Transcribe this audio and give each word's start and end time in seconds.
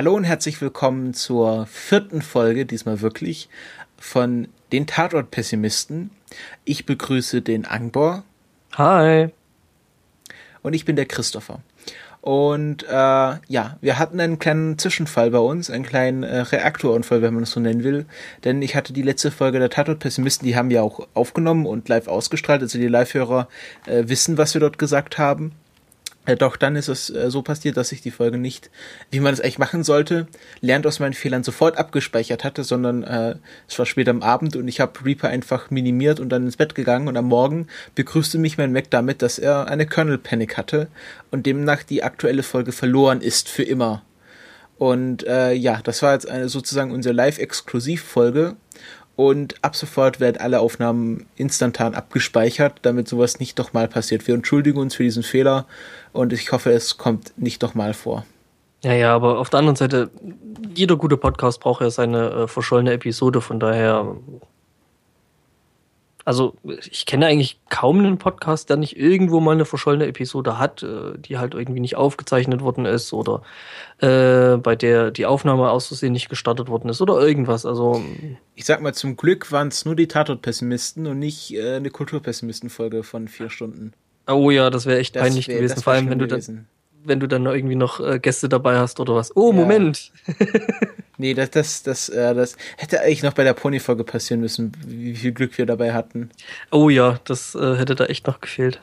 Hallo 0.00 0.14
und 0.14 0.24
herzlich 0.24 0.62
willkommen 0.62 1.12
zur 1.12 1.66
vierten 1.66 2.22
Folge, 2.22 2.64
diesmal 2.64 3.02
wirklich, 3.02 3.50
von 3.98 4.48
den 4.72 4.86
Tatort-Pessimisten. 4.86 6.10
Ich 6.64 6.86
begrüße 6.86 7.42
den 7.42 7.66
Angbor. 7.66 8.24
Hi. 8.78 9.28
Und 10.62 10.72
ich 10.72 10.86
bin 10.86 10.96
der 10.96 11.04
Christopher. 11.04 11.60
Und 12.22 12.84
äh, 12.84 12.88
ja, 12.88 13.76
wir 13.82 13.98
hatten 13.98 14.18
einen 14.20 14.38
kleinen 14.38 14.78
Zwischenfall 14.78 15.32
bei 15.32 15.38
uns, 15.38 15.68
einen 15.68 15.84
kleinen 15.84 16.22
äh, 16.22 16.40
Reaktorunfall, 16.40 17.20
wenn 17.20 17.34
man 17.34 17.42
das 17.42 17.50
so 17.50 17.60
nennen 17.60 17.84
will. 17.84 18.06
Denn 18.44 18.62
ich 18.62 18.76
hatte 18.76 18.94
die 18.94 19.02
letzte 19.02 19.30
Folge 19.30 19.58
der 19.58 19.68
Tatort-Pessimisten, 19.68 20.48
die 20.48 20.56
haben 20.56 20.70
wir 20.70 20.82
auch 20.82 21.08
aufgenommen 21.12 21.66
und 21.66 21.90
live 21.90 22.08
ausgestrahlt. 22.08 22.62
Also 22.62 22.78
die 22.78 22.88
Live-Hörer 22.88 23.48
äh, 23.84 24.04
wissen, 24.06 24.38
was 24.38 24.54
wir 24.54 24.62
dort 24.62 24.78
gesagt 24.78 25.18
haben. 25.18 25.52
Äh, 26.30 26.36
doch 26.36 26.56
dann 26.56 26.76
ist 26.76 26.88
es 26.88 27.10
äh, 27.10 27.30
so 27.30 27.42
passiert, 27.42 27.76
dass 27.76 27.92
ich 27.92 28.02
die 28.02 28.10
Folge 28.10 28.38
nicht, 28.38 28.70
wie 29.10 29.20
man 29.20 29.32
es 29.32 29.40
eigentlich 29.40 29.58
machen 29.58 29.82
sollte, 29.82 30.26
lernt 30.60 30.86
aus 30.86 31.00
meinen 31.00 31.12
Fehlern 31.12 31.42
sofort 31.42 31.76
abgespeichert 31.76 32.44
hatte, 32.44 32.64
sondern 32.64 33.02
äh, 33.02 33.36
es 33.68 33.78
war 33.78 33.86
spät 33.86 34.08
am 34.08 34.22
Abend 34.22 34.56
und 34.56 34.68
ich 34.68 34.80
habe 34.80 35.04
Reaper 35.04 35.28
einfach 35.28 35.70
minimiert 35.70 36.20
und 36.20 36.28
dann 36.28 36.44
ins 36.44 36.56
Bett 36.56 36.74
gegangen 36.74 37.08
und 37.08 37.16
am 37.16 37.26
Morgen 37.26 37.66
begrüßte 37.94 38.38
mich 38.38 38.58
mein 38.58 38.72
Mac 38.72 38.90
damit, 38.90 39.22
dass 39.22 39.38
er 39.38 39.66
eine 39.66 39.86
Kernel 39.86 40.18
Panic 40.18 40.56
hatte 40.56 40.88
und 41.30 41.46
demnach 41.46 41.82
die 41.82 42.02
aktuelle 42.02 42.42
Folge 42.42 42.72
verloren 42.72 43.20
ist 43.20 43.48
für 43.48 43.64
immer. 43.64 44.02
Und 44.78 45.26
äh, 45.26 45.52
ja, 45.52 45.80
das 45.82 46.00
war 46.02 46.14
jetzt 46.14 46.28
eine 46.28 46.48
sozusagen 46.48 46.90
unsere 46.90 47.14
Live-Exklusiv-Folge 47.14 48.56
und 49.20 49.56
ab 49.60 49.76
sofort 49.76 50.18
werden 50.18 50.38
alle 50.40 50.60
Aufnahmen 50.60 51.26
instantan 51.36 51.94
abgespeichert, 51.94 52.78
damit 52.80 53.06
sowas 53.06 53.38
nicht 53.38 53.58
nochmal 53.58 53.86
passiert. 53.86 54.26
Wir 54.26 54.34
entschuldigen 54.34 54.78
uns 54.78 54.94
für 54.94 55.02
diesen 55.02 55.22
Fehler 55.22 55.66
und 56.14 56.32
ich 56.32 56.52
hoffe, 56.52 56.70
es 56.70 56.96
kommt 56.96 57.34
nicht 57.36 57.60
nochmal 57.60 57.92
vor. 57.92 58.24
Ja, 58.82 58.94
ja, 58.94 59.14
aber 59.14 59.38
auf 59.38 59.50
der 59.50 59.58
anderen 59.58 59.76
Seite, 59.76 60.08
jeder 60.74 60.96
gute 60.96 61.18
Podcast 61.18 61.60
braucht 61.60 61.82
ja 61.82 61.90
seine 61.90 62.30
äh, 62.30 62.48
verschollene 62.48 62.92
Episode, 62.92 63.42
von 63.42 63.60
daher 63.60 64.16
also 66.30 66.54
ich 66.64 67.06
kenne 67.06 67.26
eigentlich 67.26 67.58
kaum 67.70 67.98
einen 67.98 68.16
Podcast, 68.16 68.70
der 68.70 68.76
nicht 68.76 68.96
irgendwo 68.96 69.40
mal 69.40 69.50
eine 69.50 69.64
verschollene 69.64 70.06
Episode 70.06 70.60
hat, 70.60 70.84
äh, 70.84 71.18
die 71.18 71.38
halt 71.38 71.54
irgendwie 71.54 71.80
nicht 71.80 71.96
aufgezeichnet 71.96 72.60
worden 72.60 72.86
ist 72.86 73.12
oder 73.12 73.42
äh, 73.98 74.56
bei 74.56 74.76
der 74.76 75.10
die 75.10 75.26
Aufnahme 75.26 75.68
aus 75.70 75.88
Versehen 75.88 76.12
nicht 76.12 76.28
gestartet 76.28 76.68
worden 76.68 76.88
ist 76.88 77.00
oder 77.00 77.20
irgendwas. 77.20 77.66
Also 77.66 78.00
ich 78.54 78.64
sag 78.64 78.80
mal, 78.80 78.94
zum 78.94 79.16
Glück 79.16 79.50
waren 79.50 79.66
es 79.66 79.84
nur 79.84 79.96
die 79.96 80.06
Tatort-Pessimisten 80.06 81.08
und 81.08 81.18
nicht 81.18 81.52
äh, 81.52 81.74
eine 81.74 81.90
Kulturpessimisten-Folge 81.90 83.02
von 83.02 83.26
vier 83.26 83.50
Stunden. 83.50 83.92
Oh 84.28 84.52
ja, 84.52 84.70
das 84.70 84.86
wäre 84.86 85.00
echt 85.00 85.16
das 85.16 85.24
peinlich 85.24 85.48
wär, 85.48 85.56
gewesen, 85.56 85.82
vor 85.82 85.94
allem 85.94 86.10
wenn 86.10 86.20
du 86.20 86.28
dann 86.28 86.68
wenn 87.04 87.20
du 87.20 87.26
dann 87.26 87.46
irgendwie 87.46 87.76
noch 87.76 88.00
äh, 88.00 88.18
Gäste 88.18 88.48
dabei 88.48 88.78
hast 88.78 89.00
oder 89.00 89.14
was. 89.14 89.34
Oh, 89.36 89.52
ja. 89.52 89.58
Moment. 89.58 90.12
Nee, 91.20 91.34
das, 91.34 91.50
das, 91.50 91.82
das, 91.82 92.08
äh, 92.08 92.34
das 92.34 92.56
hätte 92.78 93.02
eigentlich 93.02 93.22
noch 93.22 93.34
bei 93.34 93.44
der 93.44 93.52
Pony-Folge 93.52 94.04
passieren 94.04 94.40
müssen, 94.40 94.72
wie 94.86 95.14
viel 95.14 95.32
Glück 95.32 95.58
wir 95.58 95.66
dabei 95.66 95.92
hatten. 95.92 96.30
Oh 96.70 96.88
ja, 96.88 97.20
das 97.24 97.54
äh, 97.54 97.76
hätte 97.76 97.94
da 97.94 98.06
echt 98.06 98.26
noch 98.26 98.40
gefehlt. 98.40 98.80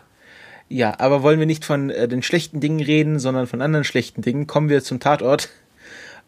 Ja, 0.69 0.99
aber 0.99 1.23
wollen 1.23 1.39
wir 1.39 1.47
nicht 1.47 1.65
von 1.65 1.89
äh, 1.89 2.07
den 2.07 2.21
schlechten 2.21 2.59
Dingen 2.59 2.79
reden, 2.79 3.17
sondern 3.17 3.47
von 3.47 3.63
anderen 3.63 3.83
schlechten 3.83 4.21
Dingen, 4.21 4.45
kommen 4.45 4.69
wir 4.69 4.83
zum 4.83 4.99
Tatort. 4.99 5.49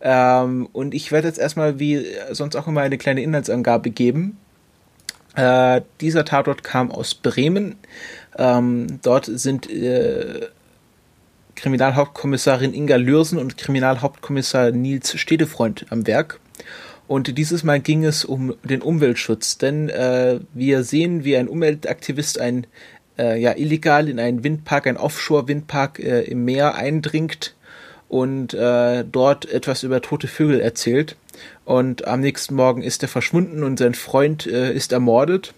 Ähm, 0.02 0.68
und 0.74 0.96
ich 0.96 1.12
werde 1.12 1.28
jetzt 1.28 1.38
erstmal, 1.38 1.78
wie 1.78 2.03
sonst 2.31 2.56
auch 2.56 2.68
immer, 2.68 2.81
eine 2.81 2.97
kleine 2.97 3.22
Inhaltsangabe 3.22 3.92
geben. 3.92 4.40
Äh, 5.36 5.81
dieser 6.02 6.25
Tatort 6.25 6.63
kam 6.63 6.90
aus 6.90 7.13
Bremen. 7.13 7.75
Ähm, 8.36 9.00
dort 9.03 9.25
sind 9.25 9.69
äh, 9.69 10.47
Kriminalhauptkommissarin 11.59 12.74
Inga 12.74 12.96
Lürsen 12.96 13.38
und 13.38 13.58
Kriminalhauptkommissar 13.58 14.72
Nils 14.72 15.20
Stedefreund 15.20 15.86
am 15.90 16.08
Werk. 16.08 16.40
Und 17.08 17.38
dieses 17.38 17.64
Mal 17.64 17.80
ging 17.80 18.06
es 18.06 18.24
um 18.24 18.56
den 18.64 18.81
Umweltschutz, 18.81 19.58
denn 19.58 19.90
äh, 19.90 20.40
wir 20.53 20.84
sehen, 20.84 21.25
wie 21.25 21.36
ein 21.36 21.48
Umweltaktivist 21.48 22.40
ein 22.40 22.66
äh, 23.18 23.42
ja 23.42 23.58
illegal 23.58 24.08
in 24.08 24.19
einen 24.19 24.44
Windpark, 24.44 24.88
ein 24.88 24.98
Offshore-Windpark 24.98 26.00
äh, 26.00 26.22
im 26.22 26.46
Meer 26.46 26.75
eindringt 26.75 27.56
und 28.08 28.53
äh, 28.53 29.03
dort 29.03 29.52
etwas 29.52 29.84
über 29.84 30.02
tote 30.02 30.28
Vögel 30.28 30.62
erzählt. 30.62 31.18
Und 31.66 32.08
am 32.08 32.22
nächsten 32.22 32.56
Morgen 32.56 32.81
ist 32.81 33.03
er 33.03 33.09
verschwunden 33.09 33.64
und 33.64 33.80
sein 33.80 33.96
Freund 33.96 34.48
äh, 34.48 34.74
ist 34.74 34.94
ermordet. 34.94 35.53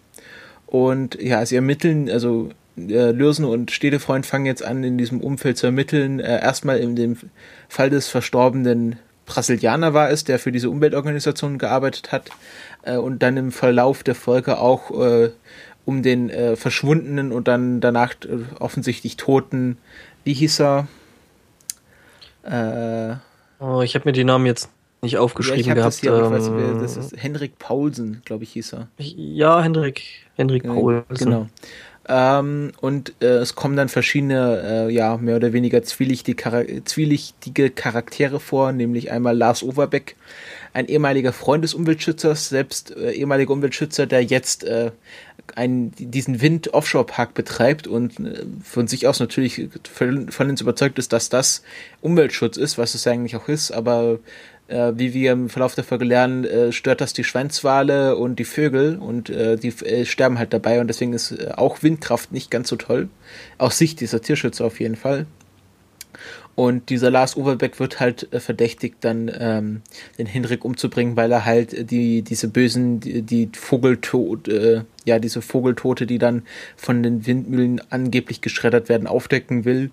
Und 0.65 1.21
ja, 1.21 1.45
sie 1.45 1.55
ermitteln, 1.55 2.09
also 2.09 2.49
äh, 2.77 3.11
Lürsen 3.11 3.45
und 3.45 3.71
Stedefreund 3.71 4.25
fangen 4.25 4.45
jetzt 4.45 4.63
an, 4.63 4.83
in 4.83 4.97
diesem 4.97 5.21
Umfeld 5.21 5.57
zu 5.57 5.67
ermitteln. 5.67 6.19
Äh, 6.19 6.41
erstmal 6.41 6.77
in 6.79 6.95
dem 6.95 7.17
Fall 7.67 7.89
des 7.89 8.07
verstorbenen 8.07 8.97
Brasilianer 9.25 9.93
war 9.93 10.09
es, 10.09 10.23
der 10.23 10.39
für 10.39 10.51
diese 10.51 10.69
Umweltorganisation 10.69 11.57
gearbeitet 11.57 12.11
hat. 12.11 12.29
Äh, 12.83 12.97
und 12.97 13.21
dann 13.21 13.37
im 13.37 13.51
Verlauf 13.51 14.03
der 14.03 14.15
Folge 14.15 14.59
auch 14.59 14.91
um 15.83 16.03
den 16.03 16.31
verschwundenen 16.55 17.31
und 17.31 17.47
dann 17.47 17.81
danach 17.81 18.13
offensichtlich 18.59 19.17
toten, 19.17 19.77
wie 20.23 20.33
hieß 20.33 20.61
er? 20.61 20.87
oh, 23.59 23.81
ich 23.81 23.95
habe 23.95 24.07
mir 24.07 24.13
die 24.13 24.23
Namen 24.23 24.45
jetzt 24.45 24.69
nicht 25.01 25.17
aufgeschrieben 25.17 25.65
ja, 25.65 25.73
gehabt. 25.73 25.93
Das, 25.93 25.99
hier, 25.99 26.13
ähm, 26.13 26.31
weiß, 26.31 26.81
das 26.81 26.97
ist 26.97 27.21
Henrik 27.21 27.57
Paulsen, 27.57 28.21
glaube 28.25 28.43
ich, 28.43 28.51
hieß 28.53 28.73
er. 28.73 28.87
Ja, 28.97 29.61
Henrik, 29.61 30.03
Henrik 30.35 30.63
Paulsen. 30.63 31.05
Genau. 31.17 31.47
Ähm, 32.13 32.73
und 32.81 33.13
äh, 33.21 33.37
es 33.37 33.55
kommen 33.55 33.77
dann 33.77 33.87
verschiedene, 33.87 34.87
äh, 34.89 34.93
ja, 34.93 35.15
mehr 35.15 35.37
oder 35.37 35.53
weniger 35.53 35.81
zwielichtige, 35.81 36.43
Char 36.43 36.65
zwielichtige 36.83 37.69
Charaktere 37.69 38.41
vor, 38.41 38.73
nämlich 38.73 39.11
einmal 39.11 39.37
Lars 39.37 39.63
Overbeck, 39.63 40.17
ein 40.73 40.87
ehemaliger 40.87 41.31
Freund 41.31 41.63
des 41.63 41.73
Umweltschützers, 41.73 42.49
selbst 42.49 42.93
äh, 42.97 43.11
ehemaliger 43.11 43.53
Umweltschützer, 43.53 44.07
der 44.07 44.25
jetzt 44.25 44.65
äh, 44.65 44.91
einen, 45.55 45.93
diesen 45.97 46.41
Wind-Offshore-Park 46.41 47.33
betreibt 47.33 47.87
und 47.87 48.19
äh, 48.19 48.43
von 48.61 48.87
sich 48.87 49.07
aus 49.07 49.21
natürlich 49.21 49.69
uns 50.49 50.61
überzeugt 50.61 50.99
ist, 50.99 51.13
dass 51.13 51.29
das 51.29 51.63
Umweltschutz 52.01 52.57
ist, 52.57 52.77
was 52.77 52.93
es 52.93 53.07
eigentlich 53.07 53.37
auch 53.37 53.47
ist, 53.47 53.71
aber 53.71 54.19
äh, 54.71 54.97
wie 54.97 55.13
wir 55.13 55.33
im 55.33 55.49
Verlauf 55.49 55.75
der 55.75 55.83
Folge 55.83 56.05
lernen, 56.05 56.45
äh, 56.45 56.71
stört 56.71 57.01
das 57.01 57.13
die 57.13 57.23
Schweinswale 57.23 58.15
und 58.15 58.39
die 58.39 58.45
Vögel 58.45 58.97
und 58.97 59.29
äh, 59.29 59.57
die 59.57 59.69
äh, 59.85 60.05
sterben 60.05 60.39
halt 60.39 60.53
dabei 60.53 60.79
und 60.81 60.87
deswegen 60.87 61.13
ist 61.13 61.31
äh, 61.31 61.51
auch 61.55 61.83
Windkraft 61.83 62.31
nicht 62.31 62.49
ganz 62.49 62.69
so 62.69 62.75
toll. 62.75 63.09
Aus 63.57 63.77
Sicht 63.77 63.99
dieser 63.99 64.21
Tierschützer 64.21 64.65
auf 64.65 64.79
jeden 64.79 64.95
Fall. 64.95 65.25
Und 66.55 66.89
dieser 66.89 67.09
Lars 67.09 67.37
Overbeck 67.37 67.79
wird 67.79 67.99
halt 67.99 68.31
äh, 68.33 68.39
verdächtigt, 68.39 68.97
dann 69.01 69.31
ähm, 69.33 69.81
den 70.17 70.25
Henrik 70.25 70.65
umzubringen, 70.65 71.15
weil 71.15 71.31
er 71.31 71.45
halt 71.45 71.89
die 71.91 72.21
diese 72.21 72.49
bösen 72.49 72.99
die, 72.99 73.21
die 73.21 73.49
Vogeltot 73.53 74.47
äh, 74.47 74.81
ja 75.05 75.19
diese 75.19 75.41
Vogeltote, 75.41 76.05
die 76.05 76.17
dann 76.17 76.43
von 76.75 77.03
den 77.03 77.25
Windmühlen 77.25 77.81
angeblich 77.89 78.41
geschreddert 78.41 78.89
werden, 78.89 79.07
aufdecken 79.07 79.65
will. 79.65 79.91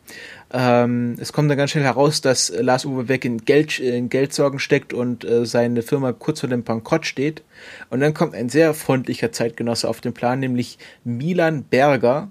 Ähm, 0.53 1.17
es 1.21 1.33
kommt 1.33 1.51
dann 1.51 1.59
ganz 1.59 1.71
schnell 1.71 1.85
heraus, 1.85 2.21
dass 2.21 2.53
Lars 2.59 2.87
Overbeck 2.87 3.25
in, 3.25 3.45
Geld, 3.45 3.79
in 3.79 4.09
Geldsorgen 4.09 4.59
steckt 4.59 4.93
und 4.93 5.25
äh, 5.25 5.47
seine 5.47 5.83
Firma 5.83 6.13
kurz 6.13 6.41
vor 6.41 6.49
dem 6.49 6.65
Bankrott 6.65 7.07
steht. 7.07 7.43
Und 7.91 8.01
dann 8.01 8.15
kommt 8.15 8.35
ein 8.35 8.49
sehr 8.49 8.75
freundlicher 8.75 9.33
Zeitgenosse 9.33 9.89
auf 9.89 10.01
den 10.01 10.15
Plan, 10.15 10.41
nämlich 10.41 10.79
Milan 11.05 11.65
Berger 11.65 12.31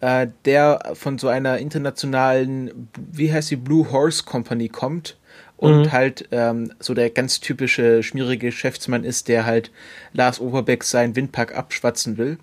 äh, 0.00 0.28
der 0.44 0.92
von 0.94 1.18
so 1.18 1.28
einer 1.28 1.58
internationalen, 1.58 2.88
wie 3.12 3.32
heißt 3.32 3.50
die, 3.50 3.56
Blue 3.56 3.90
Horse 3.90 4.24
Company 4.24 4.68
kommt 4.68 5.16
und 5.56 5.82
mhm. 5.82 5.92
halt 5.92 6.28
ähm, 6.32 6.72
so 6.80 6.94
der 6.94 7.10
ganz 7.10 7.40
typische 7.40 8.02
schmierige 8.02 8.46
Geschäftsmann 8.46 9.04
ist, 9.04 9.28
der 9.28 9.44
halt 9.44 9.70
Lars 10.12 10.40
Oberbeck 10.40 10.84
seinen 10.84 11.16
Windpark 11.16 11.54
abschwatzen 11.54 12.16
will. 12.16 12.38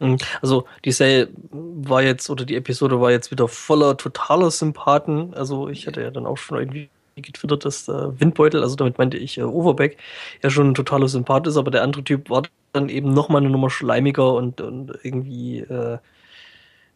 Mhm. 0.00 0.18
Also 0.42 0.66
die 0.84 0.92
Serie 0.92 1.28
war 1.50 2.02
jetzt, 2.02 2.28
oder 2.28 2.44
die 2.44 2.56
Episode 2.56 3.00
war 3.00 3.10
jetzt 3.10 3.30
wieder 3.30 3.48
voller 3.48 3.96
totaler 3.96 4.50
Sympathen. 4.50 5.32
Also 5.34 5.68
ich 5.68 5.86
hatte 5.86 6.02
ja 6.02 6.10
dann 6.10 6.26
auch 6.26 6.38
schon 6.38 6.58
irgendwie 6.58 6.88
getwittert, 7.14 7.64
dass 7.64 7.88
äh, 7.88 8.20
Windbeutel, 8.20 8.62
also 8.62 8.76
damit 8.76 8.98
meinte 8.98 9.16
ich 9.16 9.38
äh, 9.38 9.42
Overbeck, 9.42 9.96
ja 10.42 10.50
schon 10.50 10.70
ein 10.70 10.74
totaler 10.74 11.08
Sympath 11.08 11.46
ist, 11.46 11.56
aber 11.56 11.70
der 11.70 11.82
andere 11.82 12.04
Typ 12.04 12.28
war 12.28 12.42
dann 12.72 12.88
eben 12.88 13.14
nochmal 13.14 13.40
eine 13.40 13.50
Nummer 13.50 13.70
schleimiger 13.70 14.34
und, 14.34 14.60
und 14.60 14.92
irgendwie 15.02 15.60
äh, 15.60 15.98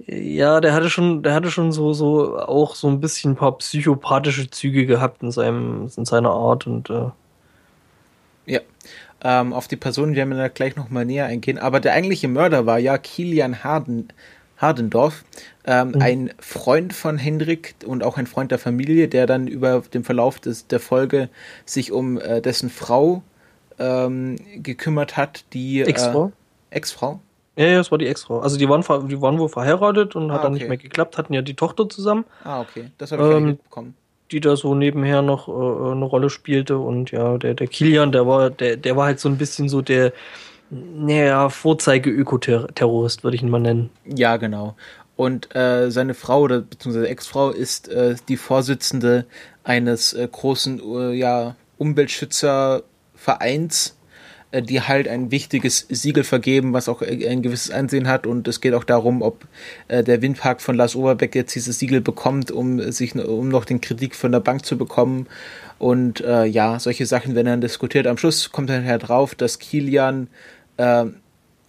ja, 0.06 0.60
der 0.60 0.72
hatte 0.72 0.90
schon, 0.90 1.22
der 1.22 1.34
hatte 1.34 1.50
schon 1.50 1.72
so, 1.72 1.92
so 1.92 2.38
auch 2.38 2.74
so 2.74 2.88
ein 2.88 3.00
bisschen 3.00 3.32
ein 3.32 3.36
paar 3.36 3.58
psychopathische 3.58 4.50
Züge 4.50 4.86
gehabt 4.86 5.22
in 5.22 5.30
seinem, 5.30 5.90
in 5.94 6.04
seiner 6.04 6.30
Art 6.30 6.66
und 6.66 6.90
äh 6.90 7.10
ja. 8.46 8.60
Ähm, 9.22 9.52
auf 9.52 9.68
die 9.68 9.76
Person 9.76 10.14
werden 10.14 10.30
wir 10.30 10.38
da 10.38 10.48
gleich 10.48 10.76
nochmal 10.76 11.04
näher 11.04 11.26
eingehen. 11.26 11.58
Aber 11.58 11.78
der 11.80 11.92
eigentliche 11.92 12.26
Mörder 12.26 12.64
war 12.64 12.78
ja 12.78 12.96
Kilian 12.96 13.62
Harden, 13.62 14.08
Hardendorf, 14.56 15.24
ähm, 15.66 15.88
mhm. 15.88 16.02
ein 16.02 16.30
Freund 16.38 16.92
von 16.94 17.18
Hendrik 17.18 17.74
und 17.84 18.02
auch 18.02 18.16
ein 18.16 18.26
Freund 18.26 18.50
der 18.50 18.58
Familie, 18.58 19.08
der 19.08 19.26
dann 19.26 19.46
über 19.46 19.82
den 19.92 20.04
Verlauf 20.04 20.40
des, 20.40 20.66
der 20.66 20.80
Folge 20.80 21.28
sich 21.66 21.92
um 21.92 22.18
äh, 22.18 22.40
dessen 22.40 22.70
Frau 22.70 23.22
ähm, 23.78 24.36
gekümmert 24.56 25.16
hat, 25.16 25.44
die 25.52 25.82
Ex-Frau. 25.82 26.32
Äh, 26.70 26.76
Ex-Frau. 26.76 27.20
Ja, 27.56 27.66
ja, 27.66 27.78
das 27.78 27.90
war 27.90 27.98
die 27.98 28.06
Ex-Frau. 28.06 28.40
Also 28.40 28.56
die 28.56 28.68
waren, 28.68 28.82
die 29.08 29.20
waren 29.20 29.38
wohl 29.38 29.48
verheiratet 29.48 30.14
und 30.16 30.30
ah, 30.30 30.34
hat 30.34 30.44
dann 30.44 30.52
okay. 30.52 30.60
nicht 30.60 30.68
mehr 30.68 30.78
geklappt, 30.78 31.18
hatten 31.18 31.34
ja 31.34 31.42
die 31.42 31.54
Tochter 31.54 31.88
zusammen. 31.88 32.24
Ah, 32.44 32.60
okay. 32.60 32.90
Das 32.98 33.12
habe 33.12 33.28
ich 33.28 33.36
ähm, 33.36 33.46
mitbekommen. 33.46 33.94
die 34.30 34.40
da 34.40 34.56
so 34.56 34.74
nebenher 34.74 35.22
noch 35.22 35.48
äh, 35.48 35.92
eine 35.92 36.04
Rolle 36.04 36.30
spielte. 36.30 36.78
Und 36.78 37.10
ja, 37.10 37.38
der, 37.38 37.54
der 37.54 37.66
Kilian, 37.66 38.12
der 38.12 38.26
war, 38.26 38.50
der, 38.50 38.76
der 38.76 38.96
war 38.96 39.06
halt 39.06 39.20
so 39.20 39.28
ein 39.28 39.36
bisschen 39.36 39.68
so 39.68 39.82
der, 39.82 40.12
naja, 40.70 41.48
Vorzeige-Ökoterrorist, 41.48 43.24
würde 43.24 43.36
ich 43.36 43.42
ihn 43.42 43.50
mal 43.50 43.60
nennen. 43.60 43.90
Ja, 44.06 44.36
genau. 44.36 44.76
Und 45.16 45.54
äh, 45.54 45.90
seine 45.90 46.14
Frau 46.14 46.42
oder 46.42 46.60
beziehungsweise 46.60 47.08
Ex-Frau 47.08 47.50
ist 47.50 47.88
äh, 47.88 48.14
die 48.28 48.38
Vorsitzende 48.38 49.26
eines 49.64 50.14
äh, 50.14 50.26
großen 50.30 50.80
äh, 50.80 51.12
ja, 51.12 51.56
Umweltschützervereins, 51.76 53.96
die 54.52 54.80
halt 54.80 55.06
ein 55.06 55.30
wichtiges 55.30 55.86
Siegel 55.88 56.24
vergeben, 56.24 56.72
was 56.72 56.88
auch 56.88 57.02
äh, 57.02 57.28
ein 57.28 57.42
gewisses 57.42 57.70
Ansehen 57.70 58.08
hat. 58.08 58.26
Und 58.26 58.48
es 58.48 58.60
geht 58.60 58.74
auch 58.74 58.84
darum, 58.84 59.22
ob 59.22 59.46
äh, 59.88 60.02
der 60.02 60.22
Windpark 60.22 60.60
von 60.60 60.76
Lars 60.76 60.96
Oberbeck 60.96 61.34
jetzt 61.34 61.54
dieses 61.54 61.78
Siegel 61.78 62.00
bekommt, 62.00 62.50
um 62.50 62.80
sich 62.92 63.14
um 63.14 63.48
noch 63.48 63.64
den 63.64 63.80
Kritik 63.80 64.14
von 64.14 64.32
der 64.32 64.40
Bank 64.40 64.64
zu 64.64 64.76
bekommen. 64.76 65.26
Und 65.78 66.20
äh, 66.20 66.44
ja, 66.44 66.78
solche 66.78 67.06
Sachen 67.06 67.34
werden 67.34 67.46
dann 67.46 67.60
diskutiert. 67.60 68.06
Am 68.06 68.18
Schluss 68.18 68.50
kommt 68.50 68.70
dann 68.70 68.84
halt 68.84 69.08
drauf, 69.08 69.34
dass 69.34 69.58
Kilian 69.58 70.28
äh, 70.76 71.06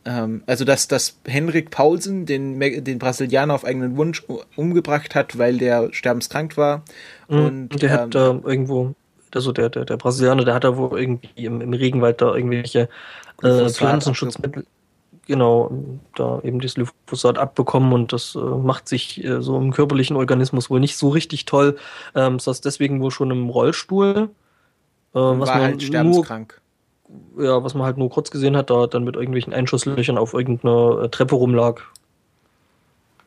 ähm, 0.06 0.44
also 0.48 0.66
dass, 0.66 0.88
dass 0.88 1.18
Henrik 1.26 1.70
Paulsen 1.70 2.26
den, 2.26 2.60
den 2.60 3.00
Brasilianer 3.00 3.54
auf 3.54 3.66
eigenen 3.66 3.98
Wunsch 3.98 4.24
umgebracht 4.56 5.16
hat, 5.16 5.38
weil 5.38 5.58
der 5.58 5.90
sterbenskrank 5.92 6.58
war. 6.58 6.84
Mhm, 7.30 7.46
und 7.46 7.82
der 7.82 7.92
ähm, 7.92 7.98
hat 7.98 8.16
da 8.16 8.40
irgendwo, 8.44 8.96
also 9.36 9.52
der, 9.52 9.70
der, 9.70 9.86
der 9.86 9.98
Brasilianer, 9.98 10.46
der 10.46 10.54
hat 10.54 10.64
da 10.64 10.78
wohl 10.78 11.00
irgendwie 11.00 11.30
im, 11.36 11.62
im 11.62 11.74
Regenwald 11.74 12.22
da 12.22 12.36
irgendwelche 12.36 12.90
äh, 13.42 13.70
Pflanzenschutzmittel, 13.70 14.66
genau, 15.28 15.72
da 16.16 16.40
eben 16.44 16.60
das 16.60 16.76
Glyphosat 16.76 17.38
abbekommen 17.38 17.94
und 17.94 18.14
das 18.14 18.36
äh, 18.36 18.40
macht 18.40 18.88
sich 18.88 19.24
äh, 19.24 19.42
so 19.42 19.58
im 19.58 19.72
körperlichen 19.72 20.16
Organismus 20.16 20.70
wohl 20.70 20.80
nicht 20.80 20.98
so 20.98 21.10
richtig 21.10 21.46
toll. 21.46 21.78
Ähm, 22.16 22.40
saß 22.40 22.62
deswegen 22.62 23.02
wohl 23.02 23.12
schon 23.12 23.32
im 23.32 23.50
Rollstuhl. 23.50 24.30
Äh, 25.14 25.20
was 25.20 25.50
war 25.50 25.56
man 25.56 25.64
halt 25.64 25.84
sterbenskrank 25.84 26.62
ja, 27.38 27.64
was 27.64 27.74
man 27.74 27.84
halt 27.84 27.98
nur 27.98 28.10
kurz 28.10 28.32
gesehen 28.32 28.56
hat, 28.56 28.70
da 28.70 28.88
dann 28.88 29.04
mit 29.04 29.16
irgendwelchen 29.16 29.54
Einschusslöchern 29.54 30.18
auf 30.18 30.34
irgendeiner 30.34 31.04
äh, 31.04 31.10
Treppe 31.10 31.36
rumlag. 31.36 31.82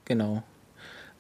Genau. 0.04 0.42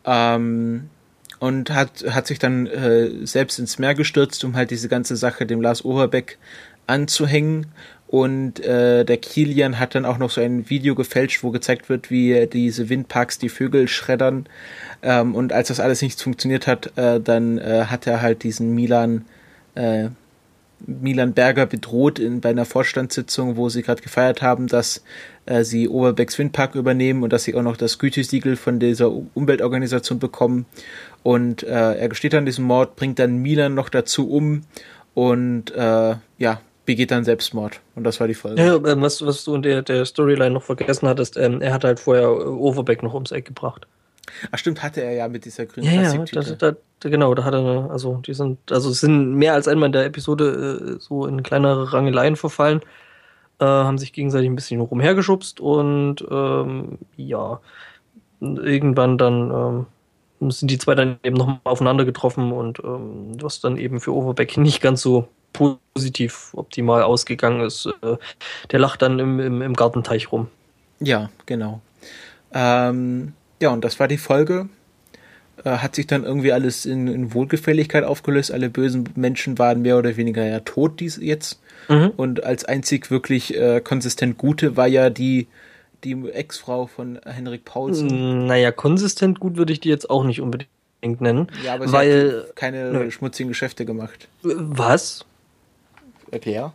Ähm, 0.04 0.90
und 1.38 1.70
hat, 1.70 2.04
hat 2.10 2.26
sich 2.26 2.38
dann 2.38 2.66
äh, 2.66 3.26
selbst 3.26 3.58
ins 3.58 3.78
Meer 3.78 3.94
gestürzt, 3.94 4.44
um 4.44 4.56
halt 4.56 4.70
diese 4.70 4.88
ganze 4.88 5.16
Sache 5.16 5.46
dem 5.46 5.60
Lars 5.60 5.84
Oberbeck 5.84 6.38
anzuhängen. 6.86 7.66
Und 8.06 8.60
äh, 8.60 9.04
der 9.04 9.16
Kilian 9.16 9.80
hat 9.80 9.94
dann 9.94 10.04
auch 10.04 10.18
noch 10.18 10.30
so 10.30 10.40
ein 10.40 10.70
Video 10.70 10.94
gefälscht, 10.94 11.42
wo 11.42 11.50
gezeigt 11.50 11.88
wird, 11.88 12.10
wie 12.10 12.46
diese 12.46 12.88
Windparks 12.88 13.38
die 13.38 13.48
Vögel 13.48 13.88
schreddern. 13.88 14.46
Ähm, 15.02 15.34
und 15.34 15.52
als 15.52 15.68
das 15.68 15.80
alles 15.80 16.00
nicht 16.00 16.20
funktioniert 16.22 16.66
hat, 16.66 16.96
äh, 16.96 17.18
dann 17.20 17.58
äh, 17.58 17.86
hat 17.86 18.06
er 18.06 18.22
halt 18.22 18.44
diesen 18.44 18.74
Milan 18.74 19.24
äh, 19.74 20.10
Milan 20.86 21.32
Berger 21.32 21.66
bedroht 21.66 22.18
in, 22.18 22.40
bei 22.40 22.50
einer 22.50 22.64
Vorstandssitzung, 22.64 23.56
wo 23.56 23.68
sie 23.68 23.82
gerade 23.82 24.02
gefeiert 24.02 24.42
haben, 24.42 24.66
dass 24.66 25.02
äh, 25.46 25.64
sie 25.64 25.88
Oberbecks 25.88 26.38
Windpark 26.38 26.74
übernehmen 26.74 27.22
und 27.22 27.32
dass 27.32 27.44
sie 27.44 27.54
auch 27.54 27.62
noch 27.62 27.76
das 27.76 27.98
Gütesiegel 27.98 28.56
von 28.56 28.80
dieser 28.80 29.10
Umweltorganisation 29.34 30.18
bekommen. 30.18 30.66
Und 31.24 31.62
äh, 31.62 31.94
er 31.94 32.08
gesteht 32.08 32.34
an 32.34 32.44
diesem 32.44 32.66
Mord, 32.66 32.96
bringt 32.96 33.18
dann 33.18 33.38
Milan 33.38 33.74
noch 33.74 33.88
dazu 33.88 34.30
um 34.30 34.60
und 35.14 35.74
äh, 35.74 36.16
ja, 36.38 36.60
begeht 36.84 37.10
dann 37.10 37.24
Selbstmord. 37.24 37.80
Und 37.94 38.04
das 38.04 38.20
war 38.20 38.28
die 38.28 38.34
Folge. 38.34 38.62
Ja, 38.62 38.74
ähm, 38.74 39.00
was, 39.00 39.24
was 39.24 39.42
du 39.42 39.54
in 39.54 39.62
der, 39.62 39.80
der 39.80 40.04
Storyline 40.04 40.50
noch 40.50 40.62
vergessen 40.62 41.08
hattest, 41.08 41.38
ähm, 41.38 41.62
er 41.62 41.72
hat 41.72 41.82
halt 41.82 41.98
vorher 41.98 42.30
Overbeck 42.30 43.02
noch 43.02 43.14
ums 43.14 43.32
Eck 43.32 43.46
gebracht. 43.46 43.86
Ach 44.52 44.58
stimmt, 44.58 44.82
hatte 44.82 45.02
er 45.02 45.12
ja 45.12 45.28
mit 45.28 45.46
dieser 45.46 45.64
grünen 45.64 45.86
ja. 45.86 46.12
Ja, 46.12 46.42
da, 46.58 46.76
genau, 47.00 47.34
da 47.34 47.44
hat 47.44 47.54
er, 47.54 47.90
also 47.90 48.20
die 48.26 48.34
sind, 48.34 48.58
also 48.70 48.90
sind 48.90 49.34
mehr 49.34 49.54
als 49.54 49.66
einmal 49.66 49.86
in 49.86 49.92
der 49.92 50.04
Episode 50.04 50.96
äh, 50.96 51.00
so 51.00 51.26
in 51.26 51.42
kleinere 51.42 51.92
Rangeleien 51.92 52.36
verfallen, 52.36 52.80
äh, 53.60 53.64
haben 53.64 53.98
sich 53.98 54.12
gegenseitig 54.12 54.50
ein 54.50 54.56
bisschen 54.56 54.80
rumhergeschubst 54.80 55.60
und 55.60 56.24
ähm, 56.30 56.98
ja, 57.16 57.60
irgendwann 58.40 59.16
dann 59.16 59.50
ähm, 59.50 59.86
sind 60.50 60.70
die 60.70 60.78
zwei 60.78 60.94
dann 60.94 61.18
eben 61.22 61.36
nochmal 61.36 61.60
aufeinander 61.64 62.04
getroffen 62.04 62.52
und 62.52 62.78
ähm, 62.84 63.36
was 63.40 63.60
dann 63.60 63.76
eben 63.76 64.00
für 64.00 64.14
Overbeck 64.14 64.56
nicht 64.58 64.80
ganz 64.80 65.02
so 65.02 65.28
positiv 65.52 66.50
optimal 66.54 67.02
ausgegangen 67.02 67.60
ist. 67.60 67.86
Äh, 68.02 68.16
der 68.70 68.78
lacht 68.80 69.02
dann 69.02 69.18
im, 69.18 69.40
im, 69.40 69.62
im 69.62 69.74
Gartenteich 69.74 70.32
rum. 70.32 70.48
Ja, 71.00 71.30
genau. 71.46 71.80
Ähm, 72.52 73.32
ja, 73.60 73.70
und 73.70 73.84
das 73.84 73.98
war 74.00 74.08
die 74.08 74.18
Folge. 74.18 74.68
Äh, 75.64 75.78
hat 75.78 75.94
sich 75.94 76.06
dann 76.06 76.24
irgendwie 76.24 76.52
alles 76.52 76.84
in, 76.84 77.06
in, 77.06 77.32
Wohlgefälligkeit 77.32 78.04
aufgelöst. 78.04 78.50
Alle 78.50 78.68
bösen 78.68 79.08
Menschen 79.14 79.58
waren 79.58 79.82
mehr 79.82 79.96
oder 79.96 80.16
weniger 80.16 80.44
ja 80.44 80.60
tot 80.60 81.00
dies 81.00 81.18
jetzt. 81.20 81.60
Mhm. 81.88 82.12
Und 82.16 82.44
als 82.44 82.64
einzig 82.64 83.10
wirklich 83.10 83.54
äh, 83.56 83.80
konsistent 83.80 84.36
gute 84.36 84.76
war 84.76 84.88
ja 84.88 85.10
die, 85.10 85.46
die 86.04 86.30
Ex-Frau 86.30 86.86
von 86.86 87.18
Henrik 87.24 87.64
Paulsen. 87.64 88.46
Naja, 88.46 88.72
konsistent 88.72 89.40
gut 89.40 89.56
würde 89.56 89.72
ich 89.72 89.80
die 89.80 89.88
jetzt 89.88 90.10
auch 90.10 90.24
nicht 90.24 90.40
unbedingt 90.40 90.68
nennen. 91.20 91.48
Ja, 91.64 91.74
aber 91.74 91.86
sie 91.86 91.92
weil, 91.92 92.44
hat 92.48 92.56
keine 92.56 92.92
ne, 92.92 93.10
schmutzigen 93.10 93.48
Geschäfte 93.48 93.84
gemacht. 93.84 94.28
Was? 94.42 95.24
Erklär. 96.30 96.72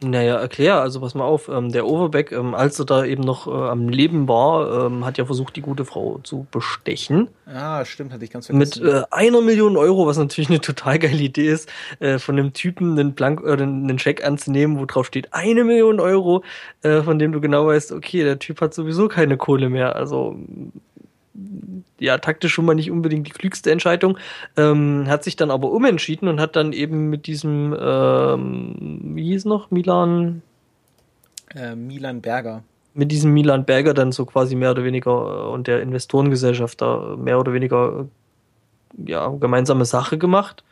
Naja, 0.00 0.36
erklär, 0.36 0.80
also 0.80 1.00
pass 1.00 1.16
mal 1.16 1.24
auf, 1.24 1.48
ähm, 1.48 1.72
der 1.72 1.84
Overbeck, 1.84 2.30
ähm, 2.30 2.54
als 2.54 2.78
er 2.78 2.84
da 2.84 3.04
eben 3.04 3.22
noch 3.24 3.48
äh, 3.48 3.50
am 3.50 3.88
Leben 3.88 4.28
war, 4.28 4.86
ähm, 4.86 5.04
hat 5.04 5.18
ja 5.18 5.24
versucht, 5.24 5.56
die 5.56 5.60
gute 5.60 5.84
Frau 5.84 6.20
zu 6.22 6.46
bestechen. 6.52 7.28
Ah, 7.46 7.84
stimmt, 7.84 8.12
hatte 8.12 8.24
ich 8.24 8.30
ganz 8.30 8.46
vergessen. 8.46 8.84
Mit 8.84 8.92
äh, 8.94 9.02
einer 9.10 9.40
Million 9.40 9.76
Euro, 9.76 10.06
was 10.06 10.16
natürlich 10.16 10.50
eine 10.50 10.60
total 10.60 11.00
geile 11.00 11.20
Idee 11.20 11.48
ist, 11.48 11.68
äh, 11.98 12.20
von 12.20 12.36
dem 12.36 12.52
Typen 12.52 12.92
einen 12.92 13.14
Blank 13.14 13.42
äh, 13.44 13.54
einen 13.54 13.98
Scheck 13.98 14.24
anzunehmen, 14.24 14.78
wo 14.78 14.86
drauf 14.86 15.06
steht, 15.06 15.34
eine 15.34 15.64
Million 15.64 15.98
Euro, 15.98 16.44
äh, 16.82 17.02
von 17.02 17.18
dem 17.18 17.32
du 17.32 17.40
genau 17.40 17.66
weißt, 17.66 17.90
okay, 17.90 18.22
der 18.22 18.38
Typ 18.38 18.60
hat 18.60 18.74
sowieso 18.74 19.08
keine 19.08 19.36
Kohle 19.36 19.68
mehr. 19.68 19.96
Also 19.96 20.36
ja, 21.98 22.18
taktisch 22.18 22.52
schon 22.52 22.64
mal 22.64 22.74
nicht 22.74 22.90
unbedingt 22.90 23.26
die 23.26 23.32
klügste 23.32 23.70
Entscheidung, 23.70 24.18
ähm, 24.56 25.06
hat 25.08 25.24
sich 25.24 25.36
dann 25.36 25.50
aber 25.50 25.70
umentschieden 25.70 26.28
und 26.28 26.40
hat 26.40 26.56
dann 26.56 26.72
eben 26.72 27.08
mit 27.10 27.26
diesem, 27.26 27.76
ähm, 27.78 29.00
wie 29.14 29.32
hieß 29.32 29.44
noch, 29.44 29.70
Milan? 29.70 30.42
Äh, 31.54 31.74
Milan 31.74 32.20
Berger. 32.20 32.62
Mit 32.94 33.12
diesem 33.12 33.32
Milan 33.32 33.64
Berger 33.64 33.94
dann 33.94 34.12
so 34.12 34.24
quasi 34.26 34.54
mehr 34.54 34.72
oder 34.72 34.84
weniger 34.84 35.10
äh, 35.10 35.48
und 35.52 35.66
der 35.66 35.82
Investorengesellschaft 35.82 36.80
da 36.80 37.16
mehr 37.16 37.38
oder 37.38 37.52
weniger 37.52 38.06
ja, 39.06 39.28
gemeinsame 39.28 39.84
Sache 39.84 40.18
gemacht. 40.18 40.64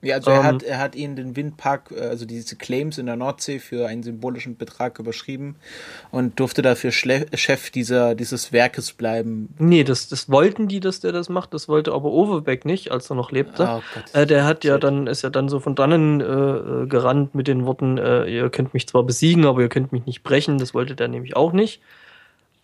Ja, 0.00 0.16
also 0.16 0.30
er, 0.30 0.44
hat, 0.44 0.62
ähm. 0.62 0.68
er 0.68 0.78
hat 0.78 0.94
ihnen 0.94 1.16
den 1.16 1.34
Windpark, 1.34 1.90
äh, 1.90 2.02
also 2.02 2.24
diese 2.24 2.54
Claims 2.54 2.98
in 2.98 3.06
der 3.06 3.16
Nordsee 3.16 3.58
für 3.58 3.88
einen 3.88 4.04
symbolischen 4.04 4.56
Betrag 4.56 5.00
überschrieben 5.00 5.56
und 6.12 6.38
durfte 6.38 6.62
dafür 6.62 6.92
Schle 6.92 7.26
Chef 7.34 7.70
dieser, 7.70 8.14
dieses 8.14 8.52
Werkes 8.52 8.92
bleiben. 8.92 9.54
Nee, 9.58 9.82
das, 9.82 10.08
das 10.08 10.28
wollten 10.30 10.68
die, 10.68 10.78
dass 10.78 11.00
der 11.00 11.10
das 11.10 11.28
macht, 11.28 11.52
das 11.52 11.68
wollte 11.68 11.92
aber 11.92 12.12
Overbeck 12.12 12.64
nicht, 12.64 12.92
als 12.92 13.10
er 13.10 13.16
noch 13.16 13.32
lebte. 13.32 13.64
Oh 13.68 13.82
Gott, 13.94 14.14
äh, 14.14 14.24
der 14.24 14.44
hat 14.44 14.62
ja 14.62 14.78
dann, 14.78 15.08
ist 15.08 15.22
ja 15.22 15.30
dann 15.30 15.48
so 15.48 15.58
von 15.58 15.74
dannen 15.74 16.20
äh, 16.20 16.86
gerannt 16.86 17.34
mit 17.34 17.48
den 17.48 17.66
Worten, 17.66 17.98
äh, 17.98 18.26
ihr 18.26 18.50
könnt 18.50 18.74
mich 18.74 18.86
zwar 18.86 19.02
besiegen, 19.02 19.46
aber 19.46 19.62
ihr 19.62 19.68
könnt 19.68 19.90
mich 19.90 20.06
nicht 20.06 20.22
brechen, 20.22 20.58
das 20.58 20.74
wollte 20.74 20.94
der 20.94 21.08
nämlich 21.08 21.34
auch 21.34 21.52
nicht. 21.52 21.82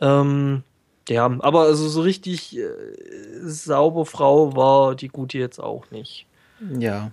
Ähm, 0.01 0.63
ja, 1.09 1.25
aber 1.41 1.63
also 1.63 1.89
so 1.89 2.01
richtig 2.03 2.57
äh, 2.57 2.63
sauber 3.43 4.07
Frau 4.07 4.55
war 4.55 4.95
die 4.95 5.09
gute 5.09 5.39
jetzt 5.39 5.59
auch 5.59 5.91
nicht. 5.91 6.27
Ja. 6.79 7.11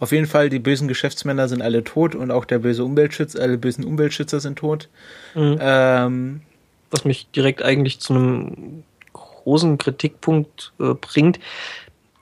Auf 0.00 0.12
jeden 0.12 0.26
Fall, 0.26 0.50
die 0.50 0.58
bösen 0.58 0.88
Geschäftsmänner 0.88 1.48
sind 1.48 1.62
alle 1.62 1.84
tot 1.84 2.14
und 2.14 2.30
auch 2.30 2.44
der 2.44 2.58
böse 2.58 2.84
Umweltschützer, 2.84 3.40
alle 3.40 3.58
bösen 3.58 3.84
Umweltschützer 3.84 4.40
sind 4.40 4.58
tot. 4.58 4.88
Mhm. 5.34 5.58
Ähm, 5.60 6.40
Was 6.90 7.04
mich 7.04 7.30
direkt 7.30 7.62
eigentlich 7.62 8.00
zu 8.00 8.14
einem 8.14 8.84
großen 9.12 9.78
Kritikpunkt 9.78 10.72
äh, 10.80 10.94
bringt, 10.94 11.38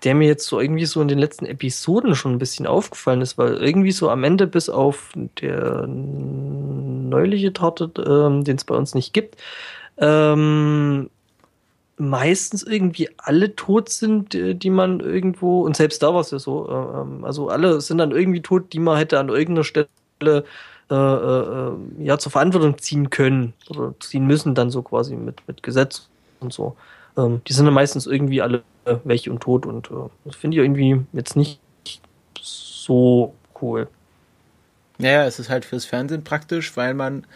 der 0.04 0.14
mir 0.14 0.26
jetzt 0.26 0.46
so 0.46 0.60
irgendwie 0.60 0.86
so 0.86 1.00
in 1.00 1.08
den 1.08 1.18
letzten 1.18 1.46
Episoden 1.46 2.14
schon 2.14 2.32
ein 2.32 2.38
bisschen 2.38 2.66
aufgefallen 2.66 3.20
ist, 3.22 3.38
weil 3.38 3.54
irgendwie 3.54 3.92
so 3.92 4.10
am 4.10 4.24
Ende 4.24 4.46
bis 4.46 4.68
auf 4.68 5.12
der 5.40 5.86
neuliche 5.86 7.52
Torte, 7.52 7.84
äh, 7.84 8.42
den 8.42 8.56
es 8.56 8.64
bei 8.64 8.74
uns 8.74 8.94
nicht 8.94 9.12
gibt, 9.12 9.36
ähm, 9.98 11.10
meistens 12.02 12.62
irgendwie 12.62 13.08
alle 13.16 13.54
tot 13.54 13.88
sind, 13.88 14.34
die 14.34 14.70
man 14.70 15.00
irgendwo, 15.00 15.62
und 15.62 15.76
selbst 15.76 16.02
da 16.02 16.12
war 16.12 16.20
es 16.20 16.32
ja 16.32 16.38
so, 16.38 16.68
äh, 16.68 17.00
ähm, 17.00 17.24
also 17.24 17.48
alle 17.48 17.80
sind 17.80 17.98
dann 17.98 18.10
irgendwie 18.10 18.42
tot, 18.42 18.72
die 18.72 18.80
man 18.80 18.98
hätte 18.98 19.18
an 19.18 19.28
irgendeiner 19.28 19.64
Stelle 19.64 20.44
äh, 20.90 20.94
äh, 20.94 21.72
ja 22.00 22.18
zur 22.18 22.32
Verantwortung 22.32 22.78
ziehen 22.78 23.10
können 23.10 23.54
oder 23.70 23.94
ziehen 24.00 24.26
müssen, 24.26 24.54
dann 24.54 24.70
so 24.70 24.82
quasi 24.82 25.14
mit, 25.16 25.46
mit 25.46 25.62
Gesetz 25.62 26.08
und 26.40 26.52
so. 26.52 26.76
Ähm, 27.16 27.40
die 27.46 27.52
sind 27.52 27.66
dann 27.66 27.74
meistens 27.74 28.06
irgendwie 28.06 28.42
alle 28.42 28.62
welche 29.04 29.30
und 29.30 29.40
tot 29.40 29.64
und 29.64 29.90
äh, 29.90 30.08
das 30.24 30.34
finde 30.34 30.56
ich 30.56 30.62
irgendwie 30.62 31.06
jetzt 31.12 31.36
nicht 31.36 31.60
so 32.40 33.34
cool. 33.60 33.86
Ja, 35.02 35.26
es 35.26 35.40
ist 35.40 35.50
halt 35.50 35.64
fürs 35.64 35.84
Fernsehen 35.84 36.22
praktisch, 36.22 36.76
weil 36.76 36.94
man 36.94 37.26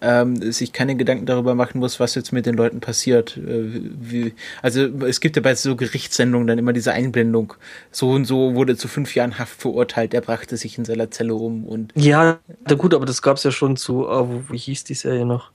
ähm, 0.00 0.52
sich 0.52 0.72
keine 0.72 0.94
Gedanken 0.94 1.26
darüber 1.26 1.56
machen 1.56 1.80
muss, 1.80 1.98
was 1.98 2.14
jetzt 2.14 2.32
mit 2.32 2.46
den 2.46 2.54
Leuten 2.54 2.80
passiert. 2.80 3.36
Äh, 3.36 3.80
wie, 3.98 4.34
also 4.62 4.86
es 5.04 5.20
gibt 5.20 5.34
ja 5.34 5.42
bei 5.42 5.54
so 5.56 5.74
Gerichtssendungen 5.74 6.46
dann 6.46 6.58
immer 6.58 6.72
diese 6.72 6.92
Einblendung. 6.92 7.54
So 7.90 8.10
und 8.10 8.26
so 8.26 8.54
wurde 8.54 8.76
zu 8.76 8.86
fünf 8.86 9.14
Jahren 9.16 9.38
Haft 9.38 9.60
verurteilt, 9.60 10.12
der 10.12 10.20
brachte 10.20 10.56
sich 10.56 10.78
in 10.78 10.84
seiner 10.84 11.10
Zelle 11.10 11.34
um 11.34 11.64
und. 11.64 11.92
Ja, 11.96 12.38
gut, 12.78 12.94
aber 12.94 13.06
das 13.06 13.22
gab's 13.22 13.42
ja 13.42 13.50
schon 13.50 13.76
zu, 13.76 14.08
oh, 14.08 14.42
wie 14.48 14.58
hieß 14.58 14.84
die 14.84 14.94
Serie 14.94 15.26
noch? 15.26 15.50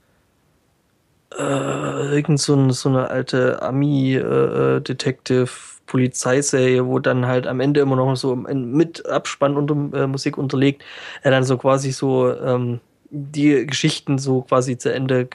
Äh, 1.38 2.16
irgend 2.16 2.42
so, 2.42 2.56
ein, 2.56 2.72
so 2.72 2.90
eine 2.90 3.10
alte 3.10 3.62
Ami-Detective. 3.62 5.44
Äh, 5.44 5.71
Polizeiserie, 5.88 6.86
wo 6.86 7.00
dann 7.00 7.26
halt 7.26 7.48
am 7.48 7.60
Ende 7.60 7.82
immer 7.82 7.96
noch 7.96 8.16
so 8.16 8.36
mit 8.36 9.06
Abspann 9.08 9.58
unter 9.58 9.76
äh, 9.98 10.08
Musik 10.08 10.38
unterlegt, 10.38 10.84
er 11.22 11.32
dann 11.32 11.44
so 11.44 11.58
quasi 11.58 11.92
so 11.92 12.34
ähm, 12.34 12.80
die 13.10 13.66
Geschichten 13.66 14.18
so 14.18 14.42
quasi 14.42 14.78
zu 14.78 14.94
Ende 14.94 15.30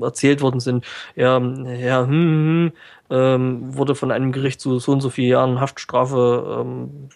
erzählt 0.00 0.40
worden 0.40 0.60
sind. 0.60 0.84
Ja, 1.16 1.38
ja, 1.38 2.06
hm, 2.06 2.10
hm, 2.10 2.10
hm 2.10 2.72
ähm, 3.10 3.76
wurde 3.76 3.94
von 3.94 4.10
einem 4.10 4.32
Gericht 4.32 4.60
zu 4.60 4.78
so 4.78 4.92
und 4.92 5.00
so 5.00 5.10
vielen 5.10 5.28
Jahren 5.28 5.60
Haftstrafe 5.60 6.60
ähm, 6.60 7.08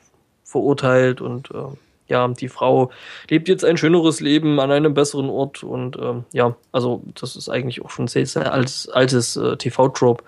verurteilt 0.45 1.21
und 1.21 1.51
äh, 1.51 1.65
ja, 2.09 2.27
die 2.29 2.49
Frau 2.49 2.91
lebt 3.29 3.49
jetzt 3.49 3.65
ein 3.65 3.77
schöneres 3.77 4.21
Leben 4.21 4.61
an 4.61 4.71
einem 4.71 4.95
besseren 4.95 5.29
Ort 5.29 5.63
und 5.63 5.99
ähm, 5.99 6.25
ja, 6.33 6.57
also 6.73 7.03
das 7.21 7.37
ist 7.37 7.49
eigentlich 7.49 7.85
auch 7.85 7.91
schon 7.91 8.07
sehr, 8.07 8.25
sehr 8.27 8.53
altes, 8.53 8.89
altes 8.89 9.37
äh, 9.37 9.57
TV-Trope. 9.57 10.25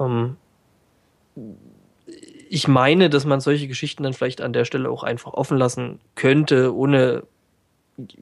Ähm, 0.00 0.36
ich 2.54 2.68
meine, 2.68 3.10
dass 3.10 3.24
man 3.24 3.40
solche 3.40 3.66
Geschichten 3.66 4.04
dann 4.04 4.12
vielleicht 4.12 4.40
an 4.40 4.52
der 4.52 4.64
Stelle 4.64 4.88
auch 4.88 5.02
einfach 5.02 5.34
offen 5.34 5.58
lassen 5.58 5.98
könnte, 6.14 6.72
ohne 6.72 7.24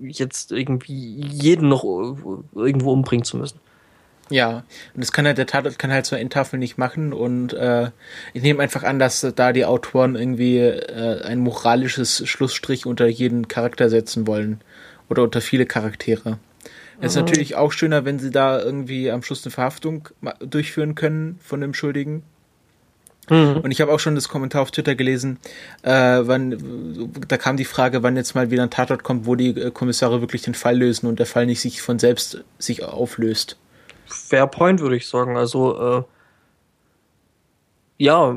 jetzt 0.00 0.52
irgendwie 0.52 1.20
jeden 1.20 1.68
noch 1.68 1.84
irgendwo 2.54 2.92
umbringen 2.92 3.26
zu 3.26 3.36
müssen. 3.36 3.60
Ja, 4.30 4.64
und 4.94 5.04
das 5.04 5.12
kann 5.12 5.26
halt 5.26 5.36
der 5.36 5.46
Tatort 5.46 5.78
kann 5.78 5.92
halt 5.92 6.06
so 6.06 6.16
Endtafel 6.16 6.58
nicht 6.58 6.78
machen 6.78 7.12
und 7.12 7.52
äh, 7.52 7.90
ich 8.32 8.42
nehme 8.42 8.62
einfach 8.62 8.84
an, 8.84 8.98
dass 8.98 9.20
da 9.36 9.52
die 9.52 9.66
Autoren 9.66 10.14
irgendwie 10.14 10.60
äh, 10.60 11.22
ein 11.24 11.40
moralisches 11.40 12.26
Schlussstrich 12.26 12.86
unter 12.86 13.06
jeden 13.08 13.48
Charakter 13.48 13.90
setzen 13.90 14.26
wollen 14.26 14.62
oder 15.10 15.24
unter 15.24 15.42
viele 15.42 15.66
Charaktere. 15.66 16.38
Es 17.02 17.12
ist 17.12 17.16
natürlich 17.16 17.56
auch 17.56 17.72
schöner, 17.72 18.06
wenn 18.06 18.18
sie 18.18 18.30
da 18.30 18.62
irgendwie 18.62 19.10
am 19.10 19.22
Schluss 19.22 19.44
eine 19.44 19.50
Verhaftung 19.50 20.08
durchführen 20.40 20.94
können 20.94 21.38
von 21.42 21.60
dem 21.60 21.74
Schuldigen. 21.74 22.22
Mhm. 23.30 23.58
Und 23.62 23.70
ich 23.70 23.80
habe 23.80 23.92
auch 23.92 24.00
schon 24.00 24.14
das 24.14 24.28
Kommentar 24.28 24.62
auf 24.62 24.70
Twitter 24.70 24.94
gelesen, 24.94 25.38
äh, 25.82 25.90
wann, 26.22 27.10
da 27.28 27.36
kam 27.36 27.56
die 27.56 27.64
Frage, 27.64 28.02
wann 28.02 28.16
jetzt 28.16 28.34
mal 28.34 28.50
wieder 28.50 28.62
ein 28.62 28.70
Tatort 28.70 29.04
kommt, 29.04 29.26
wo 29.26 29.36
die 29.36 29.50
äh, 29.50 29.70
Kommissare 29.70 30.20
wirklich 30.20 30.42
den 30.42 30.54
Fall 30.54 30.76
lösen 30.76 31.06
und 31.06 31.18
der 31.18 31.26
Fall 31.26 31.46
nicht 31.46 31.60
sich 31.60 31.82
von 31.82 31.98
selbst 31.98 32.42
sich 32.58 32.84
auflöst. 32.84 33.56
Fair 34.06 34.46
point, 34.46 34.80
würde 34.80 34.96
ich 34.96 35.06
sagen. 35.06 35.36
Also, 35.36 35.98
äh, 35.98 36.02
ja, 37.98 38.36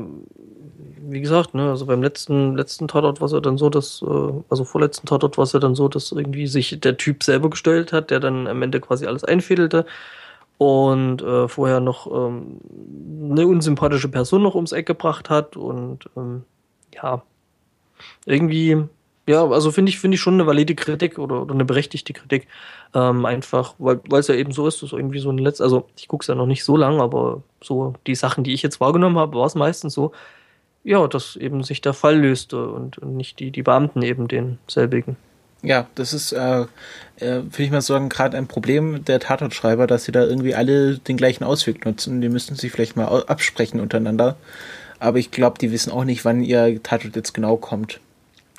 wie 1.08 1.20
gesagt, 1.20 1.54
ne, 1.54 1.70
also 1.70 1.86
beim 1.86 2.02
letzten, 2.02 2.56
letzten 2.56 2.88
Tatort 2.88 3.20
war 3.20 3.26
es 3.26 3.32
ja 3.32 3.40
dann 3.40 3.58
so, 3.58 3.68
dass, 3.70 4.02
äh, 4.02 4.32
also 4.48 4.64
vorletzten 4.64 5.06
Tatort 5.06 5.36
war 5.36 5.44
es 5.44 5.52
ja 5.52 5.60
dann 5.60 5.74
so, 5.74 5.88
dass 5.88 6.12
irgendwie 6.12 6.46
sich 6.46 6.78
der 6.80 6.96
Typ 6.96 7.22
selber 7.22 7.50
gestellt 7.50 7.92
hat, 7.92 8.10
der 8.10 8.20
dann 8.20 8.46
am 8.46 8.62
Ende 8.62 8.80
quasi 8.80 9.06
alles 9.06 9.24
einfädelte 9.24 9.86
und 10.58 11.22
äh, 11.22 11.48
vorher 11.48 11.80
noch 11.80 12.06
ähm, 12.06 12.60
eine 13.30 13.46
unsympathische 13.46 14.08
Person 14.08 14.42
noch 14.42 14.54
ums 14.54 14.72
Eck 14.72 14.86
gebracht 14.86 15.28
hat 15.28 15.56
und 15.56 16.08
ähm, 16.16 16.44
ja, 16.94 17.22
irgendwie, 18.24 18.84
ja, 19.26 19.46
also 19.46 19.70
finde 19.70 19.90
ich, 19.90 19.98
finde 19.98 20.14
ich 20.14 20.20
schon 20.20 20.34
eine 20.34 20.46
valide 20.46 20.74
Kritik 20.74 21.18
oder, 21.18 21.42
oder 21.42 21.54
eine 21.54 21.64
berechtigte 21.64 22.12
Kritik. 22.12 22.46
Ähm, 22.94 23.26
einfach, 23.26 23.74
weil 23.78 24.00
es 24.12 24.28
ja 24.28 24.34
eben 24.34 24.52
so 24.52 24.66
ist, 24.66 24.82
dass 24.82 24.92
irgendwie 24.92 25.18
so 25.18 25.30
ein 25.30 25.38
Letz, 25.38 25.60
also 25.60 25.88
ich 25.96 26.08
gucke 26.08 26.22
es 26.22 26.28
ja 26.28 26.34
noch 26.34 26.46
nicht 26.46 26.64
so 26.64 26.76
lang, 26.76 27.00
aber 27.00 27.42
so 27.62 27.94
die 28.06 28.14
Sachen, 28.14 28.44
die 28.44 28.54
ich 28.54 28.62
jetzt 28.62 28.80
wahrgenommen 28.80 29.18
habe, 29.18 29.36
war 29.36 29.46
es 29.46 29.54
meistens 29.54 29.94
so, 29.94 30.12
ja, 30.84 31.06
dass 31.08 31.36
eben 31.36 31.64
sich 31.64 31.80
der 31.80 31.94
Fall 31.94 32.18
löste 32.18 32.68
und, 32.68 32.98
und 32.98 33.16
nicht 33.16 33.40
die, 33.40 33.50
die 33.50 33.62
Beamten 33.62 34.02
eben 34.02 34.28
denselbigen. 34.28 35.16
Ja, 35.66 35.88
das 35.96 36.12
ist, 36.12 36.30
äh, 36.30 36.60
äh, 36.60 37.42
würde 37.42 37.62
ich 37.64 37.72
mal 37.72 37.80
sagen, 37.80 38.08
gerade 38.08 38.36
ein 38.36 38.46
Problem 38.46 39.04
der 39.04 39.18
Tatortschreiber, 39.18 39.88
dass 39.88 40.04
sie 40.04 40.12
da 40.12 40.22
irgendwie 40.22 40.54
alle 40.54 40.98
den 40.98 41.16
gleichen 41.16 41.42
Ausweg 41.42 41.84
nutzen. 41.84 42.20
Die 42.20 42.28
müssten 42.28 42.54
sich 42.54 42.70
vielleicht 42.70 42.94
mal 42.94 43.24
absprechen 43.24 43.80
untereinander. 43.80 44.36
Aber 45.00 45.18
ich 45.18 45.32
glaube, 45.32 45.58
die 45.58 45.72
wissen 45.72 45.90
auch 45.90 46.04
nicht, 46.04 46.24
wann 46.24 46.40
ihr 46.40 46.80
Tatort 46.84 47.16
jetzt 47.16 47.34
genau 47.34 47.56
kommt. 47.56 47.98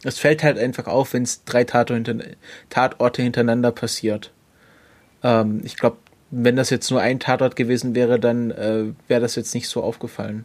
Es 0.04 0.20
fällt 0.20 0.44
halt 0.44 0.60
einfach 0.60 0.88
auf, 0.88 1.14
wenn 1.14 1.24
es 1.24 1.46
drei 1.46 1.64
Tatorte, 1.64 2.36
Tatorte 2.70 3.22
hintereinander 3.22 3.72
passiert. 3.72 4.32
Ähm, 5.24 5.62
ich 5.64 5.78
glaube, 5.78 5.96
wenn 6.30 6.58
das 6.58 6.70
jetzt 6.72 6.92
nur 6.92 7.00
ein 7.00 7.22
Tatort 7.22 7.56
gewesen 7.56 7.96
wäre, 7.96 8.20
dann 8.20 8.52
äh, 8.52 8.84
wäre 9.08 9.22
das 9.22 9.36
jetzt 9.38 9.56
nicht 9.56 9.70
so 9.70 9.82
aufgefallen. 9.82 10.44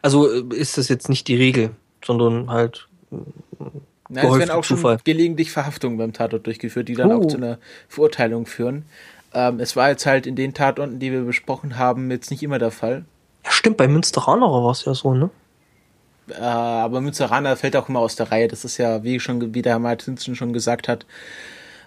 Also 0.00 0.32
äh, 0.32 0.56
ist 0.56 0.78
das 0.78 0.88
jetzt 0.88 1.10
nicht 1.10 1.28
die 1.28 1.36
Regel, 1.36 1.72
sondern 2.02 2.48
halt 2.48 2.88
ja, 4.10 4.22
es 4.24 4.38
werden 4.38 4.50
auch 4.50 4.64
Zufall. 4.64 4.98
schon 4.98 5.04
gelegentlich 5.04 5.50
Verhaftungen 5.50 5.98
beim 5.98 6.12
Tatort 6.12 6.46
durchgeführt, 6.46 6.88
die 6.88 6.94
dann 6.94 7.12
oh. 7.12 7.20
auch 7.20 7.26
zu 7.26 7.36
einer 7.36 7.58
Verurteilung 7.88 8.46
führen. 8.46 8.84
Ähm, 9.32 9.60
es 9.60 9.76
war 9.76 9.90
jetzt 9.90 10.06
halt 10.06 10.26
in 10.26 10.36
den 10.36 10.54
Tatorten, 10.54 10.98
die 10.98 11.10
wir 11.10 11.22
besprochen 11.22 11.78
haben, 11.78 12.10
jetzt 12.10 12.30
nicht 12.30 12.42
immer 12.42 12.58
der 12.58 12.70
Fall. 12.70 13.04
Ja, 13.44 13.50
stimmt, 13.50 13.76
bei 13.76 13.88
Münsteraner 13.88 14.46
war 14.46 14.70
es 14.70 14.84
ja 14.84 14.94
so, 14.94 15.14
ne? 15.14 15.30
Äh, 16.28 16.42
aber 16.42 17.00
Münsteraner 17.00 17.56
fällt 17.56 17.76
auch 17.76 17.88
immer 17.88 18.00
aus 18.00 18.16
der 18.16 18.30
Reihe. 18.30 18.48
Das 18.48 18.64
ist 18.64 18.78
ja, 18.78 19.02
wie 19.02 19.20
schon, 19.20 19.54
wie 19.54 19.62
der 19.62 19.72
Herr 19.72 19.78
Martinsen 19.78 20.34
schon 20.34 20.52
gesagt 20.52 20.88
hat, 20.88 21.04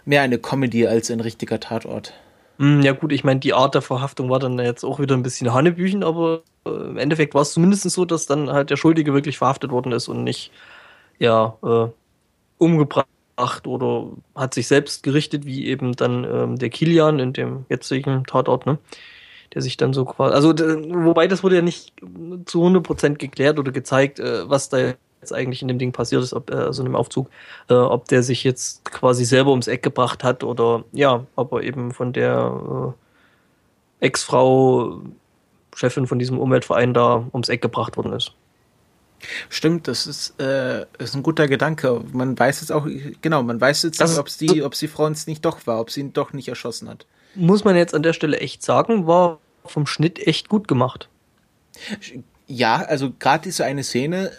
mehr 0.05 0.21
eine 0.21 0.37
Comedy 0.37 0.87
als 0.87 1.09
ein 1.09 1.19
richtiger 1.19 1.59
Tatort. 1.59 2.13
Hm, 2.59 2.81
ja 2.81 2.91
gut, 2.93 3.11
ich 3.11 3.23
meine, 3.23 3.39
die 3.39 3.53
Art 3.53 3.75
der 3.75 3.81
Verhaftung 3.81 4.29
war 4.29 4.39
dann 4.39 4.57
jetzt 4.59 4.83
auch 4.83 4.99
wieder 4.99 5.15
ein 5.15 5.23
bisschen 5.23 5.53
Hanebüchen, 5.53 6.03
aber 6.03 6.41
äh, 6.65 6.69
im 6.69 6.97
Endeffekt 6.97 7.33
war 7.33 7.43
es 7.43 7.51
zumindest 7.51 7.89
so, 7.89 8.05
dass 8.05 8.25
dann 8.25 8.51
halt 8.51 8.69
der 8.69 8.77
Schuldige 8.77 9.13
wirklich 9.13 9.37
verhaftet 9.37 9.71
worden 9.71 9.91
ist 9.91 10.07
und 10.07 10.23
nicht, 10.23 10.51
ja, 11.19 11.55
äh, 11.63 11.87
umgebracht 12.57 13.07
oder 13.65 14.09
hat 14.35 14.53
sich 14.53 14.67
selbst 14.67 15.03
gerichtet, 15.03 15.45
wie 15.45 15.67
eben 15.67 15.93
dann 15.93 16.23
ähm, 16.23 16.55
der 16.57 16.69
Kilian 16.69 17.19
in 17.19 17.33
dem 17.33 17.65
jetzigen 17.69 18.23
Tatort, 18.25 18.65
ne? 18.65 18.77
Der 19.53 19.61
sich 19.61 19.77
dann 19.77 19.93
so 19.93 20.05
quasi, 20.05 20.33
also 20.33 20.49
wobei 20.49 21.27
das 21.27 21.43
wurde 21.43 21.55
ja 21.55 21.61
nicht 21.61 21.93
zu 22.45 22.63
100% 22.63 23.15
geklärt 23.15 23.59
oder 23.59 23.71
gezeigt, 23.71 24.19
äh, 24.19 24.49
was 24.49 24.69
da 24.69 24.93
jetzt 25.21 25.33
eigentlich 25.33 25.61
in 25.61 25.67
dem 25.67 25.79
Ding 25.79 25.91
passiert 25.91 26.23
ist, 26.23 26.33
ob, 26.33 26.49
äh, 26.51 26.55
also 26.55 26.81
in 26.81 26.89
dem 26.89 26.95
Aufzug, 26.95 27.29
äh, 27.69 27.73
ob 27.73 28.07
der 28.07 28.23
sich 28.23 28.43
jetzt 28.43 28.85
quasi 28.85 29.25
selber 29.25 29.51
ums 29.51 29.67
Eck 29.67 29.83
gebracht 29.83 30.23
hat 30.23 30.43
oder 30.43 30.83
ja, 30.91 31.25
ob 31.35 31.53
er 31.53 31.63
eben 31.63 31.91
von 31.91 32.13
der 32.13 32.95
äh, 34.01 34.05
Ex-Frau, 34.05 35.01
Chefin 35.75 36.07
von 36.07 36.19
diesem 36.19 36.39
Umweltverein 36.39 36.93
da 36.93 37.27
ums 37.33 37.49
Eck 37.49 37.61
gebracht 37.61 37.97
worden 37.97 38.13
ist. 38.13 38.33
Stimmt, 39.49 39.87
das 39.87 40.07
ist, 40.07 40.39
äh, 40.39 40.85
ist 40.99 41.15
ein 41.15 41.23
guter 41.23 41.47
Gedanke. 41.47 42.01
Man 42.13 42.37
weiß 42.37 42.61
jetzt 42.61 42.71
auch, 42.71 42.87
genau, 43.21 43.43
man 43.43 43.59
weiß 43.59 43.83
jetzt 43.83 43.99
nicht, 43.99 44.17
ob 44.17 44.29
die, 44.37 44.63
ob 44.63 44.73
die 44.73 44.87
Frau 44.87 45.09
nicht 45.09 45.43
doch 45.43 45.65
war, 45.65 45.79
ob 45.79 45.91
sie 45.91 46.01
ihn 46.01 46.13
doch 46.13 46.33
nicht 46.33 46.47
erschossen 46.47 46.87
hat. 46.89 47.05
Muss 47.35 47.63
man 47.63 47.75
jetzt 47.75 47.93
an 47.93 48.03
der 48.03 48.13
Stelle 48.13 48.39
echt 48.39 48.63
sagen, 48.63 49.07
war 49.07 49.39
vom 49.65 49.85
Schnitt 49.85 50.25
echt 50.25 50.49
gut 50.49 50.67
gemacht. 50.67 51.09
Ja, 52.47 52.77
also 52.77 53.11
gerade 53.19 53.43
diese 53.43 53.65
eine 53.65 53.83
Szene, 53.83 54.31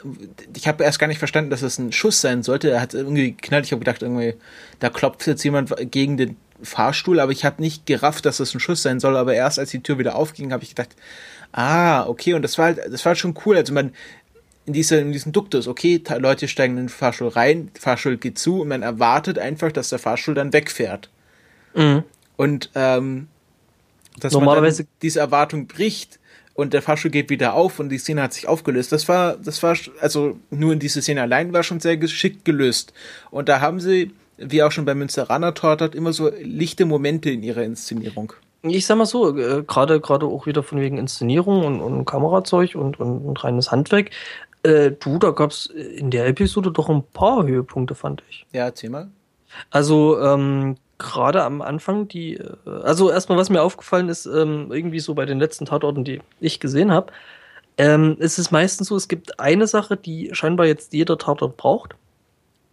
ich 0.57 0.67
habe 0.67 0.83
erst 0.83 0.99
gar 0.99 1.09
nicht 1.09 1.19
verstanden, 1.19 1.51
dass 1.51 1.63
es 1.63 1.79
ein 1.79 1.93
Schuss 1.93 2.21
sein 2.21 2.43
sollte. 2.43 2.71
Er 2.71 2.81
hat 2.81 2.95
irgendwie 2.95 3.33
geknallt. 3.33 3.67
Ich 3.67 3.73
habe 3.73 3.81
gedacht, 3.81 4.03
irgendwie, 4.03 4.35
da 4.79 4.89
klopft 4.89 5.27
jetzt 5.27 5.45
jemand 5.45 5.75
gegen 5.91 6.17
den 6.17 6.37
Fahrstuhl, 6.63 7.21
aber 7.21 7.33
ich 7.33 7.45
habe 7.45 7.61
nicht 7.61 7.87
gerafft, 7.87 8.25
dass 8.25 8.41
es 8.41 8.55
ein 8.55 8.61
Schuss 8.61 8.83
sein 8.83 8.99
soll. 8.99 9.17
Aber 9.17 9.35
erst 9.35 9.59
als 9.59 9.71
die 9.71 9.83
Tür 9.83 9.99
wieder 9.99 10.17
aufging, 10.17 10.53
habe 10.53 10.65
ich 10.65 10.71
gedacht, 10.71 10.97
ah, 11.53 12.07
okay, 12.07 12.35
und 12.35 12.43
das 12.43 12.57
war 12.57 12.67
halt, 12.67 12.79
das 12.79 13.05
war 13.05 13.11
halt 13.11 13.19
schon 13.19 13.35
cool. 13.45 13.57
Also 13.57 13.75
man, 13.75 13.93
in, 14.69 14.75
dieser, 14.75 15.01
in 15.01 15.13
diesem 15.13 15.33
Duktus, 15.33 15.67
okay, 15.67 16.03
Leute 16.19 16.47
steigen 16.47 16.75
in 16.75 16.85
den 16.85 16.89
Fahrstuhl 16.91 17.29
rein, 17.29 17.71
Fahrstuhl 17.79 18.19
geht 18.19 18.39
zu 18.39 18.61
und 18.61 18.69
man 18.69 18.83
erwartet 18.83 19.39
einfach, 19.39 19.73
dass 19.73 19.89
der 19.89 19.99
Fahrstuhl 19.99 20.35
dann 20.35 20.53
wegfährt. 20.53 21.09
Mhm. 21.75 22.05
Und 22.37 22.71
ähm, 22.75 23.29
dass 24.21 24.35
Normalerweise 24.35 24.83
man 24.83 24.91
diese 25.01 25.21
Erwartung 25.21 25.67
bricht 25.67 26.21
und 26.53 26.75
der 26.75 26.83
Fahrstuhl 26.83 27.11
geht 27.11 27.31
wieder 27.31 27.55
auf 27.55 27.79
und 27.79 27.89
die 27.89 27.99
Szene 27.99 28.21
hat 28.23 28.35
sich 28.35 28.47
aufgelöst. 28.47 28.93
Das 28.93 29.09
war, 29.09 29.37
das 29.37 29.63
war, 29.63 29.75
also 30.01 30.39
nur 30.51 30.75
in 30.75 30.81
diese 30.81 31.01
Szene 31.01 31.23
allein 31.23 31.53
war 31.55 31.63
schon 31.63 31.81
sehr 31.81 31.97
geschickt 31.97 32.45
gelöst. 32.45 32.93
Und 33.31 33.49
da 33.49 33.61
haben 33.61 33.81
sie, 33.81 34.11
wie 34.37 34.63
auch 34.63 34.73
schon 34.73 34.85
bei 34.85 34.95
Münsteraner 34.95 35.55
Tortat, 35.55 35.95
immer 35.95 36.13
so 36.13 36.31
lichte 36.43 36.85
Momente 36.85 37.31
in 37.31 37.43
ihrer 37.43 37.63
Inszenierung. 37.63 38.35
Ich 38.63 38.87
sag 38.87 38.99
mal 38.99 39.07
so, 39.07 39.39
äh, 39.39 39.63
gerade 39.63 40.01
gerade 40.01 40.27
auch 40.27 40.47
wieder 40.47 40.65
von 40.65 40.81
wegen 40.81 40.99
Inszenierung 40.99 41.65
und, 41.65 41.81
und 41.81 42.05
Kamerazeug 42.05 42.75
und, 42.75 42.99
und, 42.99 43.25
und 43.25 43.45
reines 43.45 43.71
Handwerk. 43.71 44.11
Äh, 44.62 44.93
du, 44.93 45.19
da 45.19 45.31
gab 45.31 45.50
es 45.50 45.67
in 45.67 46.11
der 46.11 46.27
Episode 46.27 46.73
doch 46.73 46.88
ein 46.88 47.03
paar 47.03 47.47
Höhepunkte, 47.47 47.95
fand 47.95 48.23
ich. 48.29 48.47
Ja, 48.53 48.65
erzähl 48.65 48.91
mal. 48.91 49.09
Also, 49.71 50.21
ähm, 50.21 50.77
gerade 50.99 51.45
am 51.45 51.62
Anfang, 51.62 52.09
die, 52.09 52.35
äh, 52.35 52.57
also 52.83 53.11
erstmal, 53.11 53.38
was 53.38 53.50
mir 53.50 53.62
aufgefallen 53.62 54.09
ist, 54.09 54.27
ähm, 54.27 54.71
irgendwie 54.71 55.00
so 55.00 55.15
bei 55.15 55.27
den 55.27 55.38
letzten 55.38 55.65
Tatorten, 55.65 56.05
die 56.05 56.21
ich 56.41 56.61
gesehen 56.61 56.91
habe, 56.91 57.12
ähm, 57.79 58.17
ist 58.19 58.38
es 58.38 58.50
meistens 58.50 58.88
so, 58.88 58.97
es 58.97 59.09
gibt 59.09 59.38
eine 59.38 59.69
Sache, 59.69 59.97
die 59.97 60.31
scheinbar 60.33 60.67
jetzt 60.67 60.93
jeder 60.93 61.17
Tatort 61.17 61.57
braucht. 61.57 61.95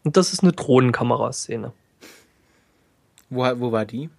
Und 0.04 0.18
das 0.18 0.34
ist 0.34 0.44
eine 0.44 0.54
Drohnenkameraszene. 0.54 1.72
Wo, 3.30 3.44
wo 3.60 3.72
war 3.72 3.86
die? 3.86 4.10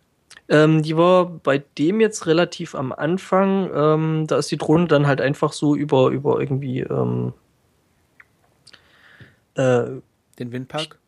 Ähm, 0.48 0.82
die 0.82 0.96
war 0.96 1.26
bei 1.26 1.62
dem 1.78 2.00
jetzt 2.00 2.26
relativ 2.26 2.76
am 2.76 2.92
Anfang. 2.92 3.70
Ähm, 3.74 4.26
da 4.28 4.38
ist 4.38 4.50
die 4.50 4.56
Drohne 4.56 4.86
dann 4.86 5.08
halt 5.08 5.20
einfach 5.20 5.52
so 5.52 5.74
über, 5.74 6.10
über 6.10 6.40
irgendwie. 6.40 6.80
Ähm, 6.80 7.32
äh, 9.56 10.00
Den 10.38 10.52
Windpark? 10.52 10.98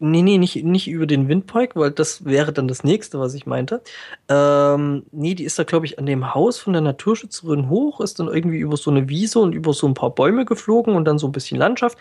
Nee, 0.00 0.22
nee, 0.22 0.38
nicht, 0.38 0.62
nicht 0.64 0.88
über 0.88 1.06
den 1.06 1.28
Windpark, 1.28 1.76
weil 1.76 1.90
das 1.92 2.24
wäre 2.24 2.52
dann 2.52 2.66
das 2.66 2.82
nächste, 2.82 3.20
was 3.20 3.32
ich 3.32 3.46
meinte. 3.46 3.80
Ähm, 4.28 5.04
nee, 5.12 5.34
die 5.34 5.44
ist 5.44 5.58
da, 5.58 5.62
glaube 5.62 5.86
ich, 5.86 5.98
an 5.98 6.06
dem 6.06 6.34
Haus 6.34 6.58
von 6.58 6.72
der 6.72 6.82
Naturschützerin 6.82 7.68
hoch, 7.68 8.00
ist 8.00 8.18
dann 8.18 8.26
irgendwie 8.26 8.58
über 8.58 8.76
so 8.76 8.90
eine 8.90 9.08
Wiese 9.08 9.38
und 9.38 9.52
über 9.52 9.72
so 9.72 9.86
ein 9.86 9.94
paar 9.94 10.10
Bäume 10.10 10.44
geflogen 10.44 10.96
und 10.96 11.04
dann 11.04 11.18
so 11.18 11.28
ein 11.28 11.32
bisschen 11.32 11.58
Landschaft, 11.58 11.96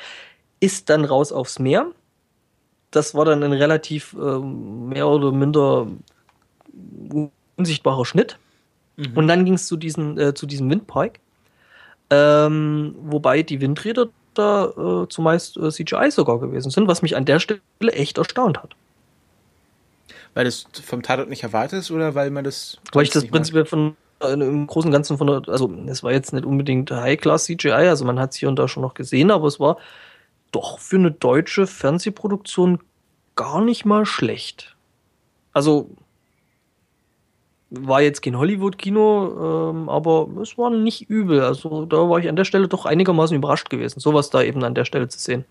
ist 0.59 0.89
dann 0.89 1.05
raus 1.05 1.31
aufs 1.31 1.59
Meer. 1.59 1.85
Das 2.89 3.15
war 3.15 3.25
dann 3.25 3.43
ein 3.43 3.53
relativ 3.53 4.13
äh, 4.19 4.39
mehr 4.39 5.07
oder 5.07 5.31
minder 5.31 5.87
unsichtbarer 7.55 8.05
Schnitt. 8.05 8.37
Mhm. 8.97 9.15
Und 9.15 9.27
dann 9.27 9.45
ging 9.45 9.53
es 9.53 9.67
zu, 9.67 9.77
äh, 9.77 10.33
zu 10.33 10.45
diesem 10.45 10.69
Windpark. 10.69 11.19
Ähm, 12.09 12.95
wobei 12.99 13.43
die 13.43 13.61
Windräder 13.61 14.09
da 14.33 14.65
äh, 14.65 15.07
zumeist 15.09 15.57
äh, 15.57 15.69
CGI 15.69 16.11
sogar 16.11 16.39
gewesen 16.39 16.71
sind, 16.71 16.87
was 16.87 17.01
mich 17.01 17.15
an 17.15 17.25
der 17.25 17.39
Stelle 17.39 17.61
echt 17.81 18.17
erstaunt 18.17 18.61
hat. 18.61 18.75
Weil 20.33 20.45
das 20.45 20.65
vom 20.83 21.03
Tatort 21.03 21.29
nicht 21.29 21.43
erwartet 21.43 21.79
ist 21.79 21.91
oder 21.91 22.15
weil 22.15 22.31
man 22.31 22.43
das. 22.43 22.79
Weil 22.91 23.03
ich 23.03 23.11
das 23.11 23.27
prinzipiell 23.27 23.65
von 23.65 23.95
äh, 24.21 24.33
im 24.33 24.67
Großen 24.67 24.89
und 24.89 24.93
Ganzen 24.93 25.17
von 25.17 25.27
der, 25.27 25.41
also 25.47 25.71
es 25.87 26.03
war 26.03 26.11
jetzt 26.11 26.33
nicht 26.33 26.45
unbedingt 26.45 26.91
High-Class 26.91 27.45
CGI, 27.45 27.71
also 27.71 28.05
man 28.05 28.19
hat 28.19 28.31
es 28.31 28.37
hier 28.37 28.49
und 28.49 28.57
da 28.57 28.67
schon 28.67 28.81
noch 28.81 28.93
gesehen, 28.93 29.31
aber 29.31 29.47
es 29.47 29.59
war 29.59 29.77
doch 30.51 30.79
für 30.79 30.97
eine 30.97 31.11
deutsche 31.11 31.67
Fernsehproduktion 31.67 32.79
gar 33.35 33.61
nicht 33.61 33.85
mal 33.85 34.05
schlecht. 34.05 34.75
Also 35.51 35.89
war 37.75 38.01
jetzt 38.01 38.21
kein 38.21 38.37
Hollywood-Kino, 38.37 39.71
ähm, 39.71 39.89
aber 39.89 40.27
es 40.41 40.57
war 40.57 40.69
nicht 40.69 41.09
übel. 41.09 41.41
Also 41.41 41.85
da 41.85 41.97
war 42.09 42.19
ich 42.19 42.29
an 42.29 42.35
der 42.35 42.45
Stelle 42.45 42.67
doch 42.67 42.85
einigermaßen 42.85 43.35
überrascht 43.35 43.69
gewesen, 43.69 43.99
sowas 43.99 44.29
da 44.29 44.43
eben 44.43 44.63
an 44.63 44.75
der 44.75 44.85
Stelle 44.85 45.07
zu 45.07 45.19
sehen. 45.19 45.43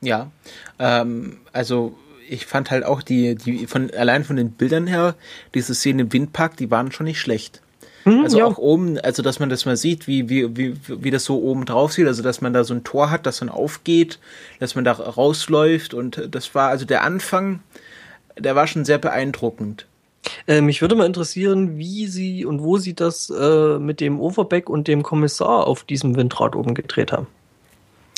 Ja, 0.00 0.30
ähm, 0.78 1.38
also 1.52 1.94
ich 2.28 2.46
fand 2.46 2.70
halt 2.70 2.84
auch 2.84 3.02
die, 3.02 3.34
die 3.34 3.66
von 3.66 3.90
allein 3.90 4.24
von 4.24 4.36
den 4.36 4.52
Bildern 4.52 4.86
her, 4.86 5.14
diese 5.54 5.74
Szenen 5.74 6.00
im 6.00 6.12
Windpark, 6.12 6.56
die 6.56 6.70
waren 6.70 6.92
schon 6.92 7.06
nicht 7.06 7.20
schlecht. 7.20 7.60
Mhm, 8.04 8.22
also 8.24 8.38
ja. 8.38 8.46
auch 8.46 8.58
oben, 8.58 8.98
also 8.98 9.22
dass 9.22 9.40
man 9.40 9.48
das 9.48 9.64
mal 9.64 9.76
sieht, 9.76 10.06
wie, 10.06 10.28
wie, 10.28 10.56
wie, 10.56 10.76
wie 10.86 11.10
das 11.10 11.24
so 11.24 11.40
oben 11.40 11.64
drauf 11.64 11.92
sieht, 11.92 12.06
also 12.06 12.22
dass 12.22 12.40
man 12.40 12.52
da 12.52 12.64
so 12.64 12.74
ein 12.74 12.84
Tor 12.84 13.10
hat, 13.10 13.26
das 13.26 13.38
dann 13.38 13.48
aufgeht, 13.48 14.18
dass 14.60 14.74
man 14.74 14.84
da 14.84 14.92
rausläuft 14.92 15.94
und 15.94 16.28
das 16.30 16.54
war, 16.54 16.70
also 16.70 16.84
der 16.84 17.02
Anfang, 17.02 17.60
der 18.38 18.54
war 18.56 18.66
schon 18.66 18.84
sehr 18.84 18.98
beeindruckend. 18.98 19.86
Äh, 20.46 20.60
mich 20.60 20.80
würde 20.80 20.94
mal 20.94 21.06
interessieren, 21.06 21.78
wie 21.78 22.06
Sie 22.06 22.44
und 22.44 22.62
wo 22.62 22.78
Sie 22.78 22.94
das 22.94 23.30
äh, 23.30 23.78
mit 23.78 24.00
dem 24.00 24.20
Overback 24.20 24.68
und 24.68 24.88
dem 24.88 25.02
Kommissar 25.02 25.66
auf 25.66 25.84
diesem 25.84 26.16
Windrad 26.16 26.56
oben 26.56 26.74
gedreht 26.74 27.12
haben. 27.12 27.26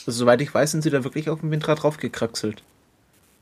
Also, 0.06 0.20
soweit 0.20 0.40
ich 0.40 0.52
weiß, 0.52 0.72
sind 0.72 0.82
Sie 0.82 0.90
da 0.90 1.04
wirklich 1.04 1.30
auf 1.30 1.40
dem 1.40 1.50
Windrad 1.50 1.82
draufgekraxelt. 1.82 2.62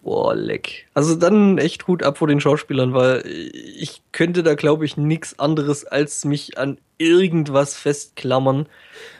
Boah, 0.02 0.34
leck. 0.34 0.86
Also 0.94 1.14
dann 1.14 1.58
echt 1.58 1.86
Hut 1.86 2.02
ab 2.02 2.18
vor 2.18 2.26
den 2.26 2.40
Schauspielern, 2.40 2.92
weil 2.92 3.22
ich 3.24 4.02
könnte 4.10 4.42
da, 4.42 4.54
glaube 4.54 4.84
ich, 4.84 4.96
nichts 4.96 5.38
anderes 5.38 5.84
als 5.84 6.24
mich 6.24 6.58
an 6.58 6.78
irgendwas 6.98 7.76
festklammern. 7.76 8.66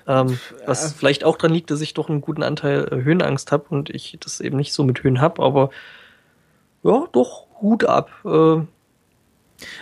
Ähm, 0.08 0.40
was 0.66 0.82
ja. 0.82 0.94
vielleicht 0.98 1.22
auch 1.22 1.36
dran 1.36 1.52
liegt, 1.52 1.70
dass 1.70 1.80
ich 1.80 1.94
doch 1.94 2.08
einen 2.08 2.20
guten 2.20 2.42
Anteil 2.42 2.88
äh, 2.90 3.04
Höhenangst 3.04 3.52
habe 3.52 3.66
und 3.68 3.90
ich 3.90 4.18
das 4.20 4.40
eben 4.40 4.56
nicht 4.56 4.72
so 4.72 4.82
mit 4.82 5.04
Höhen 5.04 5.20
habe, 5.20 5.40
aber 5.40 5.70
ja, 6.82 7.06
doch, 7.12 7.46
Hut 7.60 7.84
ab. 7.84 8.10
Äh, 8.24 8.62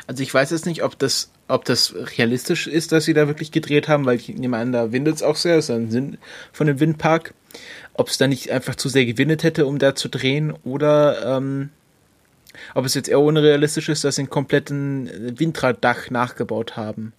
also 0.07 0.23
ich 0.23 0.33
weiß 0.33 0.51
jetzt 0.51 0.67
nicht, 0.67 0.83
ob 0.83 0.99
das, 0.99 1.31
ob 1.49 1.65
das 1.65 1.95
realistisch 2.19 2.67
ist, 2.67 2.93
dass 2.93 3.05
sie 3.05 3.15
da 3.15 3.27
wirklich 3.27 3.53
gedreht 3.53 3.89
haben, 3.89 4.07
weil 4.07 4.17
ich 4.17 4.29
nehme 4.29 4.57
an, 4.57 4.73
da 4.73 4.93
windet 4.93 5.17
es 5.17 5.23
auch 5.23 5.37
sehr, 5.37 5.59
ist 5.59 5.71
ein 5.71 5.91
Sinn 5.91 6.19
von 6.53 6.67
dem 6.67 6.81
Windpark. 6.81 7.35
Ob 7.95 8.09
es 8.09 8.19
da 8.19 8.27
nicht 8.27 8.51
einfach 8.51 8.77
zu 8.77 8.89
sehr 8.89 9.05
gewinnet 9.05 9.43
hätte, 9.43 9.67
um 9.67 9.79
da 9.79 9.95
zu 9.95 10.09
drehen, 10.09 10.55
oder 10.65 11.37
ähm, 11.37 11.71
ob 12.75 12.85
es 12.85 12.95
jetzt 12.95 13.09
eher 13.09 13.21
unrealistisch 13.21 13.89
ist, 13.89 14.05
dass 14.05 14.17
sie 14.17 14.23
einen 14.23 14.31
kompletten 14.31 15.39
Windraddach 15.39 16.11
nachgebaut 16.11 16.77
haben. 16.77 17.13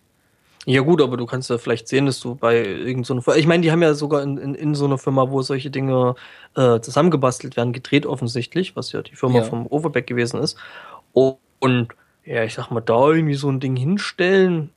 Ja 0.65 0.81
gut, 0.81 1.01
aber 1.01 1.17
du 1.17 1.25
kannst 1.25 1.49
ja 1.49 1.57
vielleicht 1.57 1.87
sehen, 1.87 2.05
dass 2.05 2.19
du 2.19 2.35
bei 2.35 2.63
irgendeiner 2.63 3.21
so 3.21 3.33
Ich 3.33 3.47
meine, 3.47 3.63
die 3.63 3.71
haben 3.71 3.81
ja 3.81 3.95
sogar 3.95 4.21
in, 4.21 4.37
in, 4.37 4.53
in 4.53 4.75
so 4.75 4.85
einer 4.85 4.99
Firma, 4.99 5.31
wo 5.31 5.41
solche 5.41 5.71
Dinge 5.71 6.15
äh, 6.55 6.79
zusammengebastelt 6.79 7.57
werden, 7.57 7.73
gedreht 7.73 8.05
offensichtlich, 8.05 8.75
was 8.75 8.91
ja 8.91 9.01
die 9.01 9.15
Firma 9.15 9.39
ja. 9.39 9.43
vom 9.43 9.65
Overback 9.65 10.05
gewesen 10.05 10.39
ist. 10.39 10.57
Und 11.13 11.87
ja, 12.25 12.43
ich 12.43 12.53
sag 12.53 12.69
mal, 12.69 12.81
da 12.81 13.09
irgendwie 13.09 13.35
so 13.35 13.49
ein 13.49 13.59
Ding 13.59 13.75
hinstellen, 13.75 14.69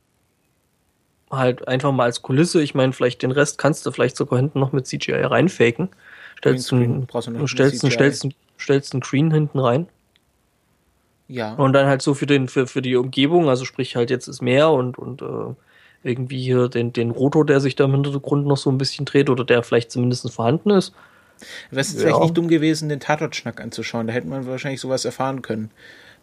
halt 1.30 1.66
einfach 1.68 1.92
mal 1.92 2.04
als 2.04 2.22
Kulisse. 2.22 2.62
Ich 2.62 2.74
meine, 2.74 2.92
vielleicht 2.92 3.22
den 3.22 3.30
Rest 3.30 3.58
kannst 3.58 3.84
du 3.84 3.90
vielleicht 3.90 4.16
sogar 4.16 4.38
hinten 4.38 4.60
noch 4.60 4.72
mit 4.72 4.86
CGI 4.86 5.12
reinfaken. 5.12 5.88
Stellst 6.38 6.72
einen, 6.72 7.06
du 7.06 7.46
stellst, 7.46 7.82
einen, 7.84 7.90
stellst, 7.90 8.24
einen, 8.24 8.34
stellst 8.58 8.92
einen 8.92 9.00
Green 9.00 9.30
hinten 9.30 9.58
rein. 9.58 9.86
Ja. 11.28 11.54
Und 11.54 11.72
dann 11.72 11.86
halt 11.86 12.02
so 12.02 12.14
für 12.14 12.26
den, 12.26 12.48
für, 12.48 12.66
für 12.66 12.82
die 12.82 12.96
Umgebung, 12.96 13.48
also 13.48 13.64
sprich 13.64 13.96
halt 13.96 14.10
jetzt 14.10 14.28
ist 14.28 14.42
Meer 14.42 14.70
und, 14.70 14.98
und 14.98 15.22
äh, 15.22 15.54
irgendwie 16.02 16.42
hier 16.42 16.68
den, 16.68 16.92
den 16.92 17.10
Rotor, 17.10 17.46
der 17.46 17.60
sich 17.60 17.76
da 17.76 17.84
im 17.84 17.92
Hintergrund 17.92 18.46
noch 18.46 18.58
so 18.58 18.70
ein 18.70 18.78
bisschen 18.78 19.06
dreht 19.06 19.30
oder 19.30 19.44
der 19.44 19.62
vielleicht 19.62 19.90
zumindest 19.90 20.30
vorhanden 20.30 20.70
ist. 20.70 20.92
Wäre 21.70 21.80
es 21.80 21.94
ja. 21.94 22.00
vielleicht 22.00 22.20
nicht 22.20 22.36
dumm 22.36 22.48
gewesen, 22.48 22.88
den 22.88 23.00
Tatort-Schnack 23.00 23.60
anzuschauen. 23.60 24.06
Da 24.06 24.12
hätte 24.12 24.28
man 24.28 24.46
wahrscheinlich 24.46 24.80
sowas 24.80 25.04
erfahren 25.04 25.40
können. 25.42 25.70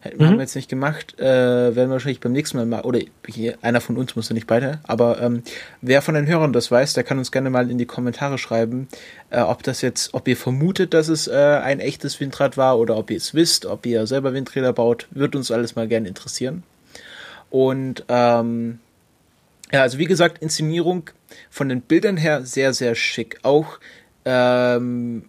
Mhm. 0.04 0.24
Haben 0.24 0.36
wir 0.36 0.42
jetzt 0.42 0.56
nicht 0.56 0.68
gemacht, 0.68 1.18
äh, 1.20 1.24
werden 1.24 1.88
wir 1.88 1.90
wahrscheinlich 1.90 2.20
beim 2.20 2.32
nächsten 2.32 2.56
Mal 2.56 2.66
mal, 2.66 2.82
oder 2.82 3.00
hier, 3.26 3.56
einer 3.62 3.80
von 3.80 3.96
uns 3.96 4.16
muss 4.16 4.28
ja 4.28 4.34
nicht 4.34 4.46
beide, 4.46 4.80
aber 4.82 5.20
ähm, 5.22 5.42
wer 5.80 6.02
von 6.02 6.14
den 6.14 6.26
Hörern 6.26 6.52
das 6.52 6.70
weiß, 6.70 6.94
der 6.94 7.04
kann 7.04 7.18
uns 7.18 7.30
gerne 7.30 7.50
mal 7.50 7.70
in 7.70 7.78
die 7.78 7.86
Kommentare 7.86 8.38
schreiben, 8.38 8.88
äh, 9.30 9.40
ob 9.40 9.62
das 9.62 9.80
jetzt, 9.80 10.14
ob 10.14 10.26
ihr 10.26 10.36
vermutet, 10.36 10.92
dass 10.92 11.08
es 11.08 11.28
äh, 11.28 11.60
ein 11.62 11.78
echtes 11.78 12.18
Windrad 12.20 12.56
war 12.56 12.78
oder 12.78 12.96
ob 12.96 13.10
ihr 13.10 13.16
es 13.16 13.34
wisst, 13.34 13.64
ob 13.66 13.86
ihr 13.86 14.06
selber 14.06 14.34
Windräder 14.34 14.72
baut, 14.72 15.06
wird 15.12 15.36
uns 15.36 15.50
alles 15.50 15.76
mal 15.76 15.86
gerne 15.86 16.08
interessieren. 16.08 16.64
Und 17.50 18.04
ähm, 18.08 18.80
ja, 19.72 19.82
also 19.82 19.98
wie 19.98 20.06
gesagt, 20.06 20.42
Inszenierung 20.42 21.10
von 21.50 21.68
den 21.68 21.80
Bildern 21.80 22.16
her 22.16 22.44
sehr, 22.44 22.72
sehr 22.72 22.94
schick. 22.94 23.38
Auch 23.42 23.78
ähm, 24.24 25.24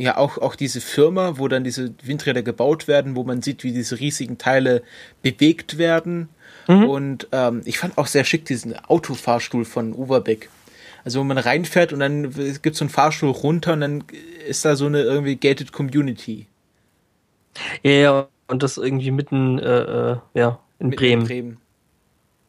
ja 0.00 0.16
auch, 0.16 0.38
auch 0.38 0.56
diese 0.56 0.80
Firma, 0.80 1.38
wo 1.38 1.46
dann 1.48 1.62
diese 1.62 1.92
Windräder 2.02 2.42
gebaut 2.42 2.88
werden, 2.88 3.16
wo 3.16 3.24
man 3.24 3.42
sieht, 3.42 3.64
wie 3.64 3.72
diese 3.72 4.00
riesigen 4.00 4.38
Teile 4.38 4.82
bewegt 5.22 5.78
werden. 5.78 6.28
Mhm. 6.68 6.84
Und 6.84 7.28
ähm, 7.32 7.60
ich 7.64 7.78
fand 7.78 7.98
auch 7.98 8.06
sehr 8.06 8.24
schick 8.24 8.44
diesen 8.46 8.76
Autofahrstuhl 8.76 9.64
von 9.64 9.92
Uberbeck. 9.92 10.48
Also 11.04 11.20
wo 11.20 11.24
man 11.24 11.38
reinfährt 11.38 11.92
und 11.92 12.00
dann 12.00 12.30
gibt 12.32 12.66
es 12.66 12.78
so 12.78 12.84
einen 12.84 12.90
Fahrstuhl 12.90 13.30
runter 13.30 13.72
und 13.72 13.80
dann 13.80 14.04
ist 14.46 14.64
da 14.64 14.76
so 14.76 14.86
eine 14.86 15.02
irgendwie 15.02 15.36
gated 15.36 15.72
Community. 15.72 16.46
Ja, 17.82 17.90
ja 17.90 18.28
und 18.48 18.62
das 18.62 18.76
irgendwie 18.76 19.10
mitten, 19.10 19.58
äh, 19.58 20.12
äh 20.12 20.16
ja, 20.34 20.60
in 20.78 20.88
mitten 20.88 21.00
Bremen. 21.00 21.20
In 21.20 21.26
Bremen. 21.26 21.58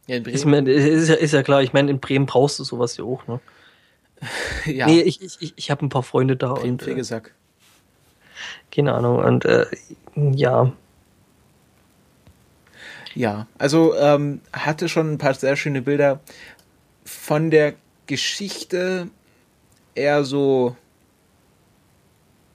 Ja, 0.08 0.16
in 0.18 0.24
Bremen. 0.24 0.68
Ist, 0.68 0.86
ist, 0.86 1.10
ja, 1.10 1.16
ist 1.16 1.34
ja 1.34 1.44
klar, 1.44 1.64
ich 1.64 1.74
meine, 1.74 1.92
in 1.92 2.00
Bremen 2.00 2.26
brauchst 2.26 2.60
du 2.60 2.64
sowas 2.64 2.98
ja 2.98 3.04
auch, 3.06 3.26
ne? 3.28 3.40
ja. 4.66 4.86
Nee, 4.86 5.02
ich, 5.02 5.22
ich, 5.22 5.54
ich 5.56 5.72
habe 5.72 5.86
ein 5.86 5.90
paar 5.90 6.04
Freunde 6.04 6.36
da. 6.36 6.54
Bremen, 6.54 6.72
und, 6.74 6.84
Fegesack. 6.84 7.34
Keine 8.74 8.94
Ahnung. 8.94 9.18
Und 9.18 9.46
äh, 9.46 9.66
ja. 10.16 10.72
Ja, 13.14 13.48
also 13.58 13.94
ähm, 13.96 14.40
hatte 14.54 14.88
schon 14.88 15.14
ein 15.14 15.18
paar 15.18 15.34
sehr 15.34 15.56
schöne 15.56 15.82
Bilder. 15.82 16.22
Von 17.04 17.52
der 17.52 17.74
Geschichte 18.08 19.10
eher 19.96 20.24
so. 20.24 20.76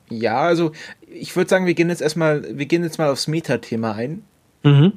Ja, 0.09 0.40
also 0.42 0.72
ich 1.07 1.35
würde 1.37 1.50
sagen, 1.50 1.66
wir 1.66 1.74
gehen 1.74 1.90
jetzt 1.90 2.00
erstmal, 2.00 2.57
wir 2.57 2.66
gehen 2.66 2.85
jetzt 2.85 2.98
mal 2.98 3.11
aufs 3.11 3.26
Metathema 3.26 3.92
ein. 3.92 4.22
Mhm. 4.62 4.92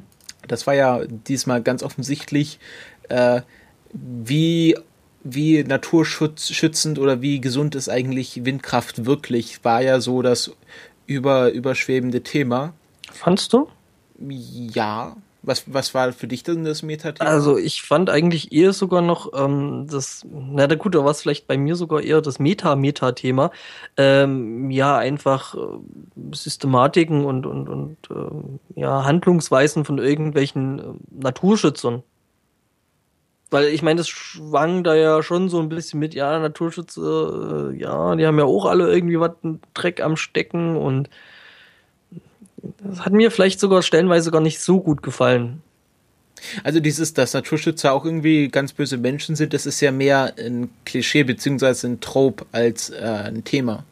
Das 0.48 0.68
war 0.68 0.76
ja 0.76 1.02
diesmal 1.06 1.62
ganz 1.62 1.84
offensichtlich, 1.84 2.60
äh, 3.10 3.42
wie 3.92 4.76
wie 5.24 5.64
naturschützend 5.64 6.98
oder 6.98 7.22
wie 7.22 7.42
gesund 7.42 7.76
ist 7.76 7.90
eigentlich 7.90 8.46
Windkraft 8.46 9.06
wirklich, 9.06 9.64
war 9.64 9.82
ja 9.82 10.00
so 10.00 10.22
das 10.22 10.52
über, 11.10 11.52
überschwebende 11.52 12.22
Thema. 12.22 12.74
Fandst 13.12 13.52
du? 13.54 13.68
Ja. 14.20 15.16
Was, 15.42 15.64
was 15.74 15.94
war 15.94 16.12
für 16.12 16.28
dich 16.28 16.44
denn 16.44 16.66
das 16.66 16.84
Metathema? 16.84 17.28
Also 17.28 17.58
ich 17.58 17.82
fand 17.82 18.10
eigentlich 18.10 18.52
eher 18.52 18.74
sogar 18.74 19.02
noch 19.02 19.32
ähm, 19.34 19.88
das, 19.90 20.26
na 20.30 20.68
gut, 20.76 20.94
da 20.94 21.04
war 21.04 21.12
es 21.12 21.22
vielleicht 21.22 21.48
bei 21.48 21.58
mir 21.58 21.76
sogar 21.76 22.02
eher 22.02 22.22
das 22.22 22.40
Meta-Meta-Thema. 22.40 23.50
Ähm, 23.98 24.70
ja, 24.70 24.98
einfach 24.98 25.56
äh, 25.56 26.36
Systematiken 26.36 27.26
und, 27.26 27.46
und, 27.46 27.70
und 27.70 27.98
äh, 28.12 28.80
ja, 28.80 29.06
Handlungsweisen 29.06 29.86
von 29.86 29.98
irgendwelchen 29.98 30.80
äh, 30.80 30.84
Naturschützern. 31.10 32.04
Weil 33.52 33.70
ich 33.70 33.82
meine, 33.82 33.98
das 33.98 34.08
schwang 34.10 34.84
da 34.84 34.94
ja 34.96 35.24
schon 35.24 35.50
so 35.50 35.60
ein 35.60 35.70
bisschen 35.70 36.00
mit, 36.00 36.14
ja, 36.14 36.38
Naturschützer, 36.40 37.72
äh, 37.72 37.78
ja, 37.78 38.16
die 38.16 38.26
haben 38.28 38.38
ja 38.38 38.46
auch 38.46 38.66
alle 38.66 38.94
irgendwie 38.94 39.20
was 39.20 39.32
Dreck 39.74 40.02
am 40.02 40.18
Stecken 40.18 40.76
und 40.76 41.10
Das 42.84 43.02
hat 43.06 43.14
mir 43.14 43.32
vielleicht 43.32 43.60
sogar 43.60 43.82
stellenweise 43.82 44.32
gar 44.32 44.42
nicht 44.42 44.60
so 44.60 44.80
gut 44.82 45.02
gefallen. 45.02 45.64
Also 46.64 46.80
dieses, 46.80 47.14
dass 47.14 47.34
Naturschützer 47.34 47.94
auch 47.94 48.06
irgendwie 48.06 48.50
ganz 48.50 48.74
böse 48.74 48.98
Menschen 48.98 49.36
sind, 49.36 49.54
das 49.54 49.66
ist 49.66 49.82
ja 49.82 49.92
mehr 49.92 50.34
ein 50.38 50.70
Klischee 50.86 51.24
beziehungsweise 51.24 51.88
ein 51.88 52.00
Trope 52.00 52.46
als 52.52 52.90
äh, 52.90 53.04
ein 53.04 53.44
Thema. 53.44 53.84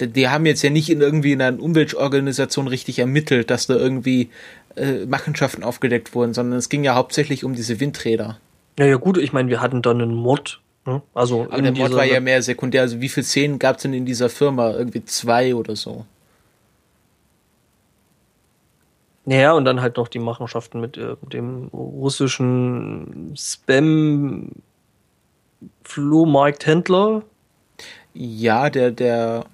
Die, 0.00 0.28
haben 0.28 0.46
jetzt 0.46 0.62
ja 0.62 0.70
nicht 0.70 0.90
in 0.90 1.00
irgendwie 1.00 1.32
in 1.32 1.42
einer 1.42 1.60
Umweltorganisation 1.60 2.66
richtig 2.66 2.98
ermittelt, 2.98 3.50
dass 3.50 3.66
da 3.66 3.74
irgendwie 3.74 4.30
äh, 4.76 5.06
Machenschaften 5.06 5.64
aufgedeckt 5.64 6.14
wurden, 6.14 6.34
sondern 6.34 6.58
es 6.58 6.68
ging 6.68 6.84
ja 6.84 6.94
hauptsächlich 6.94 7.44
um 7.44 7.54
diese 7.54 7.80
Windräder. 7.80 8.38
Ja, 8.78 8.86
ja, 8.86 8.96
gut, 8.96 9.18
ich 9.18 9.32
meine, 9.32 9.48
wir 9.48 9.60
hatten 9.60 9.82
dann 9.82 10.00
einen 10.00 10.14
Mord. 10.14 10.60
Ne? 10.86 11.02
Also 11.14 11.46
Aber 11.50 11.62
der 11.62 11.72
Mord 11.72 11.92
war 11.94 12.04
ja 12.04 12.20
mehr 12.20 12.42
sekundär. 12.42 12.82
Also 12.82 13.00
wie 13.00 13.08
viele 13.08 13.24
Szenen 13.24 13.58
gab 13.58 13.76
es 13.76 13.82
denn 13.82 13.92
in 13.92 14.06
dieser 14.06 14.28
Firma? 14.28 14.72
Irgendwie 14.72 15.04
zwei 15.04 15.54
oder 15.54 15.76
so. 15.76 16.06
Ja, 19.24 19.52
und 19.52 19.64
dann 19.64 19.80
halt 19.80 19.96
noch 19.96 20.08
die 20.08 20.18
Machenschaften 20.18 20.80
mit 20.80 20.96
äh, 20.96 21.14
dem 21.22 21.68
russischen 21.68 23.34
Spam 23.36 24.50
Flohmarkthändler. 25.84 27.22
Ja, 28.14 28.68
der, 28.70 28.90
der. 28.90 29.44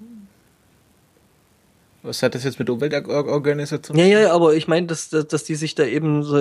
Was 2.02 2.22
hat 2.22 2.34
das 2.34 2.44
jetzt 2.44 2.58
mit 2.58 2.70
Umweltorganisationen? 2.70 4.06
Ja, 4.06 4.20
ja, 4.20 4.32
aber 4.32 4.54
ich 4.54 4.68
meine, 4.68 4.86
dass, 4.86 5.08
dass, 5.08 5.26
dass 5.26 5.44
die 5.44 5.56
sich 5.56 5.74
da 5.74 5.84
eben 5.84 6.22
so, 6.22 6.40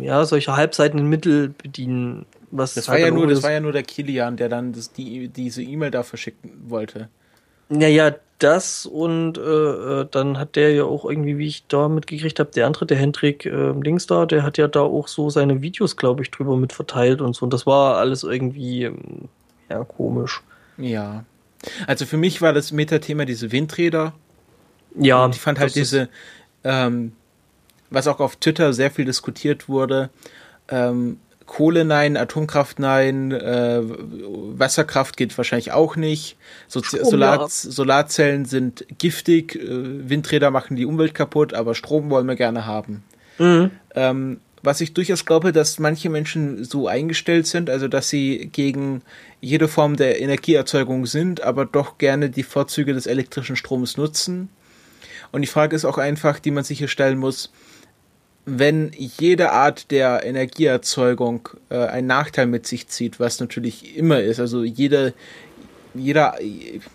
ja, 0.00 0.24
solche 0.24 0.56
halbseitigen 0.56 1.08
Mittel 1.08 1.48
bedienen. 1.48 2.26
Was 2.50 2.74
das, 2.74 2.88
war 2.88 2.98
ja 2.98 3.10
nur, 3.10 3.26
das 3.26 3.42
war 3.42 3.52
ja 3.52 3.60
nur 3.60 3.72
der 3.72 3.82
Kilian, 3.82 4.36
der 4.36 4.48
dann 4.48 4.72
das, 4.72 4.92
die, 4.92 5.28
diese 5.28 5.62
E-Mail 5.62 5.90
da 5.90 6.02
verschicken 6.02 6.50
wollte. 6.66 7.08
Naja, 7.70 8.14
das 8.40 8.84
und 8.84 9.38
äh, 9.38 9.40
äh, 9.40 10.06
dann 10.10 10.38
hat 10.38 10.56
der 10.56 10.72
ja 10.72 10.84
auch 10.84 11.04
irgendwie, 11.04 11.38
wie 11.38 11.46
ich 11.46 11.66
da 11.68 11.88
mitgekriegt 11.88 12.40
habe, 12.40 12.50
der 12.50 12.66
andere, 12.66 12.86
der 12.86 12.96
Hendrik 12.96 13.46
äh, 13.46 13.72
Dings 13.74 14.06
da, 14.06 14.26
der 14.26 14.42
hat 14.42 14.58
ja 14.58 14.66
da 14.66 14.80
auch 14.80 15.08
so 15.08 15.30
seine 15.30 15.62
Videos, 15.62 15.96
glaube 15.96 16.22
ich, 16.22 16.30
drüber 16.30 16.56
mit 16.56 16.72
verteilt 16.72 17.20
und 17.20 17.36
so. 17.36 17.44
Und 17.44 17.52
das 17.52 17.66
war 17.66 17.98
alles 17.98 18.22
irgendwie, 18.24 18.84
ähm, 18.84 19.28
ja, 19.68 19.84
komisch. 19.84 20.42
Ja. 20.78 21.24
Also 21.86 22.06
für 22.06 22.16
mich 22.16 22.42
war 22.42 22.52
das 22.52 22.72
Metathema 22.72 23.24
diese 23.24 23.52
Windräder. 23.52 24.14
Ja. 24.96 25.24
Und 25.24 25.34
ich 25.34 25.40
fand 25.40 25.58
halt 25.58 25.74
diese, 25.74 26.08
ähm, 26.64 27.12
was 27.90 28.06
auch 28.06 28.20
auf 28.20 28.36
Twitter 28.36 28.72
sehr 28.72 28.90
viel 28.90 29.04
diskutiert 29.04 29.68
wurde, 29.68 30.10
ähm, 30.68 31.18
Kohle 31.50 31.84
nein, 31.84 32.16
Atomkraft 32.16 32.78
nein, 32.78 33.32
äh, 33.32 33.80
Wasserkraft 33.82 35.16
geht 35.16 35.36
wahrscheinlich 35.36 35.72
auch 35.72 35.96
nicht. 35.96 36.36
So 36.68 36.80
Strom, 36.80 37.04
Solar, 37.04 37.40
ja. 37.40 37.48
Solarzellen 37.48 38.44
sind 38.44 38.86
giftig, 38.98 39.56
äh, 39.56 40.08
Windräder 40.08 40.52
machen 40.52 40.76
die 40.76 40.86
Umwelt 40.86 41.12
kaputt, 41.12 41.52
aber 41.52 41.74
Strom 41.74 42.08
wollen 42.08 42.28
wir 42.28 42.36
gerne 42.36 42.66
haben. 42.66 43.02
Mhm. 43.38 43.72
Ähm, 43.96 44.40
was 44.62 44.80
ich 44.80 44.94
durchaus 44.94 45.24
glaube, 45.24 45.50
dass 45.50 45.80
manche 45.80 46.08
Menschen 46.08 46.62
so 46.62 46.86
eingestellt 46.86 47.48
sind, 47.48 47.68
also 47.68 47.88
dass 47.88 48.08
sie 48.08 48.48
gegen 48.52 49.02
jede 49.40 49.66
Form 49.66 49.96
der 49.96 50.20
Energieerzeugung 50.20 51.06
sind, 51.06 51.40
aber 51.40 51.64
doch 51.64 51.98
gerne 51.98 52.30
die 52.30 52.44
Vorzüge 52.44 52.92
des 52.92 53.06
elektrischen 53.06 53.56
Stroms 53.56 53.96
nutzen. 53.96 54.50
Und 55.32 55.42
die 55.42 55.48
Frage 55.48 55.76
ist 55.76 55.84
auch 55.84 55.98
einfach, 55.98 56.38
die 56.38 56.50
man 56.50 56.64
sich 56.64 56.78
hier 56.78 56.88
stellen 56.88 57.18
muss, 57.18 57.50
wenn 58.46 58.90
jede 58.96 59.52
Art 59.52 59.90
der 59.90 60.24
Energieerzeugung 60.24 61.48
äh, 61.68 61.76
einen 61.76 62.06
Nachteil 62.06 62.46
mit 62.46 62.66
sich 62.66 62.88
zieht, 62.88 63.20
was 63.20 63.38
natürlich 63.38 63.96
immer 63.96 64.20
ist, 64.20 64.40
also 64.40 64.64
jede, 64.64 65.14
jeder, 65.94 66.36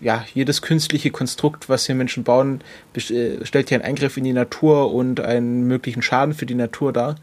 ja, 0.00 0.24
jedes 0.34 0.60
künstliche 0.60 1.10
Konstrukt, 1.10 1.68
was 1.68 1.86
hier 1.86 1.94
Menschen 1.94 2.24
bauen, 2.24 2.62
äh, 2.94 3.44
stellt 3.44 3.70
ja 3.70 3.76
einen 3.76 3.84
Eingriff 3.84 4.16
in 4.16 4.24
die 4.24 4.32
Natur 4.32 4.92
und 4.92 5.20
einen 5.20 5.66
möglichen 5.66 6.02
Schaden 6.02 6.34
für 6.34 6.46
die 6.46 6.54
Natur 6.54 6.92
dar. 6.92 7.16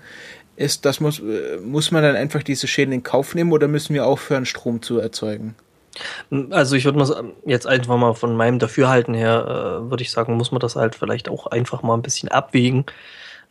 Ist, 0.55 0.85
das 0.85 0.99
muss, 0.99 1.19
äh, 1.19 1.57
muss 1.61 1.91
man 1.91 2.03
dann 2.03 2.15
einfach 2.15 2.43
diese 2.43 2.67
Schäden 2.67 2.93
in 2.93 3.03
Kauf 3.03 3.35
nehmen 3.35 3.51
oder 3.51 3.67
müssen 3.67 3.93
wir 3.93 4.05
aufhören, 4.05 4.45
Strom 4.45 4.81
zu 4.81 4.99
erzeugen? 4.99 5.55
Also 6.49 6.75
ich 6.75 6.85
würde 6.85 6.97
mal 6.97 7.33
jetzt 7.45 7.67
einfach 7.67 7.97
mal 7.97 8.13
von 8.13 8.35
meinem 8.35 8.59
Dafürhalten 8.59 9.13
her, 9.13 9.45
äh, 9.85 9.89
würde 9.89 10.03
ich 10.03 10.11
sagen, 10.11 10.33
muss 10.35 10.51
man 10.51 10.59
das 10.59 10.75
halt 10.75 10.95
vielleicht 10.95 11.29
auch 11.29 11.47
einfach 11.47 11.83
mal 11.83 11.93
ein 11.93 12.01
bisschen 12.01 12.29
abwägen. 12.29 12.85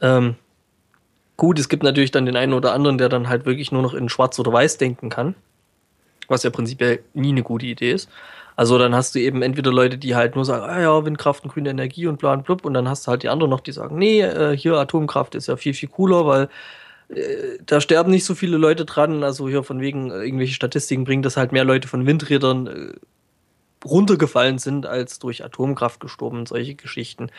Ähm, 0.01 0.37
Gut, 1.43 1.59
es 1.59 1.69
gibt 1.69 1.83
natürlich 1.83 2.13
dann 2.13 2.25
den 2.25 2.37
einen 2.37 2.53
oder 2.53 2.73
anderen, 2.73 2.99
der 2.99 3.09
dann 3.09 3.29
halt 3.29 3.47
wirklich 3.47 3.73
nur 3.73 3.83
noch 3.83 3.95
in 3.95 4.09
Schwarz 4.09 4.39
oder 4.39 4.53
Weiß 4.53 4.79
denken 4.79 5.09
kann. 5.09 5.35
Was 6.29 6.45
ja 6.45 6.51
prinzipiell 6.51 7.03
nie 7.15 7.31
eine 7.31 7.43
gute 7.43 7.67
Idee 7.67 7.91
ist. 7.91 8.09
Also 8.55 8.79
dann 8.79 8.95
hast 8.95 9.15
du 9.15 9.19
eben 9.19 9.43
entweder 9.43 9.73
Leute, 9.73 9.99
die 9.99 10.15
halt 10.15 10.37
nur 10.37 10.45
sagen, 10.45 10.65
ah 10.65 10.81
ja, 10.81 11.05
Windkraft 11.05 11.43
und 11.43 11.53
grüne 11.53 11.71
Energie 11.71 12.07
und 12.07 12.19
bla 12.19 12.35
und 12.35 12.45
blub, 12.45 12.65
und 12.65 12.75
dann 12.75 12.89
hast 12.89 13.07
du 13.07 13.11
halt 13.11 13.23
die 13.25 13.29
anderen 13.29 13.51
noch, 13.51 13.61
die 13.61 13.73
sagen, 13.73 13.99
nee, 13.99 14.21
äh, 14.21 14.57
hier 14.57 14.75
Atomkraft 14.75 15.35
ist 15.35 15.49
ja 15.49 15.57
viel, 15.57 15.75
viel 15.75 15.89
cooler, 15.89 16.27
weil 16.27 16.49
da 17.67 17.81
sterben 17.81 18.11
nicht 18.11 18.25
so 18.25 18.35
viele 18.35 18.57
Leute 18.57 18.85
dran. 18.85 19.23
Also 19.23 19.49
hier 19.49 19.63
von 19.63 19.81
wegen 19.81 20.11
äh, 20.11 20.25
irgendwelche 20.25 20.55
Statistiken 20.55 21.05
bringen, 21.05 21.23
dass 21.23 21.37
halt 21.37 21.53
mehr 21.53 21.65
Leute 21.65 21.89
von 21.89 22.07
Windrädern 22.07 22.67
äh, 22.67 22.93
runtergefallen 23.85 24.59
sind, 24.59 24.87
als 24.87 25.19
durch 25.19 25.45
Atomkraft 25.45 26.01
gestorben 26.01 26.39
und 26.39 26.49
solche 26.49 26.75
Geschichten. 26.75 27.31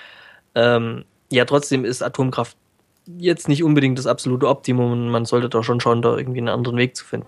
Ähm, 0.55 1.05
ja, 1.31 1.45
trotzdem 1.45 1.85
ist 1.85 2.03
Atomkraft 2.03 2.57
jetzt 3.05 3.47
nicht 3.47 3.63
unbedingt 3.63 3.97
das 3.97 4.07
absolute 4.07 4.47
Optimum. 4.47 5.09
Man 5.09 5.25
sollte 5.25 5.49
da 5.49 5.63
schon 5.63 5.79
schauen, 5.79 6.01
da 6.01 6.17
irgendwie 6.17 6.39
einen 6.39 6.49
anderen 6.49 6.77
Weg 6.77 6.95
zu 6.95 7.05
finden. 7.05 7.27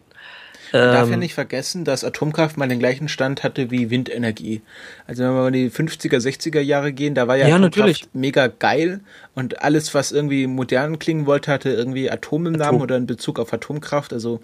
Man 0.74 0.82
darf 0.82 1.08
ja 1.08 1.14
ähm, 1.14 1.20
nicht 1.20 1.34
vergessen, 1.34 1.86
dass 1.86 2.04
Atomkraft 2.04 2.58
mal 2.58 2.68
den 2.68 2.80
gleichen 2.80 3.08
Stand 3.08 3.44
hatte 3.44 3.72
wie 3.72 3.90
Windenergie. 3.90 4.62
Also 5.08 5.24
wenn 5.24 5.34
wir 5.34 5.48
in 5.48 5.54
die 5.54 5.70
50er, 5.70 6.18
60er 6.18 6.60
Jahre 6.60 6.94
gehen, 6.94 7.16
da 7.16 7.28
war 7.28 7.38
ja, 7.38 7.48
ja 7.48 7.56
Atomkraft 7.56 7.78
natürlich. 7.78 8.10
mega 8.14 8.48
geil 8.48 9.02
und 9.34 9.62
alles, 9.62 9.94
was 9.94 10.12
irgendwie 10.12 10.48
modern 10.48 11.00
klingen 11.00 11.26
wollte, 11.26 11.52
hatte 11.52 11.70
irgendwie 11.70 12.10
Atom 12.10 12.48
im 12.48 12.54
Namen 12.54 12.78
Atom. 12.78 12.82
oder 12.82 12.98
in 12.98 13.06
Bezug 13.06 13.40
auf 13.40 13.54
Atomkraft. 13.54 14.14
Also 14.14 14.40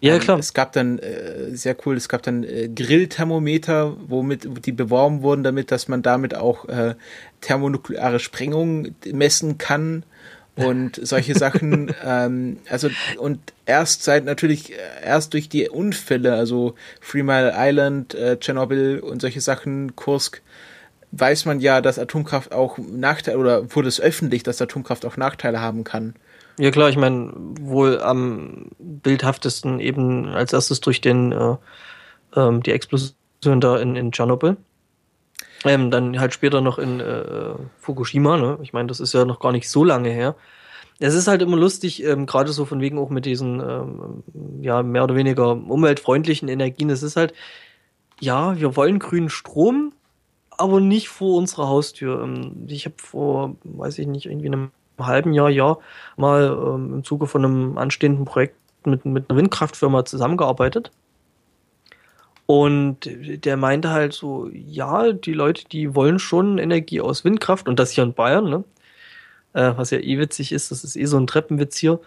ja, 0.00 0.14
ähm, 0.14 0.20
klar. 0.20 0.38
es 0.38 0.54
gab 0.54 0.72
dann, 0.72 0.98
äh, 0.98 1.54
sehr 1.54 1.76
cool, 1.84 1.96
es 1.96 2.08
gab 2.08 2.22
dann 2.22 2.44
äh, 2.44 2.68
Grillthermometer, 2.68 3.96
womit 4.06 4.48
die 4.64 4.72
beworben 4.72 5.22
wurden, 5.22 5.42
damit, 5.42 5.70
dass 5.70 5.88
man 5.88 6.02
damit 6.02 6.34
auch 6.34 6.68
äh, 6.68 6.94
thermonukleare 7.40 8.18
Sprengung 8.18 8.94
messen 9.12 9.58
kann 9.58 10.04
und 10.56 10.98
solche 11.06 11.34
Sachen, 11.34 11.94
ähm, 12.04 12.58
also 12.68 12.88
und 13.18 13.38
erst 13.66 14.02
seit 14.02 14.24
natürlich 14.24 14.72
erst 15.04 15.34
durch 15.34 15.48
die 15.48 15.68
Unfälle, 15.68 16.34
also 16.34 16.74
Three 17.00 17.22
Mile 17.22 17.52
Island, 17.56 18.14
äh, 18.14 18.38
Tschernobyl 18.38 19.00
und 19.00 19.20
solche 19.20 19.40
Sachen, 19.40 19.94
Kursk, 19.96 20.42
weiß 21.12 21.44
man 21.44 21.60
ja, 21.60 21.80
dass 21.80 21.98
Atomkraft 21.98 22.52
auch 22.52 22.78
Nachteile 22.78 23.38
oder 23.38 23.74
wurde 23.74 23.88
es 23.88 24.00
öffentlich, 24.00 24.42
dass 24.42 24.60
Atomkraft 24.60 25.04
auch 25.06 25.16
Nachteile 25.16 25.60
haben 25.60 25.84
kann. 25.84 26.14
Ja 26.58 26.70
klar, 26.70 26.88
ich 26.88 26.96
meine, 26.96 27.32
wohl 27.36 28.00
am 28.00 28.70
bildhaftesten 28.78 29.78
eben 29.78 30.26
als 30.28 30.52
erstes 30.52 30.80
durch 30.80 31.02
den 31.02 31.32
äh, 31.32 31.56
ähm, 32.34 32.62
die 32.62 32.72
Explosion 32.72 33.60
da 33.60 33.78
in, 33.78 33.94
in 33.94 34.12
Tschernobyl. 34.12 34.56
Ähm, 35.64 35.90
dann 35.90 36.18
halt 36.20 36.34
später 36.34 36.60
noch 36.60 36.78
in 36.78 37.00
äh, 37.00 37.54
Fukushima, 37.80 38.36
ne? 38.36 38.58
Ich 38.62 38.72
meine, 38.72 38.88
das 38.88 39.00
ist 39.00 39.14
ja 39.14 39.24
noch 39.24 39.40
gar 39.40 39.52
nicht 39.52 39.68
so 39.68 39.84
lange 39.84 40.10
her. 40.10 40.36
Es 40.98 41.14
ist 41.14 41.28
halt 41.28 41.42
immer 41.42 41.56
lustig, 41.56 42.02
ähm, 42.04 42.26
gerade 42.26 42.52
so 42.52 42.64
von 42.64 42.80
wegen 42.80 42.98
auch 42.98 43.10
mit 43.10 43.26
diesen 43.26 43.60
ähm, 43.60 44.22
ja 44.62 44.82
mehr 44.82 45.04
oder 45.04 45.14
weniger 45.14 45.50
umweltfreundlichen 45.50 46.48
Energien. 46.48 46.88
Es 46.90 47.02
ist 47.02 47.16
halt, 47.16 47.34
ja, 48.20 48.56
wir 48.58 48.76
wollen 48.76 48.98
grünen 48.98 49.28
Strom, 49.28 49.92
aber 50.50 50.80
nicht 50.80 51.08
vor 51.08 51.36
unserer 51.36 51.68
Haustür. 51.68 52.22
Ähm, 52.22 52.66
ich 52.68 52.86
habe 52.86 52.96
vor, 52.98 53.56
weiß 53.64 53.98
ich 53.98 54.06
nicht, 54.06 54.26
irgendwie 54.26 54.46
einem 54.46 54.70
halben 54.98 55.32
Jahr, 55.32 55.50
Jahr 55.50 55.78
mal 56.16 56.46
ähm, 56.46 56.94
im 56.94 57.04
Zuge 57.04 57.26
von 57.26 57.44
einem 57.44 57.78
anstehenden 57.78 58.24
Projekt 58.24 58.56
mit, 58.86 59.04
mit 59.04 59.28
einer 59.28 59.38
Windkraftfirma 59.38 60.04
zusammengearbeitet. 60.04 60.90
Und 62.46 63.10
der 63.44 63.56
meinte 63.56 63.90
halt 63.90 64.12
so, 64.12 64.48
ja, 64.52 65.12
die 65.12 65.32
Leute, 65.32 65.64
die 65.68 65.94
wollen 65.96 66.20
schon 66.20 66.58
Energie 66.58 67.00
aus 67.00 67.24
Windkraft 67.24 67.68
und 67.68 67.78
das 67.80 67.90
hier 67.90 68.04
in 68.04 68.14
Bayern, 68.14 68.48
ne? 68.48 68.64
Äh, 69.52 69.76
was 69.76 69.90
ja 69.90 69.98
eh 69.98 70.18
witzig 70.18 70.52
ist, 70.52 70.70
das 70.70 70.84
ist 70.84 70.96
eh 70.96 71.06
so 71.06 71.18
ein 71.18 71.26
Treppenwitz 71.26 71.76
hier. 71.76 72.00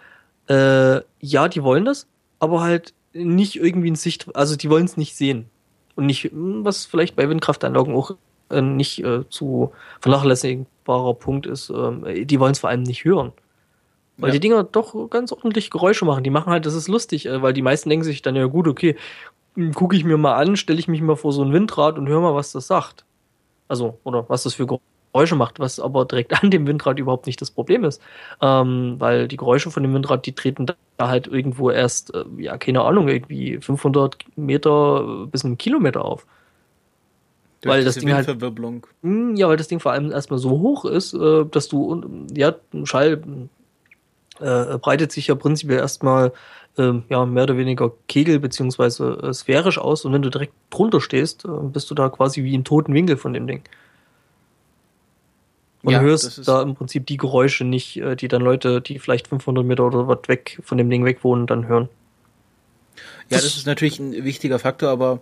Äh, 0.48 1.02
ja, 1.20 1.48
die 1.50 1.64
wollen 1.64 1.86
das, 1.86 2.08
aber 2.40 2.62
halt 2.62 2.94
nicht 3.14 3.56
irgendwie 3.58 3.90
in 3.90 3.96
Sicht, 3.96 4.34
also 4.36 4.56
die 4.56 4.70
wollen 4.70 4.86
es 4.86 4.98
nicht 4.98 5.16
sehen. 5.16 5.50
Und 5.96 6.06
nicht, 6.06 6.26
hm, 6.26 6.64
was 6.64 6.86
vielleicht 6.86 7.16
bei 7.16 7.28
Windkraftanlagen 7.30 7.94
auch 7.94 8.12
äh, 8.50 8.62
nicht 8.62 9.04
äh, 9.04 9.28
zu 9.30 9.74
vernachlässigbarer 10.02 11.16
Punkt 11.16 11.48
ist, 11.48 11.70
äh, 11.70 12.26
die 12.26 12.40
wollen 12.40 12.54
es 12.54 12.60
vor 12.60 12.70
allem 12.70 12.84
nicht 12.84 13.04
hören. 13.04 13.34
Weil 14.20 14.30
ja. 14.30 14.34
die 14.34 14.40
Dinger 14.40 14.64
doch 14.64 15.10
ganz 15.10 15.32
ordentlich 15.32 15.70
Geräusche 15.70 16.06
machen. 16.06 16.24
Die 16.24 16.30
machen 16.30 16.52
halt, 16.52 16.66
das 16.66 16.74
ist 16.74 16.88
lustig, 16.88 17.26
äh, 17.26 17.42
weil 17.42 17.54
die 17.54 17.62
meisten 17.62 17.90
denken 17.90 18.04
sich 18.04 18.22
dann 18.22 18.36
ja 18.36 18.46
gut, 18.46 18.68
okay, 18.68 18.96
gucke 19.74 19.96
ich 19.96 20.04
mir 20.04 20.18
mal 20.18 20.36
an, 20.36 20.56
stelle 20.56 20.80
ich 20.80 20.88
mich 20.88 21.02
mal 21.02 21.16
vor 21.16 21.32
so 21.34 21.44
ein 21.44 21.54
Windrad 21.54 21.98
und 21.98 22.08
höre 22.08 22.22
mal, 22.22 22.36
was 22.36 22.52
das 22.52 22.68
sagt. 22.68 23.06
Also, 23.68 23.98
oder 24.04 24.26
was 24.30 24.44
das 24.44 24.56
für 24.56 24.68
Geräusche 25.14 25.36
macht, 25.36 25.60
was 25.60 25.80
aber 25.80 26.06
direkt 26.06 26.34
an 26.44 26.52
dem 26.52 26.68
Windrad 26.68 27.00
überhaupt 27.00 27.28
nicht 27.28 27.42
das 27.42 27.52
Problem 27.52 27.84
ist. 27.84 28.02
Ähm, 28.42 28.96
weil 29.00 29.28
die 29.28 29.38
Geräusche 29.38 29.72
von 29.72 29.84
dem 29.84 29.94
Windrad, 29.94 30.26
die 30.26 30.34
treten 30.34 30.66
da 30.66 30.76
halt 31.00 31.28
irgendwo 31.28 31.70
erst, 31.72 32.14
äh, 32.14 32.26
ja, 32.38 32.58
keine 32.58 32.82
Ahnung, 32.82 33.08
irgendwie 33.08 33.58
500 33.60 34.18
Meter 34.36 35.28
bis 35.32 35.46
einen 35.46 35.58
Kilometer 35.58 36.04
auf. 36.04 36.26
Durch 37.62 37.76
weil 37.76 37.84
das 37.84 37.96
Ding 37.96 38.14
halt, 38.14 38.28
mh, 38.28 38.82
hm, 39.02 39.36
ja, 39.36 39.50
weil 39.50 39.58
das 39.58 39.68
Ding 39.68 39.82
vor 39.82 39.92
allem 39.92 40.12
erstmal 40.12 40.40
so 40.40 40.52
hoch 40.52 40.86
ist, 40.86 41.14
äh, 41.14 41.46
dass 41.46 41.68
du, 41.68 42.02
ja, 42.34 42.56
Schall 42.86 43.22
äh, 44.40 44.78
breitet 44.78 45.12
sich 45.12 45.28
ja 45.28 45.36
prinzipiell 45.36 45.80
erstmal 45.80 46.32
äh, 46.78 46.94
ja, 47.10 47.26
mehr 47.26 47.44
oder 47.44 47.58
weniger 47.58 47.92
kegel- 48.08 48.40
beziehungsweise 48.40 49.20
äh, 49.24 49.34
sphärisch 49.34 49.78
aus 49.78 50.06
und 50.06 50.14
wenn 50.14 50.22
du 50.22 50.30
direkt 50.30 50.54
drunter 50.70 51.02
stehst, 51.02 51.46
äh, 51.46 51.50
bist 51.64 51.90
du 51.90 51.96
da 51.96 52.10
quasi 52.10 52.44
wie 52.44 52.56
im 52.56 52.64
toten 52.64 52.94
Winkel 52.94 53.18
von 53.18 53.34
dem 53.34 53.48
Ding. 53.48 53.64
Und 55.82 55.94
ja, 55.94 56.02
hörst 56.02 56.46
da 56.48 56.62
im 56.62 56.76
Prinzip 56.76 57.06
die 57.06 57.18
Geräusche 57.18 57.64
nicht, 57.64 57.98
äh, 57.98 58.16
die 58.16 58.28
dann 58.28 58.42
Leute, 58.42 58.82
die 58.82 59.00
vielleicht 59.00 59.28
500 59.28 59.66
Meter 59.66 59.86
oder 59.86 60.08
was 60.08 60.20
weg 60.28 60.60
von 60.64 60.78
dem 60.78 60.90
Ding 60.90 61.06
weg 61.06 61.24
wohnen, 61.24 61.48
dann 61.48 61.68
hören. 61.68 61.90
Ja, 63.30 63.38
das, 63.38 63.44
das 63.44 63.58
ist 63.58 63.68
natürlich 63.68 64.00
ein 64.00 64.12
wichtiger 64.26 64.60
Faktor, 64.60 64.90
aber 64.90 65.22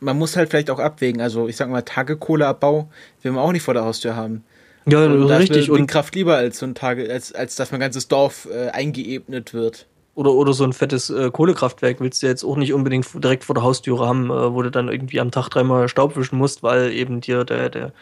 man 0.00 0.16
muss 0.16 0.36
halt 0.36 0.48
vielleicht 0.48 0.70
auch 0.70 0.78
abwägen. 0.78 1.20
Also 1.20 1.48
ich 1.48 1.56
sag 1.56 1.68
mal, 1.68 1.82
Tagekohleabbau 1.82 2.88
will 3.22 3.32
man 3.32 3.42
auch 3.42 3.52
nicht 3.52 3.62
vor 3.62 3.74
der 3.74 3.84
Haustür 3.84 4.16
haben. 4.16 4.44
Ja, 4.90 5.04
und 5.04 5.30
richtig. 5.30 5.70
Und 5.70 5.86
Kraft 5.86 6.14
lieber 6.14 6.36
als 6.36 6.58
so 6.58 6.66
ein 6.66 6.74
Tage, 6.74 7.10
als, 7.10 7.32
als 7.32 7.56
dass 7.56 7.70
mein 7.70 7.80
ganzes 7.80 8.08
Dorf 8.08 8.48
äh, 8.50 8.68
eingeebnet 8.68 9.54
wird. 9.54 9.86
Oder, 10.14 10.32
oder 10.32 10.52
so 10.52 10.64
ein 10.64 10.72
fettes 10.72 11.10
äh, 11.10 11.30
Kohlekraftwerk 11.30 12.00
willst 12.00 12.22
du 12.22 12.26
jetzt 12.26 12.42
auch 12.42 12.56
nicht 12.56 12.72
unbedingt 12.72 13.06
direkt 13.22 13.44
vor 13.44 13.54
der 13.54 13.62
Haustüre 13.62 14.06
haben, 14.06 14.30
äh, 14.30 14.52
wo 14.52 14.62
du 14.62 14.70
dann 14.70 14.88
irgendwie 14.88 15.20
am 15.20 15.30
Tag 15.30 15.48
dreimal 15.48 15.88
Staub 15.88 16.16
wischen 16.16 16.38
musst, 16.38 16.62
weil 16.62 16.90
eben 16.92 17.20
dir 17.20 17.44
der, 17.44 17.68
der, 17.68 17.92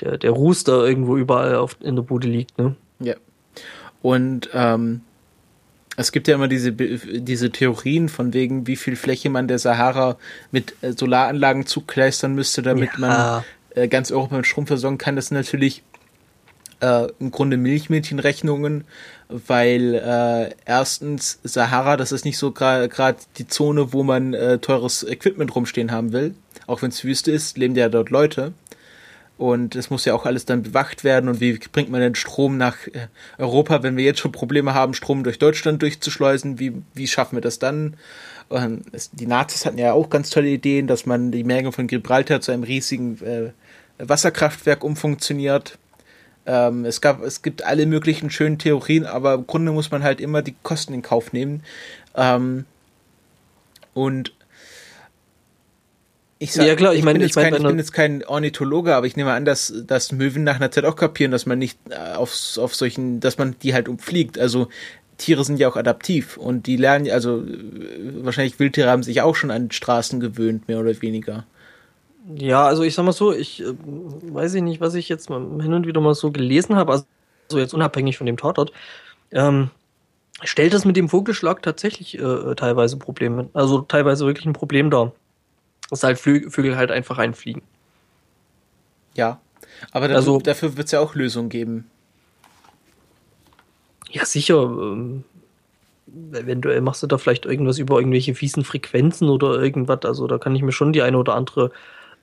der, 0.00 0.16
der 0.16 0.30
Ruß 0.30 0.64
da 0.64 0.82
irgendwo 0.82 1.18
überall 1.18 1.56
auf, 1.56 1.76
in 1.80 1.96
der 1.96 2.02
Bude 2.02 2.26
liegt, 2.26 2.56
ne? 2.56 2.74
Ja. 3.00 3.16
Und 4.00 4.48
ähm, 4.54 5.02
es 5.96 6.10
gibt 6.10 6.26
ja 6.26 6.34
immer 6.34 6.48
diese, 6.48 6.72
diese 6.72 7.50
Theorien 7.50 8.08
von 8.08 8.32
wegen, 8.32 8.66
wie 8.66 8.76
viel 8.76 8.96
Fläche 8.96 9.28
man 9.28 9.46
der 9.46 9.58
Sahara 9.58 10.16
mit 10.50 10.74
äh, 10.80 10.92
Solaranlagen 10.92 11.66
zukleistern 11.66 12.34
müsste, 12.34 12.62
damit 12.62 12.92
ja. 12.94 12.98
man 12.98 13.44
äh, 13.74 13.88
ganz 13.88 14.10
Europa 14.10 14.36
mit 14.36 14.46
Strom 14.46 14.66
versorgen 14.66 14.98
kann. 14.98 15.16
Das 15.16 15.26
sind 15.26 15.36
natürlich 15.36 15.82
äh, 16.82 17.06
im 17.20 17.30
Grunde 17.30 17.56
Milchmädchenrechnungen, 17.56 18.84
weil 19.28 19.94
äh, 19.94 20.54
erstens 20.66 21.38
Sahara, 21.42 21.96
das 21.96 22.12
ist 22.12 22.24
nicht 22.24 22.38
so 22.38 22.52
gerade 22.52 23.16
die 23.38 23.46
Zone, 23.46 23.92
wo 23.92 24.02
man 24.02 24.34
äh, 24.34 24.58
teures 24.58 25.04
Equipment 25.04 25.54
rumstehen 25.54 25.92
haben 25.92 26.12
will. 26.12 26.34
Auch 26.66 26.82
wenn 26.82 26.90
es 26.90 27.04
Wüste 27.04 27.30
ist, 27.30 27.56
leben 27.56 27.74
ja 27.74 27.88
dort 27.88 28.10
Leute. 28.10 28.52
Und 29.38 29.74
es 29.74 29.90
muss 29.90 30.04
ja 30.04 30.14
auch 30.14 30.26
alles 30.26 30.44
dann 30.44 30.62
bewacht 30.62 31.02
werden. 31.04 31.28
Und 31.28 31.40
wie 31.40 31.58
bringt 31.58 31.90
man 31.90 32.00
den 32.00 32.14
Strom 32.14 32.58
nach 32.58 32.86
äh, 32.88 33.08
Europa, 33.38 33.82
wenn 33.82 33.96
wir 33.96 34.04
jetzt 34.04 34.20
schon 34.20 34.32
Probleme 34.32 34.74
haben, 34.74 34.94
Strom 34.94 35.24
durch 35.24 35.38
Deutschland 35.38 35.82
durchzuschleusen? 35.82 36.58
Wie, 36.58 36.74
wie 36.94 37.06
schaffen 37.06 37.36
wir 37.36 37.40
das 37.40 37.58
dann? 37.58 37.96
Und 38.48 38.84
es, 38.92 39.10
die 39.10 39.26
Nazis 39.26 39.64
hatten 39.64 39.78
ja 39.78 39.94
auch 39.94 40.10
ganz 40.10 40.30
tolle 40.30 40.48
Ideen, 40.48 40.86
dass 40.86 41.06
man 41.06 41.32
die 41.32 41.44
Menge 41.44 41.72
von 41.72 41.86
Gibraltar 41.86 42.40
zu 42.40 42.52
einem 42.52 42.62
riesigen 42.62 43.18
äh, 43.24 43.52
Wasserkraftwerk 43.98 44.84
umfunktioniert. 44.84 45.78
Ähm, 46.44 46.84
es 46.84 47.00
gab, 47.00 47.22
es 47.22 47.42
gibt 47.42 47.64
alle 47.64 47.86
möglichen 47.86 48.30
schönen 48.30 48.58
Theorien, 48.58 49.06
aber 49.06 49.34
im 49.34 49.46
Grunde 49.46 49.72
muss 49.72 49.90
man 49.90 50.02
halt 50.02 50.20
immer 50.20 50.42
die 50.42 50.54
Kosten 50.62 50.94
in 50.94 51.02
Kauf 51.02 51.32
nehmen. 51.32 51.62
Ähm, 52.16 52.64
und 53.94 54.32
ich 56.42 56.52
sag, 56.52 56.66
ja, 56.66 56.74
klar, 56.74 56.92
ich, 56.92 56.98
ich, 56.98 57.04
meine, 57.04 57.24
ich, 57.24 57.36
mein, 57.36 57.54
ich 57.54 57.62
bin 57.62 57.78
jetzt 57.78 57.92
kein 57.92 58.24
Ornithologe, 58.24 58.96
aber 58.96 59.06
ich 59.06 59.14
nehme 59.14 59.32
an, 59.32 59.44
dass, 59.44 59.72
dass 59.86 60.10
Möwen 60.10 60.42
nach 60.42 60.56
einer 60.56 60.72
Zeit 60.72 60.84
auch 60.84 60.96
kapieren, 60.96 61.30
dass 61.30 61.46
man 61.46 61.58
nicht 61.58 61.78
äh, 61.90 62.14
auf, 62.14 62.36
auf 62.56 62.74
solchen, 62.74 63.20
dass 63.20 63.38
man 63.38 63.54
die 63.62 63.74
halt 63.74 63.88
umfliegt. 63.88 64.40
Also 64.40 64.66
Tiere 65.18 65.44
sind 65.44 65.60
ja 65.60 65.68
auch 65.68 65.76
adaptiv 65.76 66.36
und 66.36 66.66
die 66.66 66.76
lernen, 66.76 67.08
also 67.10 67.42
äh, 67.42 68.24
wahrscheinlich 68.24 68.58
Wildtiere 68.58 68.90
haben 68.90 69.04
sich 69.04 69.20
auch 69.20 69.36
schon 69.36 69.52
an 69.52 69.70
Straßen 69.70 70.18
gewöhnt, 70.18 70.66
mehr 70.66 70.80
oder 70.80 71.00
weniger. 71.00 71.46
Ja, 72.36 72.66
also 72.66 72.82
ich 72.82 72.94
sag 72.94 73.04
mal 73.04 73.12
so, 73.12 73.32
ich 73.32 73.62
äh, 73.62 73.74
weiß 73.74 74.54
ich 74.54 74.62
nicht, 74.62 74.80
was 74.80 74.94
ich 74.94 75.08
jetzt 75.08 75.28
mal 75.28 75.40
hin 75.60 75.72
und 75.72 75.86
wieder 75.86 76.00
mal 76.00 76.14
so 76.14 76.30
gelesen 76.30 76.76
habe, 76.76 76.92
also 76.92 77.04
jetzt 77.58 77.74
unabhängig 77.74 78.16
von 78.16 78.26
dem 78.26 78.36
Tatort, 78.36 78.72
ähm, 79.32 79.70
stellt 80.42 80.72
das 80.72 80.84
mit 80.84 80.96
dem 80.96 81.08
Vogelschlag 81.08 81.62
tatsächlich 81.62 82.18
äh, 82.18 82.54
teilweise 82.54 82.96
Probleme, 82.96 83.48
also 83.54 83.80
teilweise 83.80 84.26
wirklich 84.26 84.46
ein 84.46 84.52
Problem 84.52 84.90
dar. 84.90 85.12
Dass 85.90 86.04
halt 86.04 86.18
Flü 86.18 86.48
Vögel 86.48 86.76
halt 86.76 86.90
einfach 86.90 87.18
einfliegen. 87.18 87.62
Ja, 89.14 89.40
aber 89.90 90.08
dafür, 90.08 90.16
also, 90.16 90.38
dafür 90.38 90.76
wird 90.76 90.86
es 90.86 90.92
ja 90.92 91.00
auch 91.00 91.14
Lösungen 91.14 91.48
geben. 91.48 91.90
Ja, 94.10 94.24
sicher. 94.24 94.62
Ähm, 94.62 95.24
eventuell 96.32 96.80
machst 96.80 97.02
du 97.02 97.06
da 97.06 97.18
vielleicht 97.18 97.46
irgendwas 97.46 97.78
über 97.78 97.98
irgendwelche 97.98 98.34
fiesen 98.34 98.64
Frequenzen 98.64 99.28
oder 99.28 99.60
irgendwas. 99.60 100.04
Also 100.04 100.26
da 100.26 100.38
kann 100.38 100.54
ich 100.54 100.62
mir 100.62 100.72
schon 100.72 100.92
die 100.92 101.02
eine 101.02 101.18
oder 101.18 101.34
andere 101.34 101.72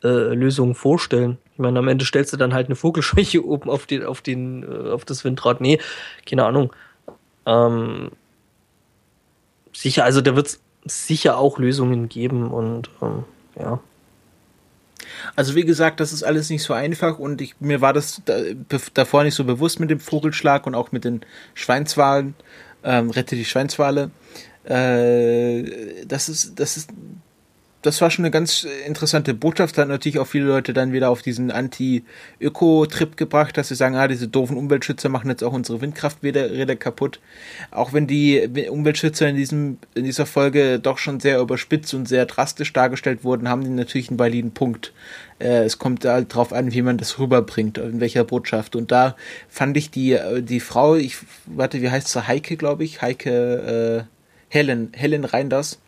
äh, 0.04 0.34
Lösungen 0.34 0.76
vorstellen. 0.76 1.38
Ich 1.54 1.60
meine, 1.60 1.80
am 1.80 1.88
Ende 1.88 2.06
stellst 2.06 2.32
du 2.34 2.38
dann 2.38 2.54
halt 2.54 2.68
eine 2.68 2.76
Vogelschwäche 2.76 3.46
oben 3.46 3.70
auf 3.70 3.86
den, 3.86 4.06
auf 4.06 4.22
den, 4.22 4.64
äh, 4.64 4.90
auf 4.90 5.06
das 5.06 5.24
Windrad. 5.24 5.62
Nee, 5.62 5.80
keine 6.26 6.46
Ahnung. 6.46 6.74
Ähm, 7.46 8.12
sicher, 9.74 10.04
also 10.04 10.22
da 10.22 10.36
wird 10.36 10.48
es 10.48 10.62
sicher 10.86 11.38
auch 11.38 11.60
Lösungen 11.60 12.10
geben 12.10 12.52
und 12.52 12.90
ähm, 13.02 13.24
ja. 13.60 13.80
Also 15.36 15.56
wie 15.56 15.66
gesagt, 15.66 16.00
das 16.00 16.14
ist 16.14 16.24
alles 16.24 16.50
nicht 16.50 16.64
so 16.64 16.74
einfach 16.74 17.20
und 17.20 17.42
ich, 17.42 17.60
mir 17.60 17.82
war 17.82 17.94
das 17.94 18.22
da, 18.26 18.40
davor 18.94 19.24
nicht 19.24 19.36
so 19.36 19.44
bewusst 19.44 19.80
mit 19.80 19.90
dem 19.90 20.00
Vogelschlag 20.00 20.68
und 20.68 20.76
auch 20.76 20.92
mit 20.92 21.04
den 21.04 21.22
Schweinswalen. 21.54 22.36
Ähm, 22.84 23.10
rette 23.10 23.36
die 23.36 23.46
Schweinswale. 23.46 24.12
Äh, 24.64 26.06
das 26.06 26.30
ist, 26.30 26.60
das 26.60 26.78
ist 26.78 26.92
das 27.82 28.02
war 28.02 28.12
schon 28.12 28.26
eine 28.26 28.32
ganz 28.32 28.68
interessante 28.86 29.34
Botschaft. 29.34 29.78
Hat 29.78 29.88
natürlich 29.88 30.20
auch 30.20 30.28
viele 30.28 30.46
Leute 30.46 30.74
dann 30.74 30.92
wieder 30.92 31.10
auf 31.10 31.22
diesen 31.22 31.50
Anti-Öko-Trip 31.50 33.15
gebracht, 33.15 33.56
dass 33.56 33.70
sie 33.70 33.76
sagen, 33.76 33.96
ah, 33.96 34.08
diese 34.08 34.28
doofen 34.28 34.58
Umweltschützer 34.58 35.08
machen 35.08 35.30
jetzt 35.30 35.44
auch 35.44 35.54
unsere 35.54 35.80
Windkrafträder 35.80 36.76
kaputt. 36.76 37.22
Auch 37.72 37.94
wenn 37.94 38.06
die 38.06 38.68
Umweltschützer 38.70 39.30
in 39.30 39.38
diesem, 39.38 39.78
in 39.96 40.04
dieser 40.04 40.26
Folge 40.26 40.80
doch 40.80 40.98
schon 40.98 41.22
sehr 41.22 41.39
überspitzt 41.39 41.94
und 41.94 42.08
sehr 42.08 42.26
drastisch 42.26 42.74
dargestellt 42.74 43.24
wurden, 43.24 43.48
haben 43.48 43.63
die 43.63 43.70
natürlich 43.70 44.10
einen 44.10 44.20
validen 44.20 44.52
Punkt. 44.52 44.92
Äh, 45.39 45.63
es 45.63 45.80
kommt 45.80 46.04
halt 46.04 46.34
drauf 46.36 46.52
an, 46.52 46.74
wie 46.74 46.82
man 46.82 46.98
das 46.98 47.18
rüberbringt, 47.18 47.78
in 47.78 48.02
welcher 48.02 48.26
Botschaft. 48.26 48.76
Und 48.76 48.92
da 48.92 49.15
fand 49.48 49.78
ich 49.78 49.89
die, 49.89 50.13
äh, 50.13 50.42
die 50.42 50.60
Frau, 50.60 50.96
ich, 50.96 51.18
warte, 51.46 51.82
wie 51.82 51.89
heißt 51.89 52.10
sie? 52.10 52.28
Heike, 52.28 52.58
glaube 52.58 52.84
ich, 52.84 53.02
Heike, 53.02 54.08
äh, 54.10 54.13
Helen, 54.50 54.89
Helen 54.94 55.24
Reinders 55.24 55.80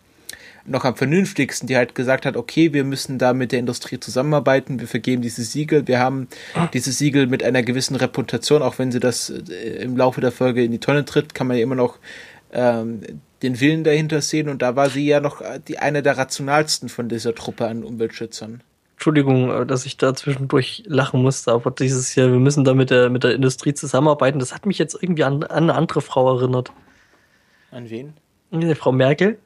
noch 0.66 0.86
am 0.86 0.96
vernünftigsten, 0.96 1.68
die 1.68 1.76
halt 1.76 1.96
gesagt 1.96 2.26
hat, 2.26 2.38
okay, 2.38 2.74
wir 2.74 2.84
müssen 2.84 3.18
da 3.18 3.34
mit 3.34 3.52
der 3.52 3.60
Industrie 3.60 4.00
zusammenarbeiten, 4.00 4.80
wir 4.80 4.88
vergeben 4.88 5.22
diese 5.22 5.44
Siegel, 5.44 5.88
wir 5.88 6.00
haben 6.00 6.28
diese 6.74 6.92
Siegel 6.92 7.28
mit 7.28 7.44
einer 7.44 7.64
gewissen 7.64 7.96
Reputation, 7.96 8.62
auch 8.62 8.80
wenn 8.80 8.92
sie 8.92 9.00
das 9.00 9.30
äh, 9.30 9.84
im 9.84 9.98
Laufe 9.98 10.22
der 10.22 10.32
Folge 10.32 10.64
in 10.64 10.72
die 10.72 10.80
Tonne 10.80 11.06
tritt, 11.06 11.34
kann 11.34 11.48
man 11.48 11.58
ja 11.58 11.64
immer 11.64 11.76
noch 11.76 11.98
ähm, 12.52 13.02
den 13.42 13.60
Willen 13.60 13.84
dahinter 13.84 14.22
sehen 14.22 14.50
und 14.50 14.62
da 14.62 14.76
war 14.76 14.90
sie 14.90 15.06
ja 15.06 15.20
noch 15.20 15.42
die 15.68 15.80
eine 15.80 16.04
der 16.04 16.18
rationalsten 16.18 16.90
von 16.90 17.10
dieser 17.10 17.34
Truppe 17.34 17.68
an 17.68 17.84
Umweltschützern. 17.84 18.62
Entschuldigung, 19.02 19.50
äh, 19.50 19.66
dass 19.66 19.88
ich 19.88 19.98
da 19.98 20.14
zwischendurch 20.14 20.84
lachen 20.86 21.24
musste, 21.24 21.52
aber 21.52 21.72
dieses 21.72 22.12
hier, 22.12 22.32
wir 22.32 22.40
müssen 22.40 22.64
da 22.64 22.76
mit 22.76 22.92
der, 22.92 23.10
mit 23.10 23.24
der 23.24 23.34
Industrie 23.34 23.74
zusammenarbeiten, 23.74 24.38
das 24.38 24.54
hat 24.54 24.68
mich 24.68 24.78
jetzt 24.78 24.96
irgendwie 25.02 25.24
an, 25.24 25.44
an 25.44 25.64
eine 25.64 25.74
andere 25.74 26.02
Frau 26.02 26.38
erinnert. 26.38 26.72
An 27.72 27.90
wen? 27.90 28.14
Frau 28.76 28.92
Merkel. 28.92 29.40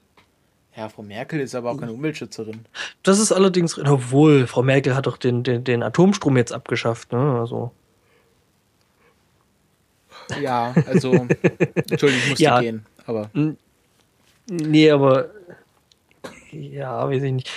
Ja, 0.75 0.89
Frau 0.89 1.03
Merkel 1.03 1.39
ist 1.39 1.55
aber 1.55 1.71
auch 1.71 1.77
keine 1.77 1.93
Umweltschützerin. 1.93 2.65
Das 3.01 3.19
ist 3.19 3.31
allerdings, 3.31 3.79
obwohl, 3.79 4.45
Frau 4.45 4.61
Merkel 4.61 4.95
hat 4.95 5.07
doch 5.07 5.17
den, 5.17 5.43
den, 5.43 5.63
den 5.63 5.83
Atomstrom 5.83 6.35
jetzt 6.35 6.51
abgeschafft, 6.51 7.13
ne? 7.13 7.39
Also. 7.39 7.71
Ja, 10.41 10.73
also, 10.87 11.13
Entschuldigung, 11.13 12.23
ich 12.23 12.29
musste 12.29 12.43
ja. 12.43 12.59
gehen, 12.59 12.85
aber. 13.05 13.29
Nee, 14.47 14.91
aber, 14.91 15.29
ja, 16.51 17.07
weiß 17.07 17.23
ich 17.23 17.31
nicht. 17.31 17.51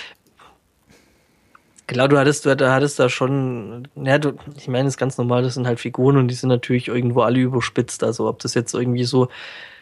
Klar, 1.87 2.07
du 2.07 2.17
hattest, 2.19 2.45
du 2.45 2.71
hattest 2.71 2.99
da 2.99 3.09
schon, 3.09 3.87
ja, 3.95 4.19
du, 4.19 4.33
ich 4.55 4.67
meine, 4.67 4.85
das 4.85 4.93
ist 4.93 4.99
ganz 4.99 5.17
normal, 5.17 5.41
das 5.41 5.55
sind 5.55 5.65
halt 5.65 5.79
Figuren 5.79 6.17
und 6.17 6.27
die 6.27 6.35
sind 6.35 6.49
natürlich 6.49 6.87
irgendwo 6.87 7.21
alle 7.21 7.39
überspitzt. 7.39 8.03
Also 8.03 8.29
ob 8.29 8.39
das 8.39 8.53
jetzt 8.53 8.75
irgendwie 8.75 9.05
so 9.05 9.27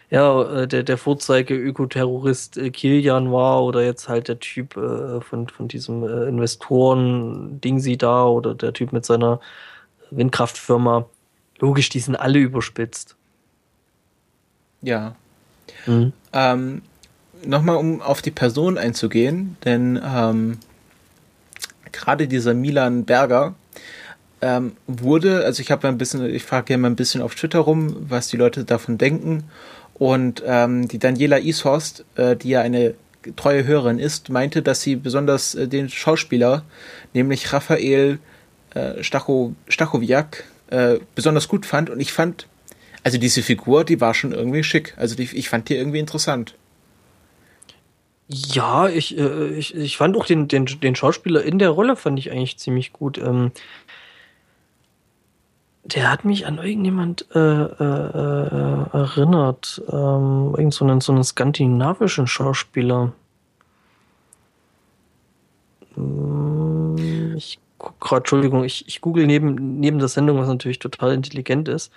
ja, 0.10 0.62
äh, 0.62 0.67
der, 0.67 0.84
der 0.84 0.98
Vorzeige-Ökoterrorist 0.98 2.58
äh, 2.58 2.70
Kilian 2.70 3.32
war 3.32 3.63
oder 3.63 3.84
jetzt 3.84 4.08
halt 4.08 4.28
der 4.28 4.39
Typ 4.39 4.78
äh, 4.78 5.20
von, 5.22 5.48
von 5.50 5.67
diesem 5.67 6.04
Investoren-Ding 6.04 7.80
sie 7.80 7.98
da 7.98 8.26
oder 8.26 8.56
der 8.56 8.74
Typ 8.74 8.93
mit 8.93 9.06
seiner 9.06 9.39
Windkraftfirma. 10.12 11.06
Logisch, 11.60 11.89
die 11.89 12.00
sind 12.00 12.15
alle 12.15 12.39
überspitzt. 12.39 13.15
Ja. 14.82 15.15
Mhm. 15.86 16.13
Ähm, 16.34 16.82
Nochmal, 17.46 17.78
um 17.78 18.02
auf 18.02 18.22
die 18.22 18.32
Person 18.32 18.78
einzugehen, 18.78 19.58
denn 19.63 20.02
ähm, 20.04 20.58
gerade 21.91 22.28
dieser 22.28 22.54
Milan 22.54 23.06
Berger 23.06 23.54
ähm, 24.41 24.76
wurde, 24.88 25.46
also 25.46 25.62
ich 25.62 25.72
habe 25.72 25.88
ein 25.88 25.98
bisschen, 25.98 26.26
ich 26.26 26.43
frage 26.43 26.74
ja 26.74 26.78
mal 26.78 26.89
ein 26.89 26.96
bisschen 26.96 27.22
auf 27.22 27.36
Twitter 27.36 27.60
rum, 27.60 27.96
was 28.10 28.28
die 28.28 28.38
Leute 28.38 28.65
davon 28.65 28.98
denken. 28.98 29.46
Und 29.99 30.43
ähm, 30.45 30.88
die 30.88 30.99
Daniela 30.99 31.39
Ishorst, 31.39 32.05
äh, 32.15 32.36
die 32.36 32.49
ja 32.49 32.62
eine 32.62 32.93
treue 33.36 33.65
Hörerin 33.65 33.99
ist, 33.99 34.29
meinte, 34.29 34.62
dass 34.62 34.81
sie 34.81 34.95
besonders 34.95 35.55
äh, 35.55 35.67
den 35.67 35.89
Schauspieler, 35.89 36.63
nämlich 37.13 37.51
Raphael 37.51 38.19
äh, 38.73 39.03
Stacho, 39.03 39.55
Stachowiak, 39.67 40.43
äh, 40.69 40.99
besonders 41.15 41.47
gut 41.47 41.65
fand. 41.65 41.89
Und 41.89 41.99
ich 41.99 42.13
fand, 42.13 42.47
also 43.03 43.17
diese 43.17 43.41
Figur, 43.41 43.83
die 43.83 43.99
war 43.99 44.13
schon 44.13 44.33
irgendwie 44.33 44.63
schick. 44.63 44.93
Also 44.97 45.15
die, 45.15 45.29
ich 45.33 45.49
fand 45.49 45.69
die 45.69 45.75
irgendwie 45.75 45.99
interessant. 45.99 46.53
Ja, 48.27 48.89
ich, 48.89 49.17
äh, 49.17 49.47
ich, 49.49 49.73
ich 49.75 49.97
fand 49.97 50.15
auch 50.17 50.25
den, 50.25 50.47
den, 50.47 50.65
den 50.65 50.95
Schauspieler 50.95 51.43
in 51.43 51.60
der 51.60 51.69
Rolle 51.69 51.95
fand 51.95 52.19
ich 52.19 52.31
eigentlich 52.31 52.57
ziemlich 52.57 52.93
gut. 52.93 53.17
Ähm, 53.17 53.51
der 55.93 56.12
hat 56.12 56.26
mich 56.26 56.45
an 56.45 56.58
irgendjemand 56.58 57.26
äh, 57.34 57.39
äh, 57.39 57.63
äh, 57.63 58.97
erinnert. 58.97 59.82
Ähm, 59.89 60.54
irgend 60.58 60.73
so 60.73 60.86
einen, 60.86 61.02
so 61.02 61.13
einen 61.13 61.23
skandinavischen 61.23 62.28
Schauspieler. 62.28 63.13
Hm, 65.95 67.36
ich 67.38 67.60
gerade, 68.00 68.17
Entschuldigung, 68.17 68.63
ich, 68.63 68.88
ich 68.88 69.02
google 69.02 69.26
neben, 69.28 69.80
neben 69.80 70.00
der 70.00 70.10
Sendung, 70.10 70.38
was 70.38 70.47
natürlich 70.47 70.80
total 70.80 71.13
intelligent 71.13 71.69
ist. 71.69 71.91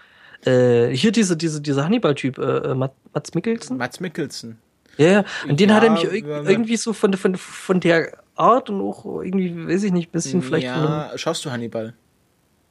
Äh, 0.44 0.88
hier 0.88 1.11
diese, 1.11 1.37
diese, 1.37 1.61
dieser 1.61 1.85
Hannibal-Typ, 1.85 2.38
äh, 2.38 2.42
äh 2.42 2.74
Mats 2.74 3.35
Mikkelsen? 3.35 3.76
Mats 3.76 3.98
Mikkelsen. 3.98 4.59
Ja, 4.98 5.07
ja. 5.07 5.24
An 5.48 5.57
den 5.57 5.70
ja, 5.70 5.74
hat 5.74 5.85
er 5.85 5.90
mich 5.90 6.05
irgendwie 6.05 6.76
so 6.76 6.92
von, 6.92 7.14
von, 7.14 7.35
von 7.37 7.81
der 7.81 8.12
Art 8.37 8.70
und 8.70 8.81
auch 8.81 9.05
irgendwie, 9.05 9.68
weiß 9.68 9.83
ich 9.83 9.92
nicht, 9.92 10.11
ein 10.11 10.12
bisschen 10.12 10.42
vielleicht. 10.42 10.66
Ja, 10.66 11.11
schaust 11.16 11.44
du 11.44 11.50
Hannibal? 11.50 11.94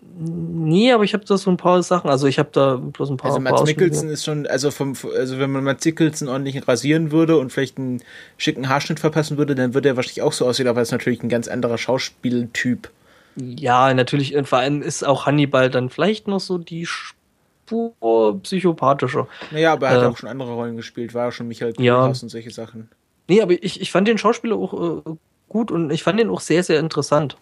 Nee, 0.01 0.93
aber 0.93 1.03
ich 1.03 1.13
habe 1.13 1.25
da 1.25 1.37
so 1.37 1.49
ein 1.51 1.57
paar 1.57 1.83
Sachen, 1.83 2.09
also 2.09 2.25
ich 2.27 2.39
habe 2.39 2.49
da 2.53 2.75
bloß 2.75 3.09
ein 3.09 3.17
paar. 3.17 3.31
Also 3.31 3.41
Mats 3.41 3.63
Mikkelsen 3.63 4.09
ist 4.09 4.23
schon, 4.23 4.47
also 4.47 4.71
vom, 4.71 4.93
also 5.15 5.39
wenn 5.39 5.51
man 5.51 5.63
Mats 5.63 5.83
Mikkelsen 5.85 6.29
ordentlich 6.29 6.65
rasieren 6.67 7.11
würde 7.11 7.37
und 7.37 7.51
vielleicht 7.51 7.77
einen 7.77 8.01
schicken 8.37 8.69
Haarschnitt 8.69 8.99
verpassen 8.99 9.37
würde, 9.37 9.55
dann 9.55 9.73
würde 9.73 9.89
er 9.89 9.95
wahrscheinlich 9.97 10.21
auch 10.21 10.31
so 10.31 10.47
aussehen, 10.47 10.67
aber 10.67 10.79
er 10.79 10.83
ist 10.83 10.91
natürlich 10.91 11.21
ein 11.21 11.29
ganz 11.29 11.49
anderer 11.49 11.77
Schauspieltyp. 11.77 12.89
Ja, 13.35 13.93
natürlich, 13.93 14.35
vor 14.43 14.59
allem 14.59 14.81
ist 14.81 15.05
auch 15.05 15.25
Hannibal 15.25 15.69
dann 15.69 15.89
vielleicht 15.89 16.27
noch 16.27 16.39
so 16.39 16.57
die 16.57 16.85
Spur 16.85 17.93
psychopathischer. 18.41 19.27
Naja, 19.51 19.73
aber 19.73 19.87
er 19.87 19.97
hat 19.97 20.03
äh, 20.03 20.05
auch 20.07 20.17
schon 20.17 20.29
andere 20.29 20.53
Rollen 20.53 20.77
gespielt, 20.77 21.13
war 21.13 21.25
ja 21.25 21.31
schon 21.31 21.47
Michael 21.47 21.73
Kohlhaas 21.73 22.21
ja. 22.21 22.25
und 22.25 22.29
solche 22.29 22.51
Sachen. 22.51 22.89
Nee, 23.27 23.41
aber 23.41 23.51
ich, 23.51 23.81
ich 23.81 23.91
fand 23.91 24.07
den 24.07 24.17
Schauspieler 24.17 24.55
auch 24.55 25.05
äh, 25.05 25.11
gut 25.49 25.71
und 25.71 25.91
ich 25.91 26.03
fand 26.03 26.19
den 26.19 26.29
auch 26.29 26.41
sehr, 26.41 26.63
sehr 26.63 26.79
interessant. 26.79 27.37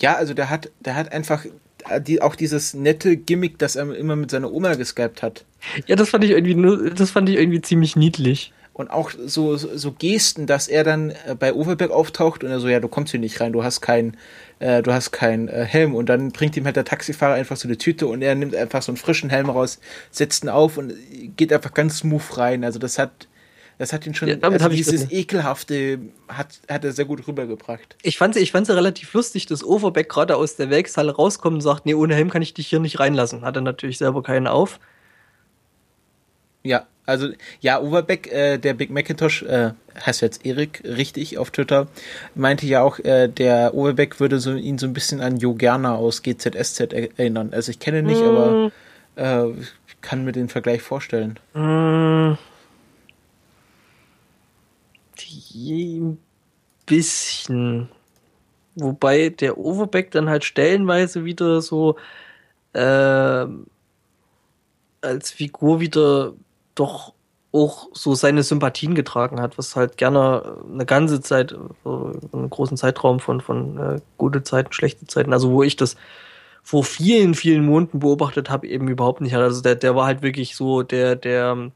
Ja, 0.00 0.16
also 0.16 0.34
der 0.34 0.50
hat, 0.50 0.70
der 0.80 0.94
hat 0.94 1.12
einfach 1.12 1.44
die, 1.98 2.22
auch 2.22 2.34
dieses 2.34 2.74
nette 2.74 3.16
Gimmick, 3.16 3.58
das 3.58 3.76
er 3.76 3.94
immer 3.94 4.16
mit 4.16 4.30
seiner 4.30 4.52
Oma 4.52 4.74
geskypt 4.74 5.22
hat. 5.22 5.44
Ja, 5.86 5.96
das 5.96 6.10
fand 6.10 6.24
ich 6.24 6.30
irgendwie 6.30 6.54
nur, 6.54 6.90
das 6.90 7.10
fand 7.10 7.28
ich 7.28 7.36
irgendwie 7.36 7.60
ziemlich 7.60 7.96
niedlich. 7.96 8.52
Und 8.72 8.90
auch 8.90 9.10
so, 9.10 9.56
so 9.56 9.92
Gesten, 9.92 10.46
dass 10.46 10.66
er 10.68 10.84
dann 10.84 11.10
äh, 11.10 11.34
bei 11.38 11.52
Overberg 11.52 11.90
auftaucht 11.90 12.44
und 12.44 12.50
er 12.50 12.60
so, 12.60 12.68
ja, 12.68 12.80
du 12.80 12.88
kommst 12.88 13.10
hier 13.10 13.20
nicht 13.20 13.38
rein, 13.40 13.52
du 13.52 13.62
hast 13.62 13.82
keinen, 13.82 14.16
äh, 14.58 14.80
du 14.82 14.92
hast 14.92 15.10
keinen 15.10 15.48
äh, 15.48 15.64
Helm. 15.64 15.94
Und 15.94 16.08
dann 16.08 16.30
bringt 16.30 16.56
ihm 16.56 16.64
halt 16.64 16.76
der 16.76 16.86
Taxifahrer 16.86 17.34
einfach 17.34 17.56
so 17.56 17.68
eine 17.68 17.76
Tüte 17.76 18.06
und 18.06 18.22
er 18.22 18.34
nimmt 18.34 18.54
einfach 18.54 18.80
so 18.80 18.92
einen 18.92 18.96
frischen 18.96 19.28
Helm 19.28 19.50
raus, 19.50 19.80
setzt 20.10 20.44
ihn 20.44 20.48
auf 20.48 20.78
und 20.78 20.94
geht 21.36 21.52
einfach 21.52 21.74
ganz 21.74 21.98
smooth 21.98 22.38
rein. 22.38 22.64
Also 22.64 22.78
das 22.78 22.98
hat, 22.98 23.28
das 23.80 23.94
hat 23.94 24.06
ihn 24.06 24.12
schon, 24.12 24.28
ja, 24.28 24.36
damit 24.36 24.60
also 24.60 24.76
dieses 24.76 25.10
ekelhafte 25.10 26.00
hat, 26.28 26.60
hat 26.68 26.84
er 26.84 26.92
sehr 26.92 27.06
gut 27.06 27.26
rübergebracht. 27.26 27.96
Ich 28.02 28.18
fand 28.18 28.36
es 28.36 28.42
ich 28.42 28.52
fand's 28.52 28.68
relativ 28.68 29.14
lustig, 29.14 29.46
dass 29.46 29.64
Overbeck 29.64 30.10
gerade 30.10 30.36
aus 30.36 30.56
der 30.56 30.68
Werkshalle 30.68 31.16
rauskommt 31.16 31.54
und 31.54 31.60
sagt, 31.62 31.86
nee, 31.86 31.94
ohne 31.94 32.14
Helm 32.14 32.28
kann 32.28 32.42
ich 32.42 32.52
dich 32.52 32.66
hier 32.66 32.78
nicht 32.78 33.00
reinlassen. 33.00 33.40
Hat 33.40 33.56
er 33.56 33.62
natürlich 33.62 33.96
selber 33.96 34.22
keinen 34.22 34.48
auf. 34.48 34.80
Ja, 36.62 36.88
also 37.06 37.30
ja, 37.60 37.80
Overbeck, 37.80 38.30
äh, 38.30 38.58
der 38.58 38.74
Big 38.74 38.90
Macintosh, 38.90 39.44
äh, 39.44 39.70
heißt 40.04 40.20
jetzt 40.20 40.44
Erik, 40.44 40.82
richtig 40.84 41.38
auf 41.38 41.50
Twitter, 41.50 41.88
meinte 42.34 42.66
ja 42.66 42.82
auch, 42.82 42.98
äh, 42.98 43.28
der 43.28 43.72
Overbeck 43.72 44.20
würde 44.20 44.40
so, 44.40 44.52
ihn 44.52 44.76
so 44.76 44.88
ein 44.88 44.92
bisschen 44.92 45.22
an 45.22 45.38
Jo 45.38 45.54
Gerner 45.54 45.94
aus 45.94 46.20
GZSZ 46.20 46.92
erinnern. 46.92 47.54
Also 47.54 47.70
ich 47.70 47.78
kenne 47.78 48.00
ihn 48.00 48.04
nicht, 48.04 48.20
mm. 48.20 48.26
aber 48.26 48.72
äh, 49.16 49.54
kann 50.02 50.26
mir 50.26 50.32
den 50.32 50.50
Vergleich 50.50 50.82
vorstellen. 50.82 51.38
Mm 51.54 52.34
ein 55.54 56.18
bisschen. 56.86 57.88
Wobei 58.76 59.30
der 59.30 59.58
Overback 59.58 60.10
dann 60.10 60.28
halt 60.28 60.44
stellenweise 60.44 61.24
wieder 61.24 61.60
so 61.60 61.96
äh, 62.72 63.46
als 65.02 65.30
Figur 65.30 65.80
wieder 65.80 66.34
doch 66.74 67.12
auch 67.52 67.88
so 67.92 68.14
seine 68.14 68.42
Sympathien 68.42 68.94
getragen 68.94 69.40
hat, 69.40 69.58
was 69.58 69.74
halt 69.74 69.96
gerne 69.96 70.58
eine 70.72 70.86
ganze 70.86 71.20
Zeit, 71.20 71.54
so 71.82 72.12
einen 72.32 72.48
großen 72.48 72.76
Zeitraum 72.76 73.18
von, 73.18 73.40
von 73.40 73.78
äh, 73.78 74.00
gute 74.18 74.42
Zeiten, 74.44 74.72
schlechte 74.72 75.06
Zeiten, 75.06 75.32
also 75.32 75.50
wo 75.50 75.62
ich 75.64 75.74
das 75.76 75.96
vor 76.62 76.84
vielen, 76.84 77.34
vielen 77.34 77.64
Monaten 77.64 77.98
beobachtet 77.98 78.50
habe, 78.50 78.68
eben 78.68 78.86
überhaupt 78.88 79.20
nicht. 79.20 79.34
Also 79.34 79.62
der, 79.62 79.74
der 79.74 79.96
war 79.96 80.06
halt 80.06 80.22
wirklich 80.22 80.54
so 80.54 80.82
der, 80.82 81.16
der 81.16 81.72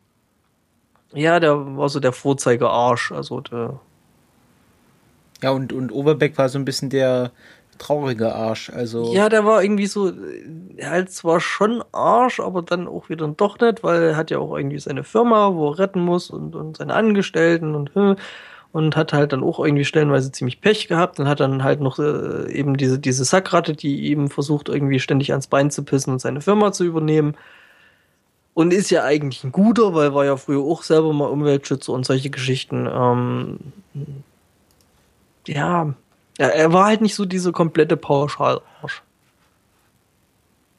ja, 1.14 1.40
der 1.40 1.76
war 1.76 1.88
so 1.88 2.00
der 2.00 2.12
Vorzeigearsch, 2.12 3.12
also 3.12 3.40
der. 3.40 3.80
Ja, 5.42 5.50
und, 5.50 5.72
und 5.72 5.92
Overbeck 5.92 6.38
war 6.38 6.48
so 6.48 6.58
ein 6.58 6.64
bisschen 6.64 6.90
der 6.90 7.30
traurige 7.78 8.34
Arsch, 8.34 8.70
also. 8.70 9.12
Ja, 9.12 9.28
der 9.28 9.44
war 9.44 9.62
irgendwie 9.62 9.86
so, 9.86 10.12
halt 10.82 11.10
zwar 11.10 11.40
schon 11.40 11.82
Arsch, 11.92 12.40
aber 12.40 12.62
dann 12.62 12.88
auch 12.88 13.08
wieder 13.08 13.26
doch 13.28 13.58
nicht, 13.58 13.82
weil 13.82 14.02
er 14.02 14.16
hat 14.16 14.30
ja 14.30 14.38
auch 14.38 14.56
irgendwie 14.56 14.78
seine 14.78 15.04
Firma, 15.04 15.54
wo 15.54 15.70
er 15.70 15.78
retten 15.78 16.00
muss 16.00 16.30
und, 16.30 16.54
und 16.54 16.76
seine 16.76 16.94
Angestellten 16.94 17.74
und, 17.74 17.90
und 18.72 18.96
hat 18.96 19.12
halt 19.12 19.32
dann 19.32 19.42
auch 19.42 19.58
irgendwie 19.58 19.84
stellenweise 19.84 20.32
ziemlich 20.32 20.60
Pech 20.60 20.88
gehabt 20.88 21.18
und 21.20 21.28
hat 21.28 21.40
dann 21.40 21.64
halt 21.64 21.80
noch 21.80 21.98
äh, 21.98 22.50
eben 22.52 22.76
diese, 22.76 22.98
diese 22.98 23.24
Sackratte, 23.24 23.74
die 23.74 24.10
ihm 24.10 24.30
versucht, 24.30 24.68
irgendwie 24.68 25.00
ständig 25.00 25.32
ans 25.32 25.48
Bein 25.48 25.70
zu 25.70 25.84
pissen 25.84 26.12
und 26.12 26.20
seine 26.20 26.40
Firma 26.40 26.72
zu 26.72 26.84
übernehmen 26.84 27.36
und 28.54 28.72
ist 28.72 28.90
ja 28.90 29.02
eigentlich 29.02 29.44
ein 29.44 29.52
guter, 29.52 29.94
weil 29.94 30.14
war 30.14 30.24
ja 30.24 30.36
früher 30.36 30.62
auch 30.62 30.82
selber 30.82 31.12
mal 31.12 31.26
Umweltschützer 31.26 31.92
und 31.92 32.06
solche 32.06 32.30
Geschichten. 32.30 32.88
Ähm, 32.90 33.58
ja, 35.46 35.94
er 36.38 36.72
war 36.72 36.86
halt 36.86 37.00
nicht 37.00 37.14
so 37.14 37.24
diese 37.24 37.52
komplette 37.52 37.96
Pauschalarsch. 37.96 39.02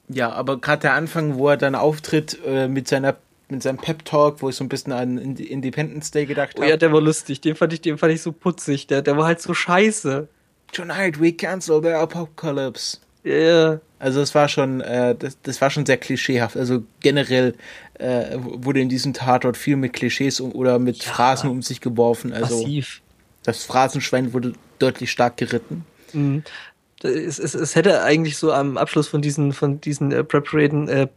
Ja, 0.08 0.32
aber 0.32 0.58
gerade 0.60 0.84
der 0.84 0.94
Anfang, 0.94 1.36
wo 1.36 1.50
er 1.50 1.58
dann 1.58 1.76
auftritt 1.76 2.40
äh, 2.46 2.68
mit 2.68 2.88
seiner 2.88 3.16
mit 3.48 3.62
seinem 3.62 3.78
Pep 3.78 4.06
Talk, 4.06 4.42
wo 4.42 4.50
ich 4.50 4.56
so 4.56 4.64
ein 4.64 4.70
bisschen 4.70 4.92
an 4.92 5.18
Independence 5.18 6.10
Day 6.10 6.26
gedacht 6.26 6.56
habe. 6.56 6.66
Oh 6.66 6.70
ja, 6.70 6.78
der 6.78 6.92
war 6.92 7.02
lustig. 7.02 7.42
Den 7.42 7.56
fand 7.56 7.74
ich, 7.74 7.82
den 7.82 8.00
fand 8.00 8.12
ich 8.12 8.22
so 8.22 8.32
putzig. 8.32 8.88
Der, 8.88 9.04
der 9.04 9.18
war 9.18 9.26
halt 9.26 9.40
so 9.40 9.54
scheiße. 9.54 10.28
Tonight 10.72 11.22
we 11.22 11.32
cancel 11.32 11.82
the 11.82 11.90
apocalypse. 11.90 12.98
Ja. 13.26 13.32
Yeah. 13.32 13.82
Also 13.98 14.22
es 14.22 14.36
war 14.36 14.48
schon, 14.48 14.82
äh, 14.82 15.16
das, 15.16 15.42
das 15.42 15.60
war 15.62 15.72
schon 15.72 15.86
sehr 15.86 15.98
klischeehaft. 15.98 16.56
Also 16.58 16.84
generell 17.00 17.56
äh, 17.96 18.38
wurde 18.38 18.80
in 18.80 18.88
diesem 18.88 19.14
Tatort 19.14 19.58
viel 19.58 19.78
mit 19.78 19.94
Klischees 19.94 20.40
um, 20.40 20.52
oder 20.52 20.78
mit 20.78 21.04
ja, 21.04 21.12
Phrasen 21.12 21.50
um 21.50 21.62
sich 21.62 21.82
geworfen. 21.82 22.32
Also 22.32 22.62
massiv. 22.62 23.02
das 23.44 23.64
Phrasenschwein 23.64 24.34
wurde 24.34 24.54
deutlich 24.80 25.12
stark 25.12 25.38
geritten. 25.38 25.86
Mhm. 26.14 26.44
Es, 27.02 27.40
es, 27.40 27.56
es 27.56 27.76
hätte 27.76 28.04
eigentlich 28.04 28.38
so 28.38 28.52
am 28.52 28.78
Abschluss 28.78 29.08
von 29.08 29.22
diesen, 29.22 29.54
von 29.54 29.82
diesen 29.82 30.12
äh, 30.12 30.24
Prep-Raiden, 30.24 30.88
äh, 30.88 31.08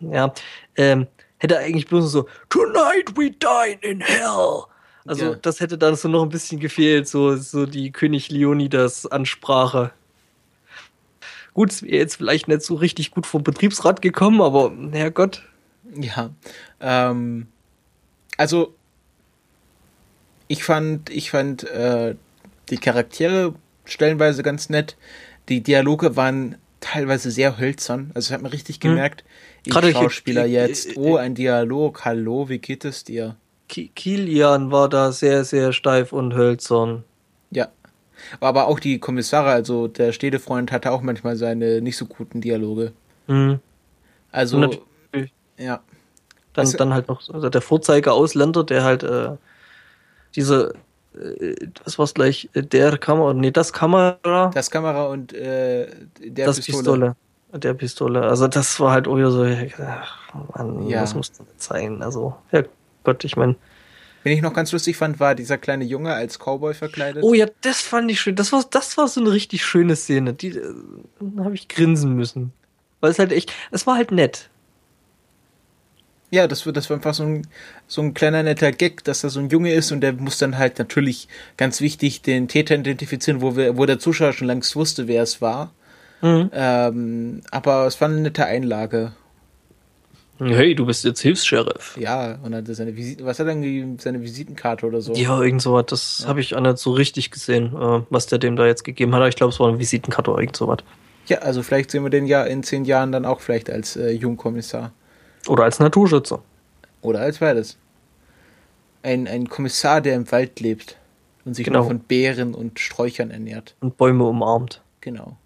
ja, 0.00 0.32
ähm, 0.76 1.06
hätte 1.38 1.58
eigentlich 1.58 1.86
bloß 1.86 2.10
so 2.10 2.28
Tonight 2.48 3.16
we 3.16 3.30
dine 3.30 3.78
in 3.82 4.00
hell. 4.00 4.64
Also 5.06 5.24
ja. 5.32 5.34
das 5.34 5.60
hätte 5.60 5.76
dann 5.76 5.96
so 5.96 6.08
noch 6.08 6.22
ein 6.22 6.28
bisschen 6.28 6.60
gefehlt, 6.60 7.08
so, 7.08 7.36
so 7.36 7.66
die 7.66 7.92
König 7.92 8.30
Leonidas 8.30 9.06
Ansprache. 9.06 9.92
Gut, 11.58 11.72
es 11.72 11.82
wäre 11.82 11.96
jetzt 11.96 12.14
vielleicht 12.14 12.46
nicht 12.46 12.62
so 12.62 12.76
richtig 12.76 13.10
gut 13.10 13.26
vom 13.26 13.42
Betriebsrat 13.42 14.00
gekommen, 14.00 14.40
aber 14.40 14.70
Herrgott. 14.92 15.42
Ja. 15.92 16.30
Ähm, 16.80 17.48
also 18.36 18.76
ich 20.46 20.62
fand, 20.62 21.10
ich 21.10 21.32
fand 21.32 21.64
äh, 21.64 22.14
die 22.70 22.76
Charaktere 22.76 23.56
stellenweise 23.86 24.44
ganz 24.44 24.70
nett. 24.70 24.96
Die 25.48 25.60
Dialoge 25.60 26.14
waren 26.14 26.58
teilweise 26.78 27.32
sehr 27.32 27.58
hölzern. 27.58 28.12
Also 28.14 28.28
ich 28.28 28.34
habe 28.34 28.44
mir 28.44 28.52
richtig 28.52 28.76
hm. 28.76 28.90
gemerkt, 28.90 29.24
ich 29.64 29.72
Gerade 29.72 29.90
Schauspieler 29.90 30.46
ich, 30.46 30.52
jetzt, 30.52 30.96
oh, 30.96 31.16
ein 31.16 31.34
Dialog, 31.34 32.04
hallo, 32.04 32.48
wie 32.48 32.60
geht 32.60 32.84
es 32.84 33.02
dir? 33.02 33.34
Kilian 33.66 34.70
war 34.70 34.88
da 34.88 35.10
sehr, 35.10 35.42
sehr 35.44 35.72
steif 35.72 36.12
und 36.12 36.34
hölzern. 36.34 37.02
Aber 38.40 38.66
auch 38.66 38.80
die 38.80 38.98
Kommissare, 38.98 39.50
also 39.50 39.88
der 39.88 40.12
Städtefreund 40.12 40.72
hatte 40.72 40.90
auch 40.90 41.02
manchmal 41.02 41.36
seine 41.36 41.80
nicht 41.80 41.96
so 41.96 42.06
guten 42.06 42.40
Dialoge. 42.40 42.92
Mhm. 43.26 43.60
Also, 44.32 44.58
Natürlich. 44.58 45.32
ja. 45.58 45.80
Dann, 46.52 46.66
also, 46.66 46.78
dann 46.78 46.92
halt 46.92 47.08
noch 47.08 47.22
also 47.32 47.48
der 47.48 47.60
Vorzeige-Ausländer, 47.60 48.64
der 48.64 48.84
halt 48.84 49.02
äh, 49.02 49.36
diese, 50.34 50.74
äh, 51.14 51.54
was 51.84 51.98
war's 51.98 52.14
gleich, 52.14 52.48
äh, 52.54 52.62
der 52.62 52.98
Kamera, 52.98 53.32
nee, 53.32 53.50
das 53.50 53.72
Kamera. 53.72 54.50
Das 54.52 54.70
Kamera 54.70 55.06
und 55.06 55.32
äh, 55.32 55.86
der 56.20 56.46
das 56.46 56.60
Pistole. 56.60 56.82
Pistole. 56.82 57.60
Der 57.60 57.74
Pistole. 57.74 58.22
Also 58.22 58.46
das 58.48 58.78
war 58.80 58.92
halt 58.92 59.08
auch 59.08 59.16
wieder 59.16 59.30
so, 59.30 59.44
ach, 59.44 60.34
Mann, 60.54 60.86
ja. 60.86 61.02
was 61.02 61.14
muss 61.14 61.32
das 61.32 61.46
sein? 61.56 62.02
Also, 62.02 62.34
ja 62.52 62.62
Gott, 63.04 63.24
ich 63.24 63.36
meine. 63.36 63.56
Wen 64.28 64.36
ich 64.36 64.42
noch 64.42 64.52
ganz 64.52 64.72
lustig 64.72 64.98
fand, 64.98 65.20
war 65.20 65.34
dieser 65.34 65.56
kleine 65.56 65.84
Junge 65.84 66.12
als 66.12 66.38
Cowboy 66.38 66.74
verkleidet. 66.74 67.22
Oh 67.24 67.32
ja, 67.32 67.46
das 67.62 67.80
fand 67.80 68.10
ich 68.10 68.20
schön. 68.20 68.36
Das 68.36 68.52
war, 68.52 68.62
das 68.70 68.98
war 68.98 69.08
so 69.08 69.22
eine 69.22 69.32
richtig 69.32 69.64
schöne 69.64 69.96
Szene. 69.96 70.34
Die 70.34 70.48
äh, 70.48 70.74
habe 71.38 71.54
ich 71.54 71.66
grinsen 71.66 72.14
müssen. 72.14 72.52
Weil 73.00 73.10
es 73.10 73.18
halt 73.18 73.32
echt, 73.32 73.54
es 73.70 73.86
war 73.86 73.96
halt 73.96 74.12
nett. 74.12 74.50
Ja, 76.30 76.46
das, 76.46 76.64
das 76.64 76.90
war 76.90 76.96
einfach 76.98 77.14
so 77.14 77.22
ein, 77.22 77.46
so 77.86 78.02
ein 78.02 78.12
kleiner 78.12 78.42
netter 78.42 78.70
Gag, 78.70 79.02
dass 79.04 79.22
da 79.22 79.30
so 79.30 79.40
ein 79.40 79.48
Junge 79.48 79.72
ist 79.72 79.92
und 79.92 80.02
der 80.02 80.12
muss 80.12 80.36
dann 80.36 80.58
halt 80.58 80.78
natürlich 80.78 81.26
ganz 81.56 81.80
wichtig 81.80 82.20
den 82.20 82.48
Täter 82.48 82.74
identifizieren, 82.74 83.40
wo, 83.40 83.56
wir, 83.56 83.78
wo 83.78 83.86
der 83.86 83.98
Zuschauer 83.98 84.34
schon 84.34 84.48
längst 84.48 84.76
wusste, 84.76 85.08
wer 85.08 85.22
es 85.22 85.40
war. 85.40 85.72
Mhm. 86.20 86.50
Ähm, 86.52 87.40
aber 87.50 87.86
es 87.86 87.98
war 88.02 88.08
eine 88.08 88.20
nette 88.20 88.44
Einlage. 88.44 89.12
Hey, 90.38 90.74
du 90.74 90.86
bist 90.86 91.04
jetzt 91.04 91.20
Hilfs-Sheriff. 91.20 91.96
Ja, 91.98 92.38
und 92.42 92.54
hatte 92.54 92.74
seine 92.74 92.96
Visiten, 92.96 93.26
was 93.26 93.40
hat 93.40 93.48
er 93.48 93.54
denn 93.54 93.98
seine 93.98 94.22
Visitenkarte 94.22 94.86
oder 94.86 95.00
so? 95.00 95.12
Ja, 95.14 95.42
irgend 95.42 95.62
sowas. 95.62 95.86
Das 95.88 96.20
ja. 96.20 96.28
habe 96.28 96.40
ich 96.40 96.54
auch 96.54 96.60
nicht 96.60 96.78
so 96.78 96.92
richtig 96.92 97.30
gesehen, 97.30 97.74
äh, 97.74 98.02
was 98.10 98.26
der 98.26 98.38
dem 98.38 98.54
da 98.54 98.66
jetzt 98.66 98.84
gegeben 98.84 99.14
hat. 99.14 99.28
Ich 99.28 99.36
glaube, 99.36 99.52
es 99.52 99.58
war 99.58 99.68
eine 99.68 99.78
Visitenkarte 99.78 100.30
oder 100.30 100.40
irgend 100.40 100.56
sowas. 100.56 100.78
Ja, 101.26 101.38
also 101.38 101.62
vielleicht 101.62 101.90
sehen 101.90 102.04
wir 102.04 102.10
den 102.10 102.26
ja 102.26 102.44
in 102.44 102.62
zehn 102.62 102.84
Jahren 102.84 103.10
dann 103.10 103.24
auch 103.24 103.40
vielleicht 103.40 103.68
als 103.68 103.96
äh, 103.96 104.10
Jungkommissar. 104.10 104.92
Oder 105.48 105.64
als 105.64 105.80
Naturschützer. 105.80 106.40
Oder 107.02 107.20
als 107.20 107.38
beides. 107.38 107.76
Ein, 109.02 109.26
ein 109.26 109.48
Kommissar, 109.48 110.00
der 110.00 110.14
im 110.14 110.30
Wald 110.30 110.60
lebt 110.60 110.96
und 111.44 111.54
sich 111.54 111.64
genau. 111.64 111.80
nur 111.80 111.88
von 111.88 112.00
Beeren 112.00 112.54
und 112.54 112.78
Sträuchern 112.78 113.30
ernährt. 113.30 113.74
Und 113.80 113.96
Bäume 113.96 114.24
umarmt. 114.24 114.82
Genau. 115.00 115.36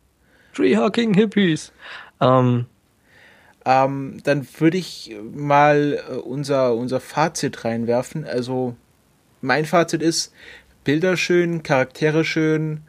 Treehacking 0.54 1.14
Hippies. 1.14 1.72
Ähm, 2.20 2.66
ähm, 3.64 4.18
dann 4.24 4.46
würde 4.58 4.78
ich 4.78 5.14
mal 5.34 6.02
äh, 6.08 6.14
unser, 6.14 6.74
unser 6.74 7.00
Fazit 7.00 7.64
reinwerfen. 7.64 8.24
Also 8.24 8.76
mein 9.40 9.64
Fazit 9.64 10.02
ist, 10.02 10.32
Bilder 10.84 11.16
schön, 11.16 11.62
Charaktere 11.62 12.24
schön, 12.24 12.82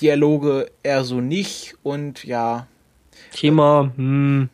Dialoge 0.00 0.70
eher 0.82 1.04
so 1.04 1.20
nicht 1.20 1.74
und 1.82 2.24
ja. 2.24 2.66
Thema, 3.32 3.92
hm, 3.96 4.48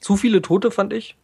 zu 0.00 0.16
viele 0.16 0.42
Tote 0.42 0.70
fand 0.70 0.92
ich. 0.92 1.16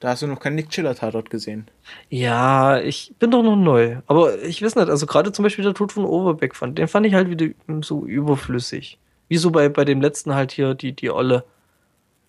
Da 0.00 0.10
hast 0.10 0.22
du 0.22 0.28
noch 0.28 0.38
keinen 0.38 0.54
Nick 0.54 0.70
Chiller 0.70 0.94
Tatort 0.94 1.28
gesehen. 1.28 1.66
Ja, 2.08 2.78
ich 2.78 3.12
bin 3.18 3.32
doch 3.32 3.42
noch 3.42 3.56
neu. 3.56 3.96
Aber 4.06 4.40
ich 4.44 4.62
weiß 4.62 4.76
nicht, 4.76 4.88
also 4.88 5.06
gerade 5.06 5.32
zum 5.32 5.42
Beispiel 5.42 5.64
der 5.64 5.74
Tod 5.74 5.90
von 5.90 6.04
Overbeck 6.04 6.54
fand, 6.54 6.78
den 6.78 6.86
fand 6.86 7.06
ich 7.06 7.14
halt 7.14 7.28
wieder 7.28 7.48
so 7.82 8.06
überflüssig. 8.06 8.98
Wie 9.26 9.36
so 9.36 9.50
bei, 9.50 9.68
bei 9.68 9.84
dem 9.84 10.00
letzten 10.00 10.34
halt 10.34 10.52
hier, 10.52 10.74
die, 10.74 10.92
die 10.92 11.10
Olle. 11.10 11.44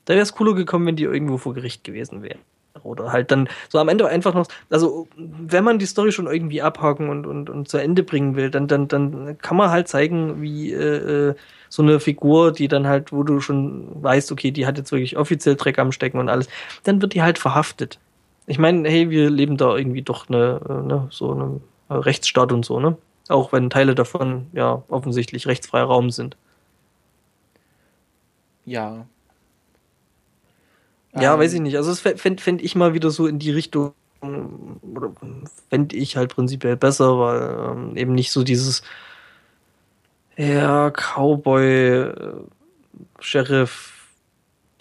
Da 0.09 0.15
wäre 0.15 0.23
es 0.23 0.33
cooler 0.33 0.55
gekommen, 0.55 0.87
wenn 0.87 0.95
die 0.95 1.03
irgendwo 1.03 1.37
vor 1.37 1.53
Gericht 1.53 1.83
gewesen 1.83 2.23
wären. 2.23 2.39
Oder 2.81 3.11
halt 3.11 3.29
dann 3.29 3.47
so 3.67 3.77
am 3.77 3.89
Ende 3.89 4.07
einfach 4.07 4.33
noch, 4.33 4.47
also 4.71 5.07
wenn 5.15 5.63
man 5.63 5.77
die 5.77 5.85
Story 5.85 6.11
schon 6.11 6.25
irgendwie 6.25 6.63
abhaken 6.63 7.09
und, 7.09 7.27
und, 7.27 7.47
und 7.47 7.69
zu 7.69 7.77
Ende 7.77 8.01
bringen 8.01 8.35
will, 8.35 8.49
dann, 8.49 8.67
dann, 8.67 8.87
dann 8.87 9.37
kann 9.37 9.55
man 9.55 9.69
halt 9.69 9.87
zeigen, 9.87 10.41
wie 10.41 10.73
äh, 10.73 11.27
äh, 11.29 11.35
so 11.69 11.83
eine 11.83 11.99
Figur, 11.99 12.51
die 12.51 12.67
dann 12.67 12.87
halt, 12.87 13.11
wo 13.11 13.21
du 13.21 13.39
schon 13.39 14.01
weißt, 14.01 14.31
okay, 14.31 14.49
die 14.49 14.65
hat 14.65 14.79
jetzt 14.79 14.91
wirklich 14.91 15.15
offiziell 15.15 15.55
Dreck 15.55 15.77
am 15.77 15.91
Stecken 15.91 16.17
und 16.17 16.27
alles, 16.27 16.49
dann 16.81 17.03
wird 17.03 17.13
die 17.13 17.21
halt 17.21 17.37
verhaftet. 17.37 17.99
Ich 18.47 18.57
meine, 18.57 18.89
hey, 18.89 19.11
wir 19.11 19.29
leben 19.29 19.57
da 19.57 19.77
irgendwie 19.77 20.01
doch 20.01 20.27
eine, 20.27 20.59
äh, 20.67 20.87
ne, 20.87 21.07
so 21.11 21.33
eine 21.33 21.61
Rechtsstaat 21.91 22.51
und 22.51 22.65
so, 22.65 22.79
ne? 22.79 22.97
Auch 23.27 23.53
wenn 23.53 23.69
Teile 23.69 23.93
davon 23.93 24.47
ja 24.53 24.81
offensichtlich 24.87 25.45
rechtsfreier 25.45 25.85
Raum 25.85 26.09
sind. 26.09 26.35
Ja, 28.65 29.05
ja, 31.15 31.33
ähm, 31.33 31.39
weiß 31.39 31.53
ich 31.53 31.61
nicht. 31.61 31.77
Also 31.77 31.89
das 31.89 31.99
fände 31.99 32.41
fänd 32.41 32.61
ich 32.61 32.75
mal 32.75 32.93
wieder 32.93 33.09
so 33.09 33.27
in 33.27 33.39
die 33.39 33.51
Richtung, 33.51 33.93
oder 34.21 35.13
fände 35.69 35.95
ich 35.95 36.17
halt 36.17 36.33
prinzipiell 36.33 36.75
besser, 36.75 37.19
weil 37.19 37.71
ähm, 37.71 37.97
eben 37.97 38.13
nicht 38.13 38.31
so 38.31 38.43
dieses 38.43 38.83
ja, 40.37 40.91
Cowboy, 40.91 41.65
äh, 41.65 42.13
Sheriff, 43.19 43.95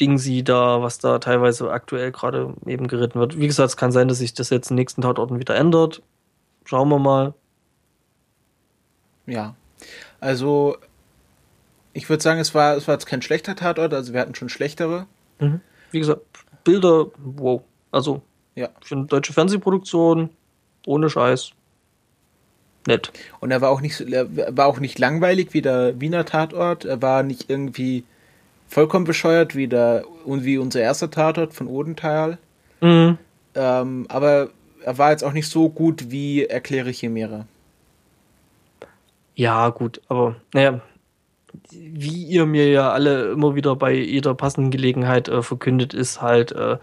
Dingsy 0.00 0.44
da, 0.44 0.82
was 0.82 0.98
da 0.98 1.18
teilweise 1.18 1.70
aktuell 1.72 2.12
gerade 2.12 2.54
eben 2.66 2.86
geritten 2.86 3.18
wird. 3.18 3.38
Wie 3.38 3.46
gesagt, 3.46 3.70
es 3.70 3.76
kann 3.76 3.90
sein, 3.90 4.06
dass 4.06 4.18
sich 4.18 4.34
das 4.34 4.50
jetzt 4.50 4.70
in 4.70 4.76
den 4.76 4.82
nächsten 4.82 5.02
Tatorten 5.02 5.40
wieder 5.40 5.56
ändert. 5.56 6.02
Schauen 6.64 6.88
wir 6.88 7.00
mal. 7.00 7.34
Ja. 9.26 9.56
Also, 10.20 10.76
ich 11.92 12.08
würde 12.08 12.22
sagen, 12.22 12.38
es 12.38 12.54
war, 12.54 12.76
es 12.76 12.86
war 12.86 12.94
jetzt 12.94 13.06
kein 13.06 13.22
schlechter 13.22 13.56
Tatort, 13.56 13.92
also 13.92 14.12
wir 14.12 14.20
hatten 14.20 14.34
schon 14.34 14.48
schlechtere. 14.48 15.06
Mhm 15.40 15.60
wie 15.90 16.00
gesagt, 16.00 16.22
Bilder, 16.64 17.06
wow. 17.18 17.62
Also, 17.90 18.22
ja. 18.54 18.68
für 18.80 18.96
eine 18.96 19.06
deutsche 19.06 19.32
Fernsehproduktion, 19.32 20.30
ohne 20.86 21.08
Scheiß. 21.08 21.52
Nett. 22.86 23.12
Und 23.40 23.50
er 23.50 23.60
war 23.60 23.70
auch 23.70 23.80
nicht, 23.80 24.00
er 24.00 24.56
war 24.56 24.66
auch 24.66 24.80
nicht 24.80 24.98
langweilig 24.98 25.52
wie 25.52 25.62
der 25.62 26.00
Wiener 26.00 26.24
Tatort. 26.24 26.84
Er 26.84 27.02
war 27.02 27.22
nicht 27.22 27.50
irgendwie 27.50 28.04
vollkommen 28.66 29.04
bescheuert 29.04 29.54
wie 29.54 29.68
der 29.68 30.04
und 30.24 30.44
wie 30.44 30.58
unser 30.58 30.80
erster 30.80 31.10
Tatort 31.10 31.54
von 31.54 31.66
Odenthal. 31.66 32.38
Mhm. 32.80 33.18
Ähm, 33.54 34.06
aber 34.08 34.50
er 34.82 34.98
war 34.98 35.10
jetzt 35.10 35.24
auch 35.24 35.32
nicht 35.32 35.48
so 35.48 35.68
gut 35.68 36.10
wie 36.10 36.44
Erkläre 36.44 36.90
Chimäre. 36.90 37.46
Ja, 39.34 39.68
gut, 39.68 40.00
aber 40.08 40.36
naja, 40.52 40.80
wie 41.70 42.24
ihr 42.24 42.46
mir 42.46 42.68
ja 42.68 42.92
alle 42.92 43.32
immer 43.32 43.54
wieder 43.54 43.76
bei 43.76 43.92
jeder 43.94 44.34
passenden 44.34 44.70
Gelegenheit 44.70 45.28
äh, 45.28 45.42
verkündet, 45.42 45.94
ist 45.94 46.20
halt 46.20 46.52
äh, 46.52 46.78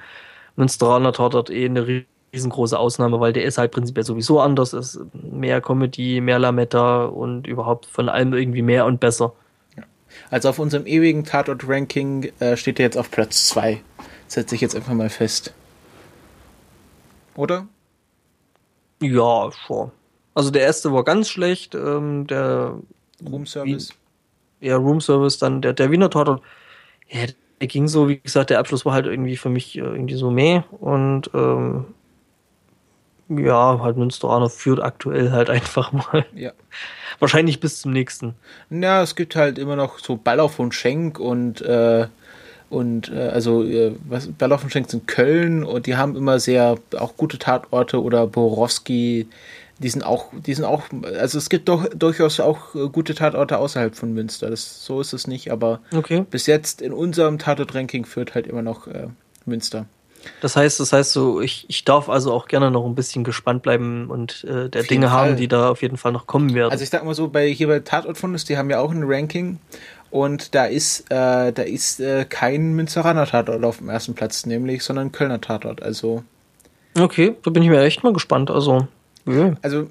Münsteraner 0.56 1.14
Tatort 1.14 1.50
eh 1.50 1.66
eine 1.66 2.06
riesengroße 2.34 2.78
Ausnahme, 2.78 3.20
weil 3.20 3.34
der 3.34 3.44
ist 3.44 3.58
halt 3.58 3.72
prinzipiell 3.72 4.06
sowieso 4.06 4.40
anders, 4.40 4.74
ist 4.74 5.00
mehr 5.14 5.62
Comedy, 5.62 6.22
mehr 6.22 6.40
Lametta 6.40 7.06
und 7.06 7.48
überhaupt 7.48 7.86
von 7.86 8.10
allem 8.10 8.34
irgendwie 8.34 8.62
mehr 8.62 8.86
und 8.86 9.00
besser. 9.00 9.34
Also 10.32 10.50
auf 10.50 10.60
unserem 10.60 10.86
ewigen 10.86 11.26
Tatort-Ranking 11.26 12.32
äh, 12.40 12.56
steht 12.56 12.80
er 12.80 12.86
jetzt 12.86 12.98
auf 12.98 13.12
Platz 13.12 13.48
2. 13.48 13.82
Setze 14.28 14.56
ich 14.56 14.62
jetzt 14.62 14.76
einfach 14.76 14.94
mal 14.94 15.10
fest. 15.10 15.54
Oder? 17.36 17.68
Ja, 19.02 19.50
schon. 19.52 19.92
Also 20.34 20.52
der 20.52 20.64
erste 20.64 20.94
war 20.94 21.04
ganz 21.04 21.30
schlecht, 21.30 21.76
ähm, 21.76 22.28
der 22.28 22.78
Roomservice 23.30 23.94
ja, 24.66 24.78
Roomservice, 24.78 25.38
dann 25.38 25.62
der, 25.62 25.74
der 25.74 25.92
Wiener 25.92 26.10
Tatort, 26.10 26.42
ja, 27.10 27.22
der 27.62 27.68
ging 27.68 27.88
so, 27.88 28.10
wie 28.10 28.20
gesagt, 28.20 28.50
der 28.50 28.60
Abschluss 28.60 28.86
war 28.86 28.94
halt 28.94 29.06
irgendwie 29.06 29.38
für 29.38 29.50
mich 29.50 29.78
äh, 29.78 29.82
irgendwie 29.82 30.16
so 30.16 30.32
meh 30.32 30.64
und 30.80 31.30
ähm, 31.34 31.86
ja, 33.30 33.80
halt 33.82 33.98
Münsteraner 33.98 34.50
führt 34.50 34.82
aktuell 34.82 35.32
halt 35.32 35.50
einfach 35.52 35.92
mal. 35.92 36.26
Ja. 36.34 36.52
Wahrscheinlich 37.20 37.60
bis 37.60 37.82
zum 37.82 37.92
nächsten. 37.92 38.36
Ja, 38.70 39.02
es 39.02 39.16
gibt 39.16 39.36
halt 39.36 39.58
immer 39.58 39.76
noch 39.76 40.00
so 40.00 40.18
Ballauf 40.18 40.60
und 40.60 40.74
Schenk 40.74 41.20
und 41.20 41.62
äh, 41.62 42.08
und 42.70 43.12
äh, 43.12 43.30
also 43.30 43.64
äh, 43.64 43.96
was 44.08 44.28
Schenk 44.70 44.90
sind 44.90 45.08
Köln 45.08 45.64
und 45.64 45.86
die 45.86 45.96
haben 45.96 46.16
immer 46.16 46.40
sehr 46.40 46.76
auch 46.98 47.16
gute 47.16 47.38
Tatorte 47.38 48.02
oder 48.02 48.28
Borowski 48.28 49.28
die 49.80 49.90
sind 49.90 50.04
auch, 50.04 50.28
die 50.34 50.54
sind 50.54 50.66
auch, 50.66 50.84
also 51.04 51.38
es 51.38 51.50
gibt 51.50 51.68
doch 51.68 51.88
durchaus 51.90 52.40
auch 52.40 52.76
äh, 52.76 52.88
gute 52.90 53.14
Tatorte 53.14 53.58
außerhalb 53.58 53.96
von 53.96 54.14
Münster. 54.14 54.50
Das, 54.50 54.86
so 54.86 55.02
ist 55.02 55.14
es 55.14 55.28
nicht, 55.28 55.52
aber 55.52 55.82
okay. 55.94 56.26
bis 56.30 56.48
jetzt 56.48 56.82
in 56.82 56.94
unserem 56.94 57.40
Tatort-Ranking 57.40 58.06
führt 58.06 58.36
halt 58.36 58.48
immer 58.48 58.62
noch 58.62 58.88
äh, 58.88 59.08
Münster. 59.46 59.86
Das 60.42 60.56
heißt, 60.56 60.80
das 60.80 60.92
heißt 60.92 61.12
so, 61.12 61.42
ich, 61.42 61.66
ich 61.68 61.86
darf 61.86 62.10
also 62.10 62.34
auch 62.34 62.48
gerne 62.48 62.72
noch 62.72 62.86
ein 62.86 62.96
bisschen 62.96 63.24
gespannt 63.24 63.62
bleiben 63.62 64.10
und 64.10 64.44
äh, 64.46 64.70
der 64.70 64.84
Dinge 64.84 65.10
Fall. 65.10 65.30
haben, 65.30 65.36
die 65.38 65.48
da 65.48 65.70
auf 65.70 65.82
jeden 65.82 65.98
Fall 65.98 66.12
noch 66.12 66.26
kommen 66.26 66.56
werden. 66.56 66.72
Also 66.72 66.84
ich 66.84 66.90
sag 66.90 67.04
mal 67.04 67.14
so, 67.14 67.28
bei 67.28 67.48
hier 67.50 67.68
bei 67.68 67.80
Tatortfundus, 67.80 68.46
die 68.46 68.58
haben 68.58 68.70
ja 68.70 68.80
auch 68.80 68.92
ein 68.92 69.04
Ranking 69.06 69.60
und 70.10 70.56
da 70.56 70.66
ist, 70.66 71.12
äh, 71.12 71.52
da 71.52 71.62
ist 71.62 72.00
äh, 72.00 72.26
kein 72.26 72.74
Münsteraner 72.74 73.28
Tatort 73.28 73.64
auf 73.64 73.78
dem 73.78 73.90
ersten 73.90 74.16
Platz, 74.16 74.46
nämlich, 74.46 74.84
sondern 74.84 75.12
Kölner 75.12 75.42
Tatort. 75.42 75.84
Also. 75.84 76.24
Okay, 76.98 77.36
da 77.44 77.52
bin 77.52 77.62
ich 77.62 77.70
mir 77.70 77.82
echt 77.82 78.04
mal 78.04 78.14
gespannt. 78.14 78.50
Also 78.50 78.88
ja. 79.26 79.56
Also 79.62 79.90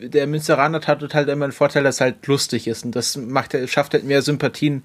der 0.00 0.26
Münsteraner 0.26 0.80
hat 0.80 1.14
halt 1.14 1.28
immer 1.28 1.46
den 1.48 1.52
Vorteil, 1.52 1.82
dass 1.82 1.96
es 1.96 2.00
halt 2.00 2.26
lustig 2.26 2.68
ist 2.68 2.84
und 2.84 2.94
das 2.94 3.16
macht 3.16 3.56
schafft 3.68 3.94
halt 3.94 4.04
mehr 4.04 4.22
Sympathien. 4.22 4.84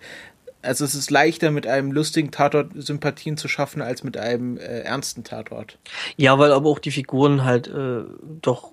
Also 0.63 0.83
es 0.83 0.95
ist 0.95 1.11
leichter 1.11 1.51
mit 1.51 1.67
einem 1.67 1.91
lustigen 1.91 2.31
Tatort 2.31 2.71
Sympathien 2.75 3.37
zu 3.37 3.47
schaffen 3.47 3.83
als 3.83 4.03
mit 4.03 4.17
einem 4.17 4.57
äh, 4.57 4.79
ernsten 4.79 5.23
Tatort. 5.23 5.77
Ja, 6.17 6.39
weil 6.39 6.51
aber 6.51 6.69
auch 6.69 6.79
die 6.79 6.89
Figuren 6.89 7.43
halt 7.43 7.67
äh, 7.67 8.01
doch 8.41 8.71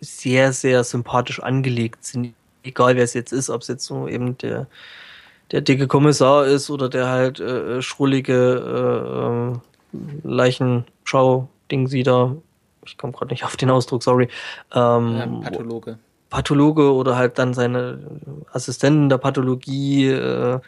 sehr 0.00 0.52
sehr 0.52 0.82
sympathisch 0.82 1.40
angelegt 1.40 2.04
sind, 2.04 2.34
egal 2.64 2.96
wer 2.96 3.04
es 3.04 3.14
jetzt 3.14 3.32
ist, 3.32 3.48
ob 3.50 3.62
es 3.62 3.68
jetzt 3.68 3.84
so 3.84 4.08
eben 4.08 4.36
der 4.38 4.66
der 5.52 5.60
dicke 5.60 5.86
Kommissar 5.86 6.46
ist 6.46 6.70
oder 6.70 6.88
der 6.88 7.08
halt 7.08 7.38
äh, 7.38 7.80
schrullige 7.80 9.52
äh, 9.52 9.52
äh 9.52 9.58
Leichenschau-Ding 10.24 11.86
sie 11.86 12.02
da 12.02 12.34
ich 12.84 12.98
komme 12.98 13.12
gerade 13.12 13.32
nicht 13.32 13.44
auf 13.44 13.56
den 13.56 13.70
Ausdruck, 13.70 14.02
sorry. 14.02 14.28
Ähm, 14.74 15.16
ja, 15.16 15.26
Pathologe. 15.42 15.98
Pathologe 16.30 16.92
oder 16.94 17.16
halt 17.16 17.38
dann 17.38 17.54
seine 17.54 17.98
Assistenten 18.52 19.08
der 19.08 19.18
Pathologie, 19.18 20.08
äh, 20.08 20.60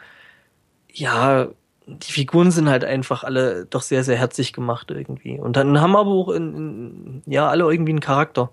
ja, 0.92 1.48
die 1.86 2.12
Figuren 2.12 2.50
sind 2.50 2.68
halt 2.68 2.84
einfach 2.84 3.24
alle 3.24 3.66
doch 3.66 3.82
sehr, 3.82 4.04
sehr 4.04 4.16
herzlich 4.16 4.52
gemacht 4.52 4.90
irgendwie. 4.90 5.38
Und 5.38 5.56
dann 5.56 5.80
haben 5.80 5.96
aber 5.96 6.10
auch 6.10 6.28
in, 6.30 6.54
in, 6.54 7.22
ja 7.26 7.48
alle 7.48 7.64
irgendwie 7.64 7.92
einen 7.92 8.00
Charakter. 8.00 8.50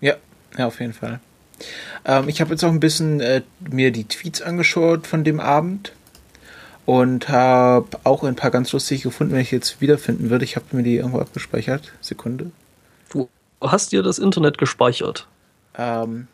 Ja, 0.00 0.14
ja, 0.56 0.66
auf 0.66 0.80
jeden 0.80 0.92
Fall. 0.92 1.20
Ähm, 2.04 2.28
ich 2.28 2.40
habe 2.40 2.50
jetzt 2.50 2.64
auch 2.64 2.70
ein 2.70 2.80
bisschen 2.80 3.20
äh, 3.20 3.42
mir 3.60 3.90
die 3.90 4.04
Tweets 4.04 4.42
angeschaut 4.42 5.06
von 5.06 5.24
dem 5.24 5.40
Abend 5.40 5.92
und 6.86 7.28
habe 7.28 7.98
auch 8.04 8.22
ein 8.24 8.36
paar 8.36 8.50
ganz 8.50 8.72
lustige 8.72 9.04
gefunden, 9.04 9.34
wenn 9.34 9.40
ich 9.40 9.50
jetzt 9.50 9.80
wiederfinden 9.80 10.30
würde. 10.30 10.44
Ich 10.44 10.56
habe 10.56 10.66
mir 10.72 10.82
die 10.82 10.96
irgendwo 10.96 11.18
abgespeichert. 11.18 11.92
Sekunde. 12.00 12.50
Du 13.14 13.28
hast 13.62 13.92
dir 13.92 14.02
das 14.02 14.18
Internet 14.18 14.58
gespeichert? 14.58 15.26
Ähm, 15.76 16.28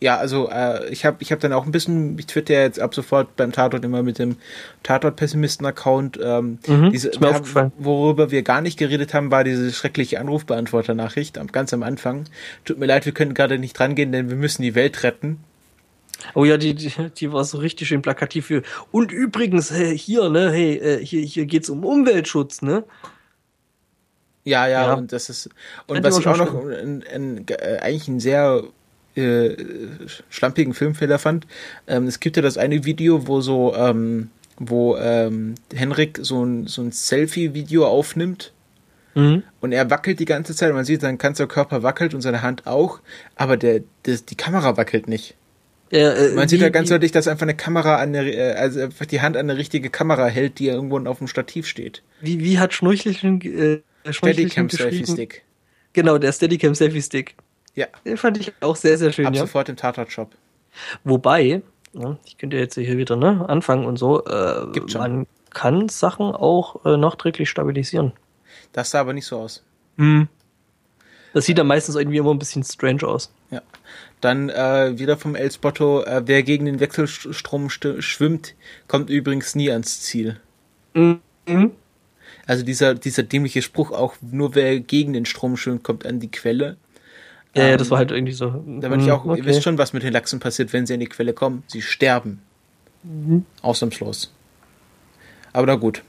ja, 0.00 0.18
also 0.18 0.50
äh, 0.50 0.90
ich 0.90 1.06
habe 1.06 1.16
ich 1.20 1.32
hab 1.32 1.40
dann 1.40 1.54
auch 1.54 1.64
ein 1.64 1.72
bisschen, 1.72 2.18
ich 2.18 2.26
twitter 2.26 2.54
jetzt 2.54 2.78
ab 2.78 2.94
sofort 2.94 3.36
beim 3.36 3.52
Tatort 3.52 3.84
immer 3.84 4.02
mit 4.02 4.18
dem 4.18 4.36
Tatort-Pessimisten-Account. 4.82 6.20
Ähm, 6.22 6.58
mhm, 6.66 6.92
diese, 6.92 7.10
haben, 7.22 7.72
worüber 7.78 8.30
wir 8.30 8.42
gar 8.42 8.60
nicht 8.60 8.78
geredet 8.78 9.14
haben, 9.14 9.30
war 9.30 9.44
diese 9.44 9.72
schreckliche 9.72 10.20
Anrufbeantworter-Nachricht 10.20 11.38
ganz 11.52 11.72
am 11.72 11.82
Anfang. 11.82 12.26
Tut 12.66 12.78
mir 12.78 12.86
leid, 12.86 13.06
wir 13.06 13.12
können 13.12 13.32
gerade 13.32 13.58
nicht 13.58 13.78
drangehen, 13.78 14.12
denn 14.12 14.28
wir 14.28 14.36
müssen 14.36 14.62
die 14.62 14.74
Welt 14.74 15.04
retten. 15.04 15.38
Oh 16.34 16.44
ja, 16.44 16.58
die, 16.58 16.74
die, 16.74 16.92
die 17.16 17.32
war 17.32 17.44
so 17.44 17.58
richtig 17.58 17.88
schön 17.88 18.02
plakativ 18.02 18.46
für. 18.46 18.62
Und 18.92 19.10
übrigens, 19.10 19.70
hey, 19.70 19.96
hier, 19.98 20.28
ne, 20.28 20.50
hey, 20.52 20.74
äh, 20.74 21.04
hier, 21.04 21.22
hier 21.22 21.46
geht's 21.46 21.70
um 21.70 21.84
Umweltschutz, 21.84 22.62
ne? 22.62 22.84
Ja, 24.44 24.66
ja, 24.66 24.86
ja, 24.86 24.94
und 24.94 25.12
das 25.12 25.30
ist. 25.30 25.48
Und 25.86 26.02
was 26.04 26.18
ich 26.18 26.26
auch 26.26 26.36
noch 26.36 26.54
ein, 26.54 27.02
ein, 27.12 27.46
äh, 27.48 27.78
eigentlich 27.78 28.08
ein 28.08 28.20
sehr 28.20 28.62
äh, 29.16 29.56
schlampigen 30.28 30.74
Filmfehler 30.74 31.18
fand. 31.18 31.46
Ähm, 31.86 32.06
es 32.06 32.20
gibt 32.20 32.36
ja 32.36 32.42
das 32.42 32.58
eine 32.58 32.84
Video, 32.84 33.26
wo 33.26 33.40
so, 33.40 33.74
ähm, 33.74 34.30
wo 34.58 34.96
ähm, 34.96 35.54
Henrik 35.72 36.18
so 36.22 36.44
ein, 36.44 36.66
so 36.66 36.82
ein 36.82 36.92
Selfie-Video 36.92 37.86
aufnimmt. 37.86 38.52
Mhm. 39.14 39.44
Und 39.60 39.72
er 39.72 39.90
wackelt 39.90 40.18
die 40.18 40.24
ganze 40.24 40.54
Zeit. 40.54 40.72
Man 40.74 40.84
sieht, 40.84 41.00
sein 41.00 41.18
ganzer 41.18 41.46
Körper 41.46 41.82
wackelt 41.82 42.14
und 42.14 42.20
seine 42.20 42.42
Hand 42.42 42.66
auch, 42.66 43.00
aber 43.36 43.56
der, 43.56 43.82
der 44.04 44.16
die 44.16 44.34
Kamera 44.34 44.76
wackelt 44.76 45.08
nicht. 45.08 45.36
Ja, 45.90 46.12
äh, 46.12 46.32
Man 46.34 46.48
sieht 46.48 46.60
ja 46.60 46.70
ganz 46.70 46.88
deutlich, 46.88 47.12
dass 47.12 47.28
einfach 47.28 47.44
eine 47.44 47.54
Kamera 47.54 47.96
an 47.96 48.12
der, 48.12 48.26
äh, 48.26 48.54
also 48.54 48.80
einfach 48.80 49.06
die 49.06 49.20
Hand 49.20 49.36
an 49.36 49.48
eine 49.48 49.58
richtige 49.58 49.90
Kamera 49.90 50.26
hält, 50.26 50.58
die 50.58 50.66
irgendwo 50.66 50.98
auf 50.98 51.18
dem 51.18 51.28
Stativ 51.28 51.68
steht. 51.68 52.02
Wie, 52.20 52.40
wie 52.40 52.58
hat 52.58 52.74
Schnorchelchen, 52.74 53.40
äh, 53.42 53.82
Steadicam 54.10 54.68
Selfie 54.68 55.06
Stick. 55.06 55.44
Genau, 55.92 56.18
der 56.18 56.32
Steadicam 56.32 56.74
Selfie 56.74 57.02
Stick. 57.02 57.34
Ja. 57.74 57.86
Den 58.04 58.16
fand 58.16 58.38
ich 58.38 58.52
auch 58.60 58.76
sehr, 58.76 58.98
sehr 58.98 59.12
schön. 59.12 59.26
Ab 59.26 59.34
ja. 59.34 59.40
sofort 59.40 59.68
im 59.68 59.76
Tatort-Shop. 59.76 60.30
Wobei, 61.04 61.62
ich 62.24 62.38
könnte 62.38 62.56
jetzt 62.56 62.74
hier 62.74 62.98
wieder 62.98 63.16
ne, 63.16 63.48
anfangen 63.48 63.86
und 63.86 63.96
so, 63.96 64.24
äh, 64.24 64.66
Gibt 64.72 64.92
schon. 64.92 65.00
man 65.00 65.26
kann 65.50 65.88
Sachen 65.88 66.34
auch 66.34 66.84
äh, 66.84 66.96
nachträglich 66.96 67.48
stabilisieren. 67.48 68.12
Das 68.72 68.90
sah 68.90 69.00
aber 69.00 69.12
nicht 69.12 69.26
so 69.26 69.38
aus. 69.38 69.64
Hm. 69.96 70.28
Das 71.32 71.46
sieht 71.46 71.58
dann 71.58 71.66
meistens 71.66 71.96
irgendwie 71.96 72.18
immer 72.18 72.30
ein 72.30 72.38
bisschen 72.38 72.62
strange 72.62 73.02
aus. 73.04 73.32
Ja. 73.50 73.62
Dann 74.20 74.48
äh, 74.50 74.98
wieder 74.98 75.16
vom 75.16 75.34
El 75.34 75.50
Spotto, 75.50 76.02
äh, 76.02 76.22
wer 76.26 76.42
gegen 76.42 76.64
den 76.64 76.80
Wechselstrom 76.80 77.70
schwimmt, 77.70 78.54
kommt 78.88 79.10
übrigens 79.10 79.54
nie 79.54 79.70
ans 79.70 80.00
Ziel. 80.00 80.40
Mhm. 80.94 81.20
Also 82.46 82.64
dieser, 82.64 82.94
dieser 82.94 83.22
dämliche 83.22 83.62
Spruch 83.62 83.90
auch, 83.90 84.14
nur 84.20 84.54
wer 84.54 84.80
gegen 84.80 85.12
den 85.12 85.26
Strom 85.26 85.56
schwimmt, 85.56 85.82
kommt 85.82 86.06
an 86.06 86.20
die 86.20 86.30
Quelle. 86.30 86.76
Ja, 87.54 87.68
ja, 87.68 87.76
das 87.76 87.90
war 87.90 87.98
halt 87.98 88.10
irgendwie 88.10 88.32
so. 88.32 88.64
Da 88.80 88.88
bin 88.88 89.00
ich 89.00 89.10
auch, 89.12 89.24
okay. 89.24 89.38
ihr 89.38 89.44
wisst 89.44 89.62
schon, 89.62 89.78
was 89.78 89.92
mit 89.92 90.02
den 90.02 90.12
Lachsen 90.12 90.40
passiert, 90.40 90.72
wenn 90.72 90.86
sie 90.86 90.94
an 90.94 91.00
die 91.00 91.06
Quelle 91.06 91.32
kommen. 91.32 91.62
Sie 91.68 91.82
sterben. 91.82 92.40
Mhm. 93.04 93.44
Ausnahmslos. 93.62 94.32
Aber 95.52 95.66
na 95.66 95.76
gut. 95.76 96.02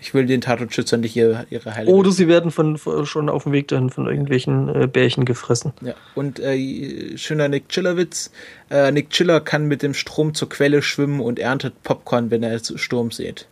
Ich 0.00 0.14
will 0.14 0.26
den 0.26 0.40
Tatortschützern 0.40 1.00
nicht 1.00 1.14
ihre, 1.14 1.46
ihre 1.50 1.76
Heile. 1.76 1.88
Oder 1.88 2.10
sie 2.10 2.26
werden 2.26 2.50
von, 2.50 2.76
von, 2.76 3.06
schon 3.06 3.28
auf 3.28 3.44
dem 3.44 3.52
Weg 3.52 3.68
dahin 3.68 3.88
von 3.88 4.08
irgendwelchen 4.08 4.68
äh, 4.68 4.88
Bärchen 4.88 5.24
gefressen. 5.24 5.72
Ja, 5.80 5.94
und 6.16 6.40
äh, 6.40 7.16
schöner 7.16 7.48
Nick 7.48 7.68
Chiller-Witz. 7.68 8.32
Äh, 8.68 8.90
Nick 8.90 9.10
Chiller 9.10 9.40
kann 9.40 9.66
mit 9.66 9.80
dem 9.82 9.94
Strom 9.94 10.34
zur 10.34 10.48
Quelle 10.48 10.82
schwimmen 10.82 11.20
und 11.20 11.38
erntet 11.38 11.84
Popcorn, 11.84 12.32
wenn 12.32 12.42
er 12.42 12.58
Sturm 12.58 13.12
sieht. 13.12 13.46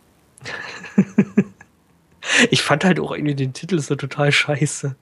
ich 2.51 2.63
fand 2.63 2.85
halt 2.85 3.01
auch 3.01 3.13
irgendwie 3.13 3.35
den 3.35 3.53
Titel 3.53 3.79
so 3.79 3.97
total 3.97 4.33
scheiße. 4.33 4.95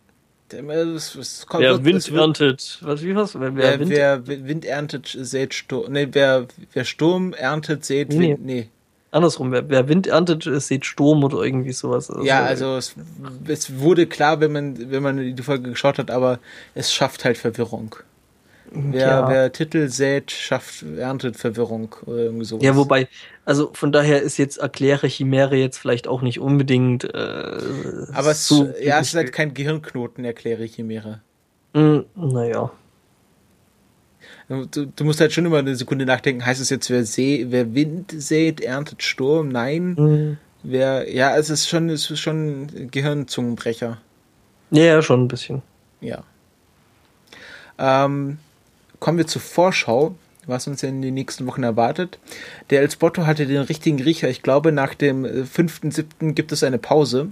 Das, 0.49 1.13
das 1.13 1.47
kommt, 1.47 1.63
wer 1.63 1.85
Wind 1.85 2.11
wird, 2.11 2.21
erntet, 2.21 2.79
was 2.81 3.03
wie 3.03 3.15
was? 3.15 3.39
Wer, 3.39 3.55
wer, 3.55 3.81
Wind, 3.81 3.91
wer 3.91 4.27
Wind 4.27 4.65
erntet, 4.65 5.15
sät 5.21 5.53
Sturm. 5.53 5.93
Nee, 5.93 6.09
wer, 6.13 6.47
wer 6.73 6.85
Sturm 6.85 7.35
erntet, 7.35 7.85
sät 7.85 8.09
nee, 8.09 8.31
Wind. 8.31 8.47
Nee. 8.47 8.69
Andersrum, 9.11 9.53
wer, 9.53 9.69
wer 9.69 9.89
Wind 9.89 10.07
erntet, 10.07 10.45
sät 10.63 10.87
Sturm 10.87 11.23
oder 11.23 11.43
irgendwie 11.43 11.73
sowas. 11.73 12.11
Also, 12.11 12.25
ja, 12.25 12.45
also 12.45 12.77
es, 12.77 12.95
es 13.47 13.79
wurde 13.79 14.07
klar, 14.07 14.41
wenn 14.41 14.53
man, 14.53 14.91
wenn 14.91 15.03
man 15.03 15.37
die 15.37 15.43
Folge 15.43 15.71
geschaut 15.71 15.99
hat, 15.99 16.11
aber 16.11 16.39
es 16.75 16.93
schafft 16.95 17.27
halt 17.27 17.37
Verwirrung. 17.37 17.97
Wer, 18.73 19.07
ja. 19.07 19.29
wer 19.29 19.53
Titel 19.53 19.89
sät, 19.89 20.31
schafft, 20.31 20.85
erntet 20.97 21.37
Verwirrung 21.37 21.95
oder 22.07 22.19
irgendwie 22.19 22.45
sowas. 22.45 22.65
Ja, 22.65 22.77
wobei, 22.77 23.09
also 23.45 23.71
von 23.73 23.93
daher 23.93 24.23
ist 24.23 24.37
jetzt 24.37 24.59
Erkläre 24.59 25.07
Chimäre 25.07 25.57
jetzt 25.57 25.79
vielleicht 25.79 26.09
auch 26.09 26.23
nicht 26.23 26.41
unbedingt. 26.41 27.05
Äh, 27.05 27.09
Aber 28.13 28.31
es, 28.31 28.47
so 28.47 28.71
ja, 28.83 29.01
es 29.01 29.09
ist 29.09 29.15
halt 29.15 29.33
kein 29.33 29.55
Gehirnknoten, 29.55 30.25
Erkläre 30.25 30.65
Chimäre. 30.65 31.21
Mm, 31.73 32.01
naja. 32.15 32.71
Du, 34.49 34.87
du, 34.87 35.05
musst 35.05 35.21
halt 35.21 35.33
schon 35.33 35.45
immer 35.45 35.59
eine 35.59 35.77
Sekunde 35.77 36.07
nachdenken, 36.07 36.45
heißt 36.45 36.61
es 36.61 36.71
jetzt, 36.71 36.89
wer, 36.89 37.05
See, 37.05 37.47
wer 37.51 37.75
Wind 37.75 38.15
sät, 38.17 38.61
erntet 38.63 39.03
Sturm? 39.03 39.49
Nein. 39.49 39.95
Mhm. 39.99 40.39
Wer, 40.63 41.13
ja, 41.15 41.37
es 41.37 41.51
ist 41.51 41.69
schon, 41.69 41.91
es 41.91 42.11
ist 42.11 42.21
schon 42.21 42.91
Gehirnzungenbrecher. 42.91 43.99
Ja, 44.71 45.03
schon 45.03 45.25
ein 45.25 45.29
bisschen. 45.29 45.63
Ja. 46.01 46.25
Ähm, 47.79 48.39
kommen 49.01 49.19
wir 49.19 49.27
zur 49.27 49.43
Vorschau, 49.43 50.15
was 50.47 50.67
uns 50.67 50.83
in 50.83 51.03
den 51.03 51.15
nächsten 51.15 51.47
Wochen 51.47 51.63
erwartet. 51.63 52.19
Der 52.71 52.81
El 52.81 52.91
Spotto 52.91 53.27
hatte 53.27 53.47
den 53.47 53.61
richtigen 53.61 54.01
Riecher. 54.01 54.29
Ich 54.29 54.43
glaube, 54.43 54.73
nach 54.73 54.95
dem 54.95 55.25
5.7. 55.25 56.05
Äh, 56.21 56.33
gibt 56.33 56.53
es 56.53 56.63
eine 56.63 56.79
Pause. 56.79 57.29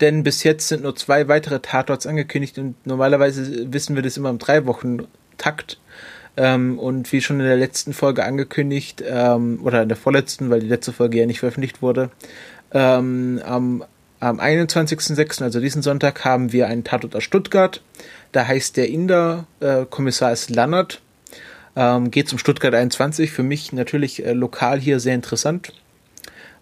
Denn 0.00 0.22
bis 0.22 0.42
jetzt 0.42 0.68
sind 0.68 0.82
nur 0.82 0.94
zwei 0.94 1.26
weitere 1.28 1.60
Tatorts 1.60 2.06
angekündigt 2.06 2.58
und 2.58 2.74
normalerweise 2.86 3.72
wissen 3.72 3.96
wir 3.96 4.02
das 4.02 4.16
immer 4.16 4.30
im 4.30 4.38
drei 4.38 4.66
Wochen 4.66 5.06
Takt. 5.38 5.78
Ähm, 6.36 6.78
und 6.78 7.12
wie 7.12 7.22
schon 7.22 7.40
in 7.40 7.46
der 7.46 7.56
letzten 7.56 7.94
Folge 7.94 8.24
angekündigt, 8.24 9.02
ähm, 9.06 9.60
oder 9.62 9.82
in 9.82 9.88
der 9.88 9.96
vorletzten, 9.96 10.50
weil 10.50 10.60
die 10.60 10.68
letzte 10.68 10.92
Folge 10.92 11.18
ja 11.18 11.26
nicht 11.26 11.40
veröffentlicht 11.40 11.80
wurde, 11.80 12.10
ähm, 12.72 13.40
am, 13.44 13.84
am 14.20 14.40
21.06., 14.40 15.42
also 15.42 15.60
diesen 15.60 15.82
Sonntag, 15.82 16.24
haben 16.24 16.52
wir 16.52 16.66
einen 16.68 16.84
Tatort 16.84 17.14
aus 17.16 17.24
Stuttgart. 17.24 17.82
Da 18.32 18.46
heißt 18.46 18.76
der 18.76 18.88
Inder, 18.88 19.46
äh, 19.60 19.84
Kommissar 19.88 20.32
ist 20.32 20.50
Lannert. 20.50 21.00
Ähm, 21.74 22.10
geht 22.10 22.28
zum 22.28 22.38
Stuttgart 22.38 22.74
21. 22.74 23.30
Für 23.30 23.42
mich 23.42 23.72
natürlich 23.72 24.24
äh, 24.24 24.32
lokal 24.32 24.80
hier 24.80 25.00
sehr 25.00 25.14
interessant. 25.14 25.72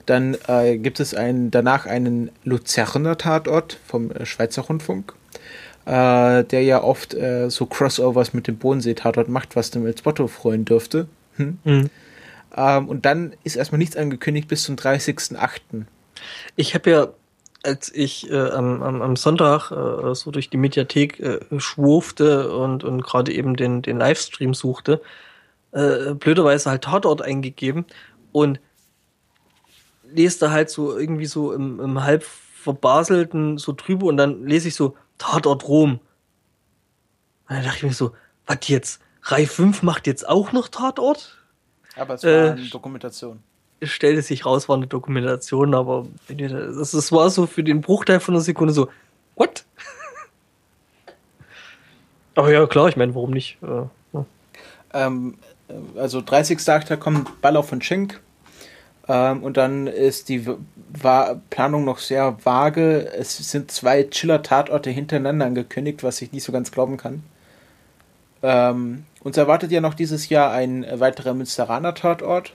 Dann 0.07 0.37
äh, 0.49 0.77
gibt 0.77 1.01
es 1.01 1.15
einen, 1.15 1.51
danach 1.51 1.87
einen 1.87 2.31
Luzerner 2.43 3.17
Tatort 3.17 3.79
vom 3.87 4.11
äh, 4.11 4.27
Schweizer 4.27 4.63
Rundfunk, 4.63 5.15
äh, 5.87 6.45
der 6.45 6.63
ja 6.63 6.83
oft 6.83 7.15
äh, 7.15 7.49
so 7.49 7.67
Crossovers 7.67 8.35
mit 8.35 8.49
dem 8.49 8.59
Bodensee-Tatort 8.59 9.29
macht, 9.29 9.57
was 9.57 9.71
dem 9.71 9.87
El 9.87 9.97
Spotto 9.97 10.27
freuen 10.27 10.65
dürfte. 10.65 11.07
Hm? 11.37 11.59
Mhm. 11.65 11.91
Ähm, 12.57 12.89
und 12.89 13.07
dann 13.07 13.35
ist 13.45 13.57
erstmal 13.57 13.79
nichts 13.79 13.97
angekündigt 13.97 14.49
bis 14.49 14.65
zum 14.65 14.77
30.08. 14.77 15.61
Ich 16.57 16.75
habe 16.75 16.91
ja 16.91 17.09
als 17.65 17.93
ich 17.93 18.31
äh, 18.31 18.51
am, 18.51 18.83
am, 18.83 19.17
Sonntag 19.17 19.71
äh, 19.71 20.15
so 20.15 20.31
durch 20.31 20.51
die 20.51 20.57
Mediathek 20.57 21.19
äh, 21.21 21.41
schwurfte 21.59 22.55
und, 22.55 22.85
und 22.85 23.03
gerade 23.03 23.33
eben 23.33 23.57
den, 23.57 23.83
den 23.83 23.99
Livestream 23.99 24.55
suchte, 24.55 25.01
äh, 25.73 26.15
blöderweise 26.15 26.71
halt 26.71 26.85
Tatort 26.85 27.23
eingegeben 27.23 27.87
und 28.33 28.61
leste 30.05 30.51
halt 30.51 30.71
so 30.71 30.97
irgendwie 30.97 31.27
so 31.27 31.53
im, 31.53 31.81
im 31.81 32.03
halb 32.05 32.25
verbaselten 32.25 33.59
so 33.59 33.73
drüber 33.73 34.07
und 34.07 34.17
dann 34.17 34.47
lese 34.47 34.69
ich 34.69 34.75
so 34.75 34.97
Tatort 35.19 35.67
Rom. 35.67 36.01
Und 37.49 37.57
dann 37.57 37.65
dachte 37.65 37.79
ich 37.79 37.83
mir 37.85 37.93
so, 37.93 38.13
was 38.47 38.59
jetzt? 38.69 39.01
Reihe 39.23 39.47
5 39.47 39.83
macht 39.83 40.07
jetzt 40.07 40.29
auch 40.29 40.53
noch 40.53 40.69
Tatort? 40.69 41.39
Aber 41.97 42.15
es 42.15 42.25
war 42.25 42.31
äh, 42.31 42.51
eine 42.51 42.69
Dokumentation 42.69 43.43
stellte 43.87 44.23
sich 44.23 44.47
raus, 44.47 44.69
war 44.69 44.77
eine 44.77 44.87
Dokumentation, 44.87 45.75
aber 45.75 46.07
das, 46.29 47.13
war 47.13 47.31
so 47.31 47.47
für 47.47 47.63
den 47.63 47.81
Bruchteil 47.81 48.21
von 48.21 48.35
einer 48.35 48.43
Sekunde 48.43 48.73
so, 48.73 48.89
what? 49.37 49.65
aber 52.35 52.53
ja, 52.53 52.67
klar, 52.67 52.89
ich 52.89 52.97
meine, 52.97 53.15
warum 53.15 53.31
nicht? 53.31 53.59
Äh, 53.63 53.87
ja. 54.13 54.27
ähm, 54.93 55.37
also 55.97 56.21
30. 56.21 56.69
Akter 56.69 56.97
kommt 56.97 57.41
Baller 57.41 57.63
von 57.63 57.83
Schenk. 57.83 58.21
Ähm, 59.07 59.43
und 59.43 59.57
dann 59.57 59.87
ist 59.87 60.29
die 60.29 60.47
war 61.03 61.41
Planung 61.51 61.85
noch 61.85 61.99
sehr 61.99 62.39
vage. 62.45 63.13
Es 63.13 63.37
sind 63.37 63.71
zwei 63.71 64.05
Chiller-Tatorte 64.05 64.91
hintereinander 64.91 65.47
angekündigt, 65.47 66.03
was 66.03 66.23
ich 66.23 66.33
nicht 66.33 66.45
so 66.45 66.53
ganz 66.53 66.71
glauben 66.71 66.97
kann. 66.97 67.23
Ähm, 68.43 69.05
uns 69.23 69.37
erwartet 69.37 69.73
ja 69.73 69.81
noch 69.81 69.95
dieses 69.95 70.29
Jahr 70.29 70.53
ein 70.53 70.87
weiterer 70.93 71.35
Münsteraner 71.35 71.95
Tatort. 71.95 72.55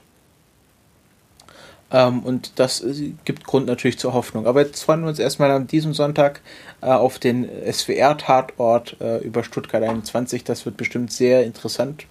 Ähm, 1.92 2.20
und 2.20 2.58
das 2.58 2.82
äh, 2.82 3.12
gibt 3.24 3.44
Grund 3.44 3.66
natürlich 3.66 3.98
zur 3.98 4.12
Hoffnung. 4.12 4.46
Aber 4.46 4.60
jetzt 4.60 4.82
freuen 4.82 5.02
wir 5.02 5.08
uns 5.08 5.18
erstmal 5.18 5.50
an 5.50 5.66
diesem 5.66 5.92
Sonntag 5.92 6.40
äh, 6.82 6.86
auf 6.86 7.18
den 7.18 7.48
SWR-Tatort 7.70 8.96
äh, 9.00 9.18
über 9.18 9.42
Stuttgart 9.42 9.82
21. 9.82 10.44
Das 10.44 10.64
wird 10.66 10.76
bestimmt 10.76 11.12
sehr 11.12 11.44
interessant. 11.44 12.06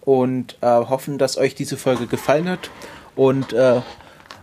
Und 0.00 0.56
äh, 0.60 0.66
hoffen, 0.66 1.18
dass 1.18 1.36
euch 1.36 1.54
diese 1.54 1.76
Folge 1.76 2.06
gefallen 2.06 2.48
hat. 2.48 2.70
Und 3.16 3.52
äh, 3.52 3.80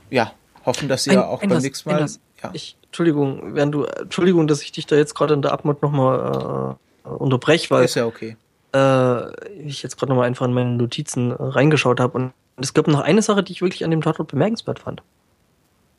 ja, 0.10 0.34
hoffen, 0.66 0.88
dass 0.88 1.08
ihr 1.08 1.14
ein, 1.14 1.20
auch 1.20 1.42
beim 1.42 1.58
nächsten 1.60 1.90
Mal. 1.90 2.08
ja. 2.44 2.50
Ich, 2.54 2.78
Entschuldigung, 2.86 3.56
während 3.56 3.74
du, 3.74 3.84
Entschuldigung, 3.86 4.48
dass 4.48 4.62
ich 4.62 4.72
dich 4.72 4.86
da 4.86 4.96
jetzt 4.96 5.14
gerade 5.16 5.34
in 5.34 5.42
der 5.42 5.52
Abmod 5.52 5.82
nochmal 5.82 6.78
äh, 7.06 7.08
unterbreche, 7.10 7.70
weil. 7.70 7.86
Ist 7.86 7.96
ja 7.96 8.06
okay. 8.06 8.38
Äh, 8.74 9.60
ich 9.60 9.84
jetzt 9.84 9.98
gerade 9.98 10.12
nochmal 10.12 10.28
einfach 10.28 10.46
in 10.46 10.54
meine 10.54 10.72
Notizen 10.72 11.32
reingeschaut 11.32 12.00
habe 12.00 12.18
und 12.18 12.34
und 12.62 12.66
es 12.66 12.76
gab 12.76 12.86
noch 12.86 13.00
eine 13.00 13.24
Sache, 13.24 13.42
die 13.42 13.54
ich 13.54 13.64
wirklich 13.64 13.84
an 13.84 13.90
dem 13.90 14.04
Tatort 14.04 14.30
bemerkenswert 14.30 14.78
fand. 14.78 15.02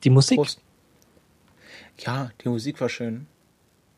Die 0.04 0.10
Musik. 0.10 0.36
Prost. 0.36 0.60
Ja, 1.98 2.30
die 2.44 2.50
Musik 2.50 2.80
war 2.80 2.88
schön. 2.88 3.26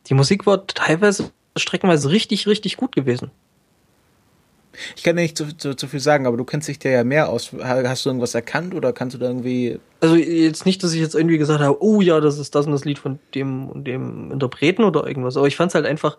Die 0.07 0.15
Musik 0.15 0.47
war 0.47 0.67
teilweise 0.67 1.31
streckenweise 1.59 2.09
richtig, 2.09 2.47
richtig 2.47 2.79
gut 2.79 2.97
gewesen. 2.97 3.31
Ich 4.97 5.03
kann 5.03 5.17
nicht 5.17 5.37
zu, 5.37 5.55
zu, 5.55 5.75
zu, 5.77 5.87
viel 5.89 6.01
sagen, 6.01 6.27
aber 6.27 6.39
du 6.39 6.45
kennst 6.45 6.67
dich 6.67 6.83
ja 6.83 7.05
mehr 7.05 7.29
aus. 7.29 7.53
Hast 7.53 8.07
du 8.07 8.09
irgendwas 8.09 8.35
erkannt 8.35 8.75
oder 8.75 8.95
kannst 8.95 9.13
du 9.15 9.19
da 9.19 9.27
irgendwie. 9.27 9.79
Also 10.01 10.17
jetzt 10.17 10.65
nicht, 10.65 10.83
dass 10.83 10.95
ich 10.95 11.03
jetzt 11.03 11.15
irgendwie 11.15 11.37
gesagt 11.37 11.61
habe, 11.61 11.83
oh 11.83 12.01
ja, 12.01 12.19
das 12.19 12.39
ist 12.39 12.55
das 12.55 12.65
und 12.65 12.73
das 12.73 12.87
Lied 12.87 12.99
von 12.99 13.19
dem 13.35 13.69
und 13.69 13.85
dem 13.85 14.33
Interpreten 14.33 14.85
oder 14.85 15.07
irgendwas, 15.07 15.37
aber 15.37 15.49
ich 15.49 15.57
fand 15.57 15.69
es 15.69 15.75
halt 15.75 15.85
einfach 15.85 16.17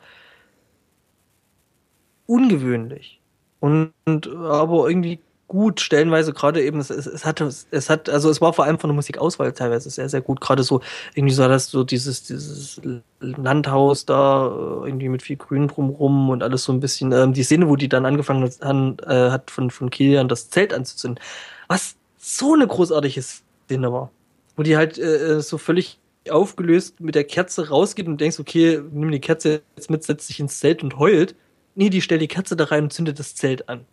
ungewöhnlich. 2.28 3.20
Und, 3.62 3.94
und 4.06 4.28
aber 4.28 4.88
irgendwie 4.88 5.18
gut, 5.48 5.80
stellenweise 5.80 6.34
gerade 6.34 6.64
eben, 6.64 6.80
es, 6.80 6.90
es, 6.90 7.06
es 7.06 7.26
hatte, 7.26 7.46
es 7.46 7.90
hat, 7.90 8.10
also 8.10 8.30
es 8.30 8.42
war 8.42 8.54
vor 8.54 8.66
allem 8.66 8.80
von 8.80 8.90
der 8.90 8.96
Musikauswahl 8.96 9.52
teilweise 9.54 9.90
sehr, 9.90 10.10
sehr 10.10 10.22
gut. 10.22 10.42
Gerade 10.42 10.64
so, 10.64 10.82
irgendwie 11.14 11.34
so 11.34 11.48
das 11.48 11.68
so 11.68 11.84
dieses, 11.84 12.24
dieses 12.24 12.82
Landhaus 13.20 14.06
da, 14.06 14.48
äh, 14.48 14.88
irgendwie 14.88 15.10
mit 15.10 15.22
viel 15.22 15.38
Grün 15.38 15.68
drumrum 15.68 16.30
und 16.30 16.44
alles 16.44 16.64
so 16.64 16.74
ein 16.74 16.80
bisschen, 16.80 17.12
ähm, 17.12 17.34
die 17.34 17.44
Szene, 17.44 17.70
wo 17.70 17.76
die 17.76 17.90
dann 17.90 18.06
angefangen 18.06 18.44
hat, 18.44 19.08
äh, 19.08 19.32
hat 19.32 19.52
von, 19.52 19.70
von 19.70 19.90
Kilian 19.90 20.28
das 20.28 20.50
Zelt 20.50 20.74
anzuzünden, 20.74 21.24
was 21.68 21.96
so 22.18 22.54
eine 22.54 22.68
großartige 22.68 23.22
Szene 23.22 23.92
war. 23.92 24.12
Wo 24.56 24.64
die 24.64 24.78
halt 24.78 24.98
äh, 24.98 25.38
äh, 25.38 25.42
so 25.42 25.58
völlig 25.58 26.00
aufgelöst 26.30 27.00
mit 27.00 27.14
der 27.14 27.24
Kerze 27.24 27.70
rausgeht 27.70 28.08
und 28.08 28.20
denkst, 28.20 28.40
okay, 28.40 28.82
nimm 28.92 29.12
die 29.12 29.20
Kerze 29.20 29.62
jetzt 29.76 29.90
mit, 29.90 30.04
setzt 30.04 30.28
sich 30.28 30.40
ins 30.40 30.60
Zelt 30.60 30.82
und 30.82 30.98
heult. 30.98 31.36
Nee, 31.76 31.90
die 31.90 32.02
stellt 32.02 32.22
die 32.22 32.28
Kerze 32.28 32.56
da 32.56 32.64
rein 32.66 32.86
und 32.86 32.94
zündet 32.94 33.20
das 33.20 33.36
Zelt 33.36 33.70
an. 33.70 33.86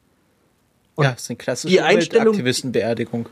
Und 0.95 1.05
ja, 1.05 1.13
das 1.13 1.23
ist 1.23 1.31
eine 1.31 1.37
klassische 1.37 1.73
die 1.73 1.81
Einstellung, 1.81 2.29
Aktivistenbeerdigung. 2.29 3.29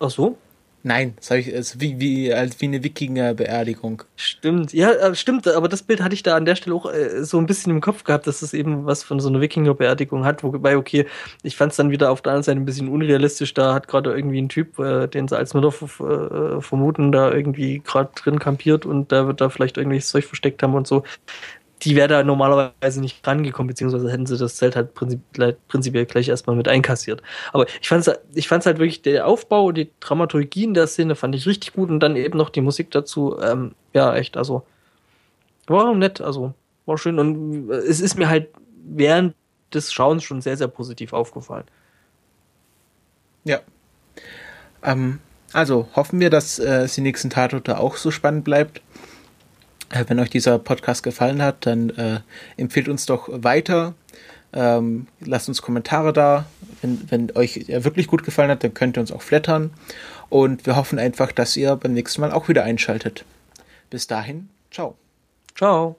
Ach 0.00 0.10
so? 0.10 0.36
Nein, 0.84 1.14
das 1.16 1.30
habe 1.30 1.40
ich 1.40 1.48
ist 1.48 1.80
wie, 1.80 2.00
wie, 2.00 2.30
wie 2.30 2.66
eine 2.66 2.82
Wikinger-Beerdigung. 2.82 4.02
Stimmt, 4.16 4.72
ja, 4.72 4.90
äh, 4.90 5.14
stimmt, 5.14 5.46
aber 5.46 5.68
das 5.68 5.84
Bild 5.84 6.02
hatte 6.02 6.14
ich 6.14 6.24
da 6.24 6.34
an 6.34 6.44
der 6.44 6.56
Stelle 6.56 6.74
auch 6.74 6.92
äh, 6.92 7.22
so 7.24 7.38
ein 7.38 7.46
bisschen 7.46 7.70
im 7.70 7.80
Kopf 7.80 8.02
gehabt, 8.02 8.26
dass 8.26 8.42
es 8.42 8.52
eben 8.52 8.84
was 8.84 9.04
von 9.04 9.20
so 9.20 9.28
einer 9.28 9.40
Wikinger-Beerdigung 9.40 10.24
hat, 10.24 10.42
wobei, 10.42 10.76
okay, 10.76 11.06
ich 11.44 11.56
fand 11.56 11.70
es 11.70 11.76
dann 11.76 11.92
wieder 11.92 12.10
auf 12.10 12.20
der 12.20 12.32
anderen 12.32 12.42
Seite 12.42 12.60
ein 12.60 12.64
bisschen 12.64 12.88
unrealistisch, 12.88 13.54
da 13.54 13.74
hat 13.74 13.86
gerade 13.86 14.12
irgendwie 14.12 14.42
ein 14.42 14.48
Typ, 14.48 14.80
äh, 14.80 15.06
den 15.06 15.28
sie 15.28 15.36
als 15.36 15.54
Mütter 15.54 15.68
äh, 15.68 16.60
vermuten, 16.60 17.12
da 17.12 17.30
irgendwie 17.30 17.78
gerade 17.78 18.10
drin 18.16 18.40
kampiert 18.40 18.84
und 18.84 19.12
da 19.12 19.28
wird 19.28 19.40
da 19.40 19.50
vielleicht 19.50 19.76
irgendwelches 19.76 20.08
Zeug 20.08 20.24
versteckt 20.24 20.64
haben 20.64 20.74
und 20.74 20.88
so 20.88 21.04
die 21.82 21.96
wäre 21.96 22.08
da 22.08 22.22
normalerweise 22.22 23.00
nicht 23.00 23.26
rangekommen, 23.26 23.68
beziehungsweise 23.68 24.10
hätten 24.10 24.26
sie 24.26 24.38
das 24.38 24.56
Zelt 24.56 24.76
halt 24.76 24.94
prinzipiell, 24.94 26.06
gleich 26.06 26.28
erstmal 26.28 26.56
mit 26.56 26.68
einkassiert. 26.68 27.22
Aber 27.52 27.66
ich 27.80 27.88
fand's, 27.88 28.10
ich 28.34 28.48
fand's 28.48 28.66
halt 28.66 28.78
wirklich, 28.78 29.02
der 29.02 29.26
Aufbau 29.26 29.72
die 29.72 29.90
Dramaturgie 30.00 30.64
in 30.64 30.74
der 30.74 30.86
Szene 30.86 31.16
fand 31.16 31.34
ich 31.34 31.46
richtig 31.46 31.72
gut 31.72 31.90
und 31.90 32.00
dann 32.00 32.16
eben 32.16 32.38
noch 32.38 32.50
die 32.50 32.60
Musik 32.60 32.90
dazu, 32.92 33.38
ähm, 33.40 33.74
ja, 33.92 34.14
echt, 34.14 34.36
also, 34.36 34.64
war 35.66 35.94
nett, 35.94 36.20
also, 36.20 36.54
war 36.86 36.98
schön 36.98 37.18
und 37.18 37.70
es 37.70 38.00
ist 38.00 38.16
mir 38.18 38.28
halt 38.28 38.48
während 38.84 39.34
des 39.74 39.92
Schauens 39.92 40.22
schon 40.22 40.40
sehr, 40.40 40.56
sehr 40.56 40.68
positiv 40.68 41.12
aufgefallen. 41.12 41.64
Ja. 43.44 43.60
Ähm, 44.84 45.18
also 45.52 45.88
hoffen 45.94 46.20
wir, 46.20 46.30
dass 46.30 46.58
äh, 46.58 46.86
die 46.88 47.00
nächsten 47.00 47.30
Tatorte 47.30 47.78
auch 47.78 47.96
so 47.96 48.10
spannend 48.10 48.44
bleibt. 48.44 48.80
Äh, 49.92 50.04
wenn 50.08 50.18
euch 50.18 50.30
dieser 50.30 50.58
Podcast 50.58 51.02
gefallen 51.02 51.42
hat, 51.42 51.66
dann 51.66 51.90
äh, 51.90 52.20
empfehlt 52.56 52.88
uns 52.88 53.06
doch 53.06 53.28
weiter. 53.30 53.94
Ähm, 54.54 55.06
lasst 55.20 55.48
uns 55.48 55.62
Kommentare 55.62 56.12
da. 56.12 56.46
Wenn, 56.80 57.10
wenn 57.10 57.36
euch 57.36 57.66
er 57.68 57.84
wirklich 57.84 58.06
gut 58.06 58.24
gefallen 58.24 58.50
hat, 58.50 58.64
dann 58.64 58.74
könnt 58.74 58.96
ihr 58.96 59.00
uns 59.00 59.12
auch 59.12 59.22
flattern. 59.22 59.70
Und 60.28 60.66
wir 60.66 60.76
hoffen 60.76 60.98
einfach, 60.98 61.30
dass 61.32 61.56
ihr 61.56 61.76
beim 61.76 61.92
nächsten 61.92 62.20
Mal 62.20 62.32
auch 62.32 62.48
wieder 62.48 62.64
einschaltet. 62.64 63.24
Bis 63.90 64.06
dahin, 64.06 64.48
ciao. 64.70 64.96
Ciao. 65.54 65.96